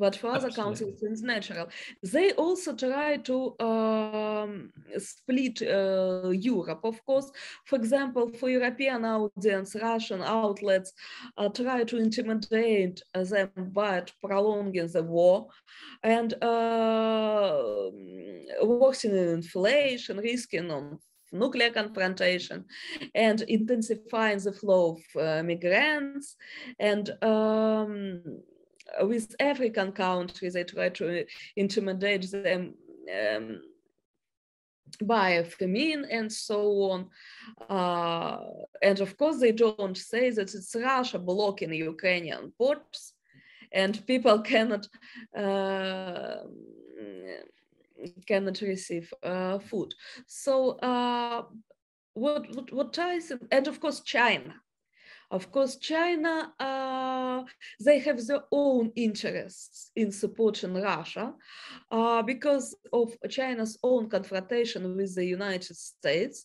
but 0.00 0.16
for 0.16 0.28
other 0.36 0.50
countries 0.50 1.02
it's 1.02 1.22
natural. 1.22 1.66
They 2.02 2.32
also 2.32 2.74
try 2.74 3.18
to 3.30 3.36
um, 3.60 4.70
split 4.96 5.56
uh, 5.62 6.30
Europe, 6.30 6.80
of 6.84 6.96
course. 7.04 7.30
For 7.66 7.76
example, 7.76 8.24
for 8.38 8.48
European 8.48 9.04
audience, 9.04 9.76
Russian 9.80 10.22
outlets 10.22 10.92
uh, 11.36 11.50
try 11.50 11.84
to 11.84 11.96
intimidate 11.98 13.02
them 13.14 13.50
by 13.80 14.04
prolonging 14.24 14.88
the 14.88 15.02
war 15.02 15.48
and 16.02 16.30
uh, 16.42 17.90
worsening 18.62 19.30
inflation, 19.40 20.16
risking 20.16 20.70
on 20.70 20.98
nuclear 21.32 21.70
confrontation 21.70 22.64
and 23.14 23.42
intensifying 23.42 24.38
the 24.38 24.52
flow 24.52 24.96
of 24.96 25.22
uh, 25.22 25.42
migrants 25.42 26.36
and 26.78 27.10
um, 27.22 28.22
with 29.02 29.34
African 29.40 29.92
countries, 29.92 30.54
they 30.54 30.64
try 30.64 30.88
to 30.90 31.24
intimidate 31.56 32.30
them 32.30 32.74
um, 33.36 33.62
by 35.02 35.42
famine 35.44 36.04
and 36.10 36.32
so 36.32 36.60
on. 36.90 37.08
Uh, 37.68 38.38
and 38.82 39.00
of 39.00 39.16
course, 39.16 39.38
they 39.38 39.52
don't 39.52 39.96
say 39.96 40.30
that 40.30 40.54
it's 40.54 40.74
Russia 40.74 41.18
blocking 41.18 41.72
Ukrainian 41.72 42.52
ports 42.58 43.14
and 43.72 44.04
people 44.06 44.40
cannot 44.40 44.86
uh, 45.36 46.36
cannot 48.26 48.60
receive 48.60 49.12
uh, 49.22 49.58
food. 49.58 49.94
So 50.26 50.70
uh, 50.78 51.42
what, 52.14 52.54
what, 52.54 52.72
what 52.72 52.92
ties, 52.92 53.32
and 53.50 53.68
of 53.68 53.80
course, 53.80 54.00
China. 54.00 54.54
Of 55.30 55.52
course, 55.52 55.76
China, 55.76 56.52
uh, 56.58 57.44
they 57.84 58.00
have 58.00 58.26
their 58.26 58.42
own 58.50 58.90
interests 58.96 59.92
in 59.94 60.10
supporting 60.10 60.74
Russia 60.74 61.34
uh, 61.92 62.22
because 62.22 62.74
of 62.92 63.16
China's 63.28 63.78
own 63.84 64.08
confrontation 64.08 64.96
with 64.96 65.14
the 65.14 65.24
United 65.24 65.76
States. 65.76 66.44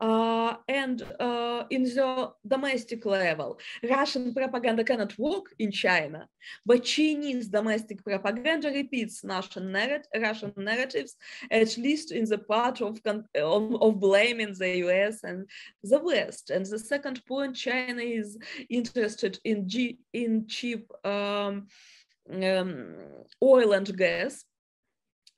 Uh, 0.00 0.54
and 0.66 1.02
uh, 1.20 1.64
in 1.68 1.82
the 1.82 2.30
domestic 2.46 3.04
level, 3.04 3.58
Russian 3.82 4.32
propaganda 4.32 4.82
cannot 4.82 5.18
work 5.18 5.46
in 5.58 5.70
China, 5.70 6.26
but 6.64 6.84
Chinese 6.84 7.48
domestic 7.48 8.02
propaganda 8.02 8.68
repeats 8.70 9.20
Russian, 9.24 9.72
narrat 9.72 10.04
Russian 10.16 10.54
narratives, 10.56 11.16
at 11.50 11.76
least 11.76 12.12
in 12.12 12.24
the 12.24 12.38
part 12.38 12.80
of, 12.80 12.98
of, 13.04 13.82
of 13.82 14.00
blaming 14.00 14.54
the 14.54 14.78
US 14.86 15.22
and 15.22 15.46
the 15.82 15.98
West. 15.98 16.48
And 16.48 16.64
the 16.64 16.78
second 16.78 17.24
point, 17.26 17.56
China 17.56 18.00
is 18.00 18.21
is 18.22 18.38
interested 18.68 19.38
in, 19.44 19.68
G, 19.68 19.98
in 20.12 20.46
cheap 20.48 20.90
um, 21.04 21.66
um, 22.30 22.96
oil 23.42 23.72
and 23.72 23.96
gas 23.96 24.44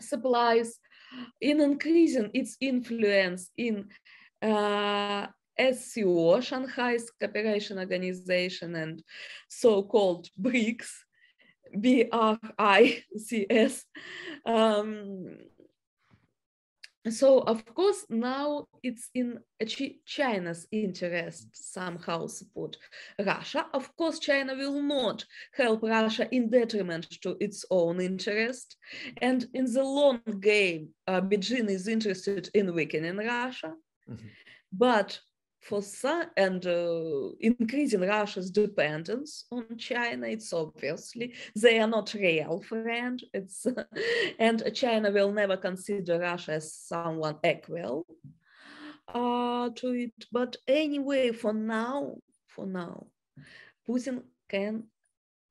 supplies, 0.00 0.78
in 1.40 1.60
increasing 1.60 2.30
its 2.34 2.56
influence 2.60 3.50
in 3.56 3.88
uh, 4.42 5.26
SCO, 5.58 6.40
Shanghai's 6.40 7.10
Cooperation 7.20 7.78
Organization, 7.78 8.74
and 8.74 9.02
so-called 9.48 10.28
BRICS, 10.40 10.90
B-R-I-C-S, 11.80 13.84
um, 14.46 15.36
so 17.10 17.40
of 17.40 17.64
course 17.74 18.06
now 18.08 18.66
it's 18.82 19.10
in 19.14 19.38
china's 20.06 20.66
interest 20.72 21.48
somehow 21.52 22.26
support 22.26 22.76
russia. 23.18 23.66
Of 23.74 23.94
course 23.96 24.18
china 24.18 24.54
will 24.54 24.80
not 24.80 25.24
help 25.52 25.82
russia 25.82 26.28
in 26.30 26.50
detriment 26.50 27.10
to 27.22 27.36
its 27.40 27.64
own 27.70 28.00
interest. 28.00 28.76
And 29.20 29.46
in 29.52 29.66
the 29.72 29.82
long 29.82 30.20
game 30.40 30.88
uh, 31.06 31.20
beijing 31.20 31.68
is 31.68 31.88
interested 31.88 32.48
in 32.54 32.74
weakening 32.74 33.16
russia. 33.16 33.74
Mm-hmm. 34.08 34.26
but 34.72 35.18
for 35.64 35.82
some 35.82 36.26
and 36.36 36.64
uh, 36.66 37.30
increasing 37.40 38.02
Russia's 38.02 38.50
dependence 38.50 39.46
on 39.50 39.76
China. 39.78 40.26
It's 40.26 40.52
obviously 40.52 41.34
they 41.56 41.80
are 41.80 41.86
not 41.88 42.12
real 42.14 42.60
friend. 42.60 43.22
It's 43.32 43.66
and 44.38 44.62
China 44.74 45.10
will 45.10 45.32
never 45.32 45.56
consider 45.56 46.18
Russia 46.18 46.52
as 46.52 46.74
someone 46.74 47.38
equal 47.44 48.06
uh, 49.08 49.70
to 49.76 49.88
it. 49.92 50.12
But 50.30 50.56
anyway, 50.68 51.32
for 51.32 51.54
now, 51.54 52.16
for 52.46 52.66
now, 52.66 53.06
Putin 53.88 54.22
can 54.48 54.84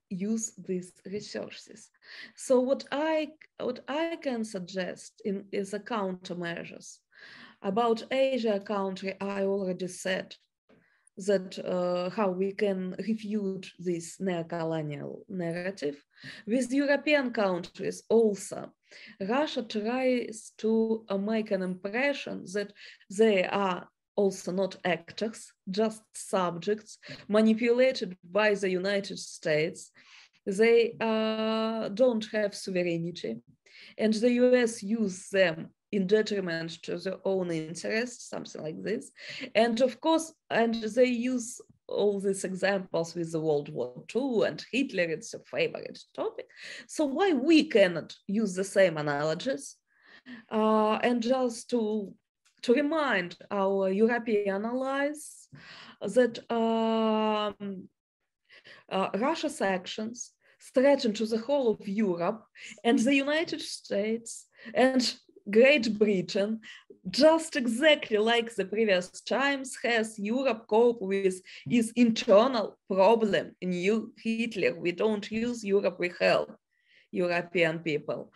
use 0.09 0.51
these 0.57 0.93
resources. 1.05 1.89
So 2.35 2.59
what 2.59 2.83
I 2.91 3.29
what 3.59 3.79
I 3.87 4.17
can 4.21 4.45
suggest 4.45 5.21
in 5.25 5.45
is 5.51 5.73
a 5.73 5.79
countermeasures 5.79 6.99
about 7.63 8.03
Asia 8.11 8.59
country, 8.59 9.15
I 9.19 9.43
already 9.43 9.87
said 9.87 10.35
that 11.17 11.59
uh, 11.59 12.09
how 12.09 12.29
we 12.31 12.51
can 12.53 12.95
refute 13.07 13.71
this 13.77 14.19
neo-colonial 14.19 15.25
narrative. 15.29 16.03
With 16.47 16.71
European 16.71 17.31
countries 17.31 18.03
also, 18.09 18.71
Russia 19.19 19.63
tries 19.63 20.53
to 20.57 21.05
uh, 21.09 21.17
make 21.17 21.51
an 21.51 21.61
impression 21.61 22.45
that 22.53 22.73
they 23.09 23.45
are 23.45 23.87
also 24.15 24.51
not 24.51 24.77
actors, 24.85 25.51
just 25.69 26.03
subjects 26.13 26.97
manipulated 27.27 28.17
by 28.23 28.53
the 28.53 28.69
United 28.69 29.19
States. 29.19 29.91
They 30.45 30.95
uh, 30.99 31.89
don't 31.89 32.25
have 32.31 32.53
sovereignty 32.55 33.41
and 33.97 34.13
the 34.13 34.31
US 34.31 34.83
use 34.83 35.29
them 35.29 35.69
in 35.93 36.07
detriment 36.07 36.81
to 36.83 36.97
their 36.97 37.17
own 37.23 37.51
interests, 37.51 38.29
something 38.29 38.61
like 38.61 38.81
this. 38.81 39.11
And 39.53 39.79
of 39.81 40.01
course, 40.01 40.33
and 40.49 40.75
they 40.75 41.05
use 41.05 41.61
all 41.87 42.19
these 42.19 42.43
examples 42.43 43.13
with 43.13 43.31
the 43.31 43.39
World 43.39 43.69
War 43.69 44.03
II 44.15 44.47
and 44.47 44.65
Hitler, 44.71 45.03
it's 45.03 45.33
a 45.33 45.39
favorite 45.39 45.99
topic. 46.15 46.47
So 46.87 47.05
why 47.05 47.33
we 47.33 47.65
cannot 47.65 48.15
use 48.27 48.55
the 48.55 48.63
same 48.63 48.97
analogies? 48.97 49.75
Uh, 50.51 50.93
and 51.03 51.21
just 51.21 51.69
to, 51.71 52.13
to 52.63 52.73
remind 52.73 53.37
our 53.51 53.91
European 53.91 54.65
allies 54.65 55.47
that 56.01 56.39
um, 56.51 57.87
uh, 58.89 59.09
Russia's 59.15 59.61
actions 59.61 60.31
threaten 60.73 61.13
to 61.13 61.25
the 61.25 61.39
whole 61.39 61.71
of 61.71 61.87
Europe 61.87 62.45
and 62.83 62.97
the 62.99 63.13
United 63.13 63.61
States 63.61 64.47
and 64.73 65.15
Great 65.49 65.97
Britain, 65.99 66.61
just 67.09 67.55
exactly 67.55 68.17
like 68.17 68.53
the 68.55 68.65
previous 68.65 69.09
times, 69.21 69.77
has 69.83 70.17
Europe 70.17 70.65
cope 70.67 71.01
with 71.01 71.41
its 71.69 71.91
internal 71.95 72.77
problem. 72.89 73.55
New 73.61 74.13
Hitler, 74.17 74.79
we 74.79 74.91
don't 74.93 75.29
use 75.29 75.63
Europe, 75.63 75.97
we 75.99 76.11
help. 76.19 76.55
European 77.13 77.79
people. 77.79 78.31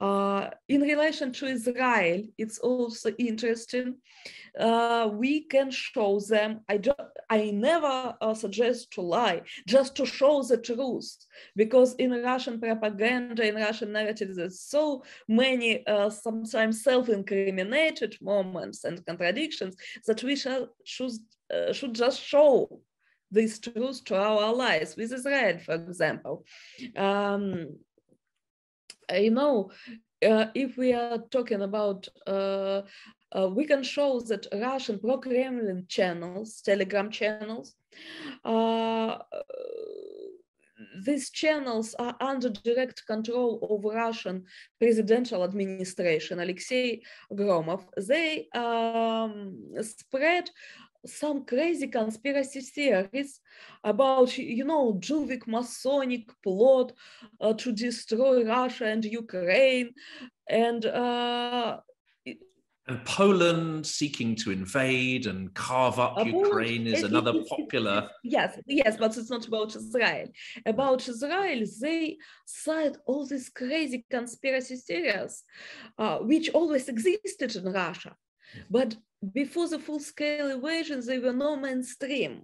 Uh, 0.00 0.50
in 0.68 0.80
relation 0.82 1.32
to 1.32 1.46
Israel, 1.46 2.22
it's 2.38 2.58
also 2.58 3.10
interesting. 3.18 3.96
Uh, 4.58 5.08
we 5.12 5.34
can 5.54 5.70
show 5.70 6.20
them, 6.20 6.60
I, 6.68 6.76
do, 6.76 6.92
I 7.28 7.50
never 7.50 8.14
uh, 8.20 8.34
suggest 8.34 8.92
to 8.92 9.00
lie, 9.00 9.40
just 9.66 9.96
to 9.96 10.04
show 10.04 10.42
the 10.42 10.58
truth, 10.58 11.10
because 11.56 11.94
in 11.94 12.10
Russian 12.10 12.60
propaganda, 12.60 13.42
in 13.48 13.54
Russian 13.54 13.92
narrative, 13.92 14.30
there's 14.34 14.60
so 14.60 15.02
many 15.26 15.84
sometimes 16.10 16.84
self-incriminated 16.84 18.12
moments 18.20 18.84
and 18.84 19.04
contradictions 19.06 19.76
that 20.06 20.22
we 20.22 20.36
shall, 20.36 20.68
should, 20.84 21.12
should 21.72 21.94
just 21.94 22.20
show 22.20 22.80
this 23.30 23.60
truth 23.60 24.04
to 24.04 24.16
our 24.16 24.42
allies 24.42 24.96
with 24.96 25.12
Israel, 25.12 25.56
for 25.64 25.74
example. 25.74 26.44
Um, 26.96 27.78
you 29.14 29.30
know, 29.30 29.70
uh, 30.26 30.46
if 30.54 30.76
we 30.76 30.92
are 30.92 31.18
talking 31.30 31.62
about, 31.62 32.06
uh, 32.26 32.82
uh, 33.32 33.48
we 33.48 33.64
can 33.64 33.82
show 33.82 34.20
that 34.20 34.46
Russian 34.52 34.98
pro-Kremlin 34.98 35.86
channels, 35.88 36.60
Telegram 36.60 37.10
channels, 37.10 37.74
uh, 38.44 39.18
these 41.02 41.30
channels 41.30 41.94
are 41.98 42.16
under 42.20 42.50
direct 42.50 43.06
control 43.06 43.58
of 43.70 43.84
Russian 43.84 44.44
presidential 44.78 45.44
administration, 45.44 46.40
Alexei 46.40 47.00
Gromov. 47.32 47.84
They 47.96 48.48
um, 48.54 49.58
spread 49.82 50.50
some 51.06 51.44
crazy 51.44 51.88
conspiracy 51.88 52.60
theories 52.60 53.40
about, 53.84 54.36
you 54.36 54.64
know, 54.64 54.96
Jewish 55.00 55.46
Masonic 55.46 56.28
plot 56.42 56.92
uh, 57.40 57.54
to 57.54 57.72
destroy 57.72 58.44
Russia 58.44 58.86
and 58.86 59.04
Ukraine. 59.04 59.90
And 60.48 60.84
uh, 60.84 61.78
and 62.90 63.04
Poland 63.04 63.86
seeking 63.86 64.34
to 64.36 64.50
invade 64.50 65.26
and 65.26 65.54
carve 65.54 66.00
up 66.00 66.26
Ukraine 66.26 66.88
is 66.88 67.04
another 67.04 67.34
popular. 67.48 68.10
Yes, 68.24 68.58
yes, 68.66 68.96
but 68.96 69.16
it's 69.16 69.30
not 69.30 69.46
about 69.46 69.76
Israel. 69.76 70.26
About 70.66 71.08
Israel, 71.08 71.60
they 71.80 72.16
cite 72.46 72.96
all 73.06 73.24
these 73.26 73.48
crazy 73.48 74.04
conspiracy 74.10 74.74
theories, 74.74 75.44
uh, 75.98 76.18
which 76.18 76.50
always 76.50 76.88
existed 76.88 77.54
in 77.54 77.72
Russia. 77.72 78.16
But 78.68 78.96
before 79.32 79.68
the 79.68 79.78
full-scale 79.78 80.50
invasion, 80.50 81.04
they 81.04 81.18
were 81.18 81.32
no 81.32 81.56
mainstream. 81.56 82.42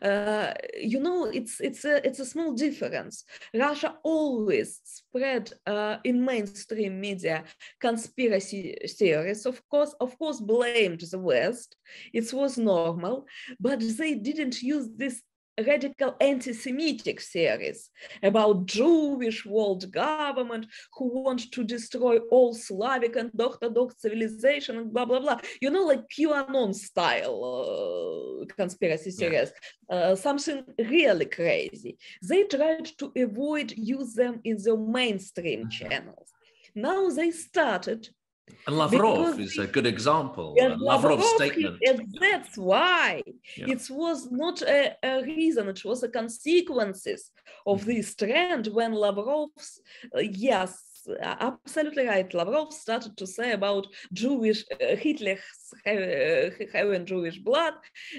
Uh, 0.00 0.52
you 0.76 0.98
know, 0.98 1.26
it's 1.26 1.60
it's 1.60 1.84
a 1.84 2.04
it's 2.04 2.18
a 2.18 2.24
small 2.24 2.52
difference. 2.52 3.24
Russia 3.54 3.94
always 4.02 4.80
spread 4.82 5.52
uh, 5.66 5.98
in 6.02 6.24
mainstream 6.24 7.00
media 7.00 7.44
conspiracy 7.80 8.76
theories. 8.98 9.46
Of 9.46 9.62
course, 9.68 9.94
of 10.00 10.18
course, 10.18 10.40
blamed 10.40 11.00
the 11.00 11.18
West. 11.18 11.76
It 12.12 12.32
was 12.32 12.58
normal, 12.58 13.26
but 13.60 13.80
they 13.98 14.14
didn't 14.14 14.62
use 14.62 14.88
this 14.96 15.22
radical 15.60 16.16
anti-Semitic 16.20 17.20
theories 17.20 17.90
about 18.22 18.66
Jewish 18.66 19.44
world 19.44 19.90
government 19.92 20.66
who 20.94 21.22
want 21.22 21.50
to 21.52 21.64
destroy 21.64 22.18
all 22.30 22.54
Slavic 22.54 23.16
and 23.16 23.30
Orthodox 23.38 24.00
civilization 24.00 24.78
and 24.78 24.92
blah 24.92 25.04
blah 25.04 25.20
blah. 25.20 25.38
You 25.60 25.70
know, 25.70 25.84
like 25.84 26.08
QAnon 26.08 26.74
style 26.74 28.42
uh, 28.42 28.54
conspiracy 28.54 29.10
theories, 29.10 29.52
yeah. 29.90 29.96
uh, 29.96 30.16
something 30.16 30.64
really 30.78 31.26
crazy. 31.26 31.98
They 32.22 32.44
tried 32.44 32.86
to 32.98 33.12
avoid 33.16 33.72
use 33.76 34.14
them 34.14 34.40
in 34.44 34.56
the 34.62 34.76
mainstream 34.76 35.60
mm-hmm. 35.60 35.68
channels. 35.68 36.30
Now 36.74 37.10
they 37.10 37.30
started 37.30 38.08
and 38.66 38.78
Lavrov 38.78 39.36
because 39.36 39.38
is 39.38 39.58
a 39.58 39.66
good 39.66 39.86
example. 39.86 40.56
Uh, 40.60 40.76
Lavrov's 40.76 41.26
statement. 41.34 41.78
And 41.86 42.06
that's 42.20 42.56
why 42.56 43.22
yeah. 43.56 43.70
it 43.70 43.86
was 43.90 44.30
not 44.30 44.62
a, 44.62 44.94
a, 45.02 45.22
reason, 45.22 45.68
it 45.68 45.84
was 45.84 46.02
a 46.02 46.08
consequences 46.08 47.30
of 47.66 47.80
mm-hmm. 47.80 47.90
this 47.90 48.14
trend 48.14 48.68
when 48.68 48.92
Lavrov's, 48.92 49.80
uh, 50.16 50.20
yes, 50.20 51.08
absolutely 51.22 52.06
right. 52.06 52.32
Lavrov 52.32 52.72
started 52.72 53.16
to 53.16 53.26
say 53.26 53.52
about 53.52 53.86
Jewish, 54.12 54.64
uh, 54.72 54.96
Hitler 54.96 55.38
uh, 55.86 56.50
having 56.72 57.06
Jewish 57.06 57.38
blood 57.38 57.74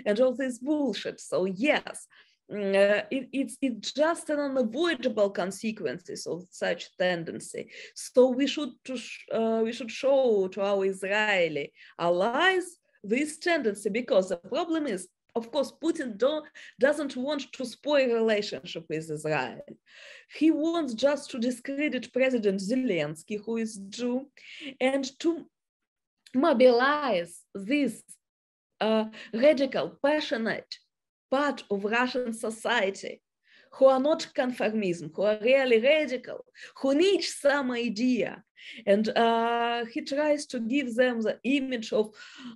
and 0.05 0.19
all 0.19 0.35
this 0.35 0.59
bullshit. 0.59 1.21
So 1.21 1.45
yes, 1.45 2.07
uh, 2.53 3.03
it, 3.09 3.29
it's, 3.31 3.57
it's 3.61 3.91
just 3.93 4.29
an 4.29 4.39
unavoidable 4.39 5.29
consequences 5.29 6.27
of 6.27 6.45
such 6.49 6.95
tendency. 6.97 7.69
So 7.95 8.29
we 8.29 8.47
should 8.47 8.73
uh, 9.33 9.61
we 9.63 9.71
should 9.73 9.91
show 9.91 10.47
to 10.49 10.61
our 10.61 10.85
Israeli 10.85 11.73
allies 11.99 12.77
this 13.03 13.37
tendency 13.39 13.89
because 13.89 14.29
the 14.29 14.37
problem 14.37 14.87
is, 14.87 15.07
of 15.35 15.51
course, 15.51 15.73
Putin 15.83 16.17
don't, 16.17 16.45
doesn't 16.79 17.15
want 17.15 17.51
to 17.53 17.65
spoil 17.65 18.13
relationship 18.13 18.85
with 18.87 19.09
Israel. 19.09 19.61
He 20.33 20.51
wants 20.51 20.93
just 20.93 21.31
to 21.31 21.39
discredit 21.39 22.13
President 22.13 22.59
Zelensky, 22.59 23.39
who 23.43 23.57
is 23.57 23.81
Jew, 23.89 24.27
and 24.79 25.03
to 25.19 25.45
mobilize 26.35 27.41
this 27.53 28.03
uh, 28.79 29.05
radical, 29.33 29.97
passionate 30.03 30.77
part 31.33 31.63
of 31.71 31.83
Russian 31.83 32.31
society 32.31 33.15
who 33.75 33.85
are 33.87 33.99
not 33.99 34.27
conformism, 34.37 35.09
who 35.15 35.23
are 35.23 35.39
really 35.41 35.79
radical, 35.79 36.45
who 36.79 36.93
need 36.93 37.23
some 37.23 37.71
idea. 37.71 38.43
And 38.85 39.05
uh, 39.09 39.85
he 39.93 40.01
tries 40.01 40.45
to 40.51 40.59
give 40.59 40.95
them 40.95 41.21
the 41.21 41.39
image 41.43 41.91
of 41.91 42.05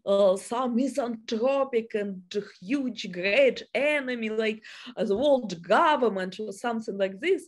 uh, 0.06 0.38
some 0.38 0.76
misanthropic 0.76 1.96
and 1.96 2.22
huge, 2.62 3.12
great 3.12 3.64
enemy 3.74 4.30
like 4.30 4.64
uh, 4.96 5.04
the 5.04 5.18
world 5.18 5.54
government 5.78 6.40
or 6.40 6.54
something 6.54 6.98
like 6.98 7.20
this. 7.20 7.44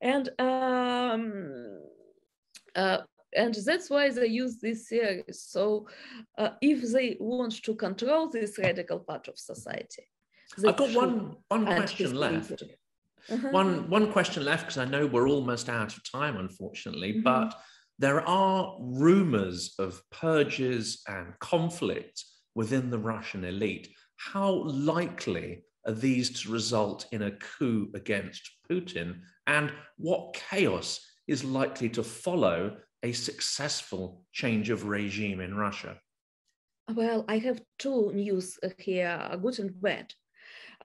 And 0.00 0.26
um, 0.38 1.22
uh, 2.74 2.98
and 3.36 3.54
that's 3.54 3.90
why 3.90 4.08
they 4.10 4.28
use 4.28 4.56
this 4.58 4.88
series. 4.88 5.42
So 5.54 5.86
uh, 6.38 6.50
if 6.62 6.78
they 6.92 7.16
want 7.20 7.62
to 7.64 7.74
control 7.74 8.30
this 8.30 8.58
radical 8.58 9.00
part 9.00 9.28
of 9.28 9.38
society, 9.38 10.04
I've 10.66 10.76
got 10.76 10.94
one 10.94 11.36
one 11.48 11.66
question 11.66 12.14
left. 12.14 12.62
Uh-huh. 13.30 13.48
One 13.50 13.90
one 13.90 14.12
question 14.12 14.44
left 14.44 14.64
because 14.64 14.78
I 14.78 14.86
know 14.86 15.06
we're 15.06 15.28
almost 15.28 15.68
out 15.68 15.96
of 15.96 16.10
time, 16.10 16.36
unfortunately. 16.36 17.14
Mm-hmm. 17.14 17.22
But 17.22 17.54
there 17.98 18.26
are 18.26 18.76
rumors 18.80 19.74
of 19.78 20.02
purges 20.10 21.02
and 21.08 21.38
conflict 21.40 22.24
within 22.54 22.90
the 22.90 22.98
Russian 22.98 23.44
elite. 23.44 23.88
How 24.16 24.64
likely 24.64 25.64
are 25.86 25.92
these 25.92 26.42
to 26.42 26.52
result 26.52 27.06
in 27.12 27.22
a 27.22 27.32
coup 27.32 27.90
against 27.94 28.50
Putin? 28.70 29.20
And 29.46 29.72
what 29.96 30.34
chaos 30.34 31.00
is 31.26 31.44
likely 31.44 31.88
to 31.90 32.02
follow 32.02 32.76
a 33.02 33.12
successful 33.12 34.24
change 34.32 34.70
of 34.70 34.86
regime 34.86 35.40
in 35.40 35.54
Russia? 35.54 35.98
Well, 36.92 37.24
I 37.28 37.38
have 37.38 37.60
two 37.78 38.12
news 38.12 38.58
here, 38.78 39.38
good 39.42 39.58
and 39.58 39.80
bad. 39.80 40.14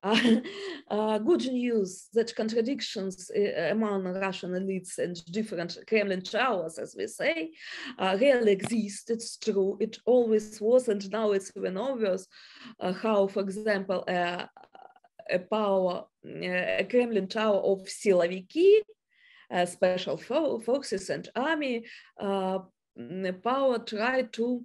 Uh, 0.89 1.17
good 1.17 1.45
news 1.45 2.09
that 2.13 2.35
contradictions 2.35 3.31
uh, 3.35 3.71
among 3.71 4.03
Russian 4.03 4.51
elites 4.51 4.99
and 4.99 5.23
different 5.31 5.77
Kremlin 5.87 6.21
towers, 6.21 6.77
as 6.77 6.93
we 6.95 7.07
say, 7.07 7.51
uh, 7.97 8.15
really 8.19 8.51
exist. 8.51 9.09
It's 9.09 9.37
true. 9.37 9.77
It 9.79 9.97
always 10.05 10.59
was, 10.61 10.89
and 10.89 11.09
now 11.09 11.31
it's 11.31 11.51
even 11.55 11.77
obvious 11.77 12.27
uh, 12.79 12.91
how, 12.91 13.27
for 13.27 13.39
example, 13.39 14.03
a 14.07 14.49
power, 15.49 16.03
a 16.25 16.85
Kremlin 16.89 17.27
tower 17.27 17.61
of 17.61 17.87
Siloviki, 17.87 18.81
special 19.65 20.17
fo 20.17 20.59
forces 20.59 21.09
and 21.09 21.29
army 21.35 21.85
uh, 22.19 22.59
power 23.43 23.79
tried 23.79 24.31
to 24.33 24.63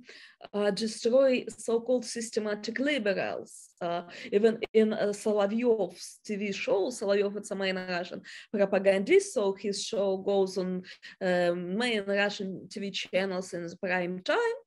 uh, 0.53 0.71
destroy 0.71 1.45
so-called 1.49 2.05
systematic 2.05 2.79
liberals. 2.79 3.71
Uh, 3.81 4.03
even 4.33 4.59
in 4.73 4.93
uh, 4.93 5.07
Solovyov's 5.07 6.21
TV 6.27 6.55
show, 6.55 6.89
Solovyov 6.89 7.41
is 7.41 7.51
a 7.51 7.55
main 7.55 7.77
Russian 7.77 8.23
propagandist, 8.53 9.35
so 9.35 9.55
his 9.55 9.85
show 9.85 10.19
goes 10.19 10.59
on 10.59 10.83
um, 11.23 11.77
main 11.77 12.05
Russian 12.07 12.69
TV 12.69 12.93
channels 12.93 13.55
in 13.55 13.67
prime 13.83 14.21
time. 14.21 14.59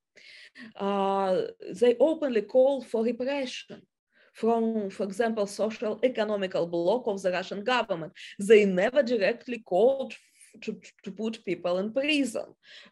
Uh, 0.76 1.42
they 1.80 1.96
openly 2.00 2.42
call 2.42 2.82
for 2.84 3.04
repression 3.04 3.82
from, 4.34 4.90
for 4.90 5.04
example, 5.04 5.46
social 5.46 6.00
economical 6.04 6.66
bloc 6.68 7.04
of 7.08 7.22
the 7.22 7.32
Russian 7.32 7.64
government. 7.64 8.14
They 8.40 8.66
never 8.66 9.04
directly 9.04 9.60
called 9.60 10.14
to, 10.62 10.80
to 11.04 11.12
put 11.12 11.44
people 11.46 11.78
in 11.78 11.94
prison, 11.94 12.46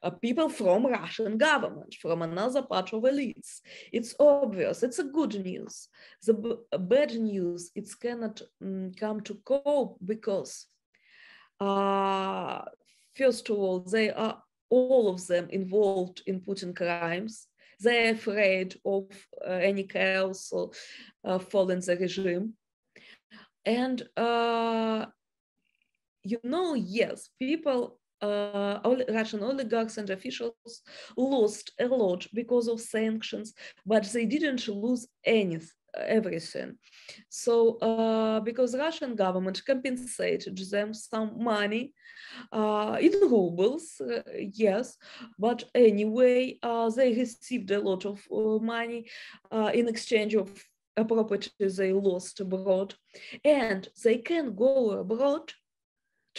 uh, 0.03 0.09
people 0.09 0.49
from 0.49 0.85
Russian 0.85 1.37
government, 1.37 1.95
from 2.01 2.21
another 2.21 2.61
part 2.61 2.93
of 2.93 3.03
elites. 3.03 3.59
It's 3.91 4.15
obvious, 4.19 4.83
it's 4.83 4.99
a 4.99 5.03
good 5.03 5.43
news. 5.43 5.89
The 6.25 6.59
bad 6.79 7.15
news, 7.15 7.71
it 7.75 7.89
cannot 7.99 8.41
um, 8.61 8.91
come 8.97 9.21
to 9.21 9.35
cope 9.45 9.97
because 10.03 10.67
uh, 11.59 12.61
first 13.15 13.49
of 13.49 13.57
all, 13.57 13.79
they 13.81 14.11
are 14.11 14.41
all 14.69 15.09
of 15.09 15.25
them 15.27 15.47
involved 15.49 16.21
in 16.27 16.41
Putin 16.41 16.75
crimes. 16.75 17.47
They're 17.79 18.13
afraid 18.13 18.75
of 18.85 19.05
uh, 19.45 19.51
any 19.51 19.83
chaos 19.83 20.51
or 20.51 20.71
uh, 21.23 21.39
falling 21.39 21.79
the 21.79 21.97
regime. 21.97 22.53
And 23.65 24.01
uh, 24.17 25.05
you 26.23 26.39
know, 26.43 26.73
yes, 26.73 27.29
people, 27.39 27.99
uh, 28.21 28.79
Russian 29.09 29.43
oligarchs 29.43 29.97
and 29.97 30.09
officials 30.09 30.81
lost 31.15 31.71
a 31.79 31.85
lot 31.85 32.27
because 32.33 32.67
of 32.67 32.81
sanctions, 32.81 33.53
but 33.85 34.03
they 34.13 34.25
didn't 34.25 34.67
lose 34.67 35.07
anything 35.25 35.69
everything. 35.97 36.77
So 37.29 37.77
uh, 37.77 38.39
because 38.41 38.75
Russian 38.75 39.15
government 39.15 39.61
compensated 39.65 40.57
them 40.69 40.93
some 40.93 41.43
money 41.43 41.93
uh, 42.51 42.97
in 43.01 43.13
rubles, 43.21 43.99
uh, 44.01 44.21
yes, 44.53 44.97
but 45.37 45.63
anyway, 45.73 46.57
uh, 46.61 46.89
they 46.89 47.13
received 47.13 47.71
a 47.71 47.79
lot 47.81 48.05
of 48.05 48.21
uh, 48.31 48.59
money 48.63 49.07
uh, 49.51 49.71
in 49.73 49.87
exchange 49.87 50.35
of 50.35 50.63
a 50.97 51.05
property 51.05 51.51
they 51.59 51.93
lost 51.93 52.39
abroad, 52.39 52.93
and 53.43 53.87
they 54.03 54.17
can 54.17 54.53
go 54.55 54.91
abroad 54.91 55.51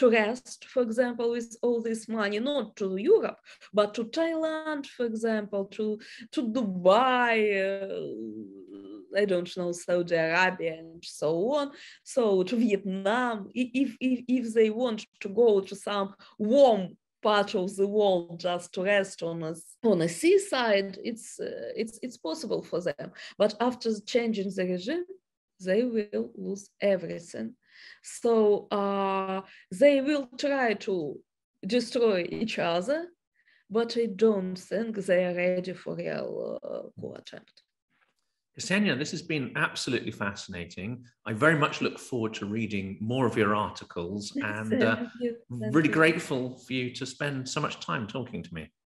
to 0.01 0.11
rest, 0.11 0.65
for 0.65 0.83
example, 0.83 1.31
with 1.31 1.57
all 1.61 1.83
this 1.83 2.09
money, 2.09 2.39
not 2.39 2.75
to 2.75 2.97
Europe, 2.97 3.39
but 3.75 3.93
to 3.95 4.05
Thailand, 4.05 4.87
for 4.87 5.05
example, 5.05 5.67
to, 5.67 5.99
to 6.33 6.49
Dubai, 6.49 7.35
uh, 7.67 9.21
I 9.21 9.27
don't 9.27 9.55
know, 9.59 9.73
Saudi 9.73 10.15
Arabia 10.15 10.79
and 10.79 11.05
so 11.05 11.53
on. 11.53 11.73
So 12.03 12.43
to 12.45 12.57
Vietnam, 12.57 13.51
if, 13.55 13.95
if, 14.01 14.25
if 14.27 14.55
they 14.55 14.71
want 14.71 15.05
to 15.21 15.29
go 15.29 15.61
to 15.61 15.77
some 15.77 16.15
warm 16.39 16.97
part 17.23 17.55
of 17.55 17.77
the 17.77 17.87
world 17.87 18.41
just 18.41 18.73
to 18.73 18.85
rest 18.85 19.23
on 19.23 19.43
a, 19.43 19.55
on 19.85 20.01
a 20.01 20.09
seaside, 20.09 20.97
it's, 21.05 21.39
uh, 21.39 21.73
it's, 21.77 21.99
it's 22.03 22.17
possible 22.17 22.63
for 22.63 22.81
them. 22.81 23.13
But 23.37 23.55
after 23.61 23.91
changing 24.01 24.51
the 24.57 24.65
regime, 24.65 25.05
they 25.63 25.83
will 25.83 26.31
lose 26.37 26.71
everything. 26.81 27.55
So 28.03 28.69
uh, 28.71 29.43
they 29.71 30.01
will 30.01 30.29
try 30.39 30.75
to 30.75 31.19
destroy 31.67 32.27
each 32.31 32.59
other, 32.59 33.09
but 33.69 33.97
I 33.97 34.07
don't 34.07 34.57
think 34.57 34.97
they 34.97 35.25
are 35.27 35.35
ready 35.35 35.73
for 35.73 35.95
real 35.97 36.61
uh, 36.63 37.01
coup 37.01 37.15
attempt. 37.15 37.63
Kseniya, 38.59 38.99
this 38.99 39.13
has 39.13 39.23
been 39.23 39.53
absolutely 39.57 40.11
fascinating. 40.11 41.05
I 41.25 41.33
very 41.33 41.57
much 41.57 41.81
look 41.81 41.99
forward 41.99 42.35
to 42.35 42.47
reading 42.47 42.99
more 43.01 43.27
of 43.27 43.37
your 43.37 43.55
articles 43.55 44.37
and 44.43 44.83
uh, 44.83 44.97
really 45.51 45.89
grateful 45.89 46.59
for 46.59 46.73
you 46.73 46.93
to 46.95 47.07
spend 47.07 47.49
so 47.49 47.61
much 47.61 47.81
time 47.81 48.07
talking 48.07 48.43
to 48.43 48.55
me. 48.55 48.71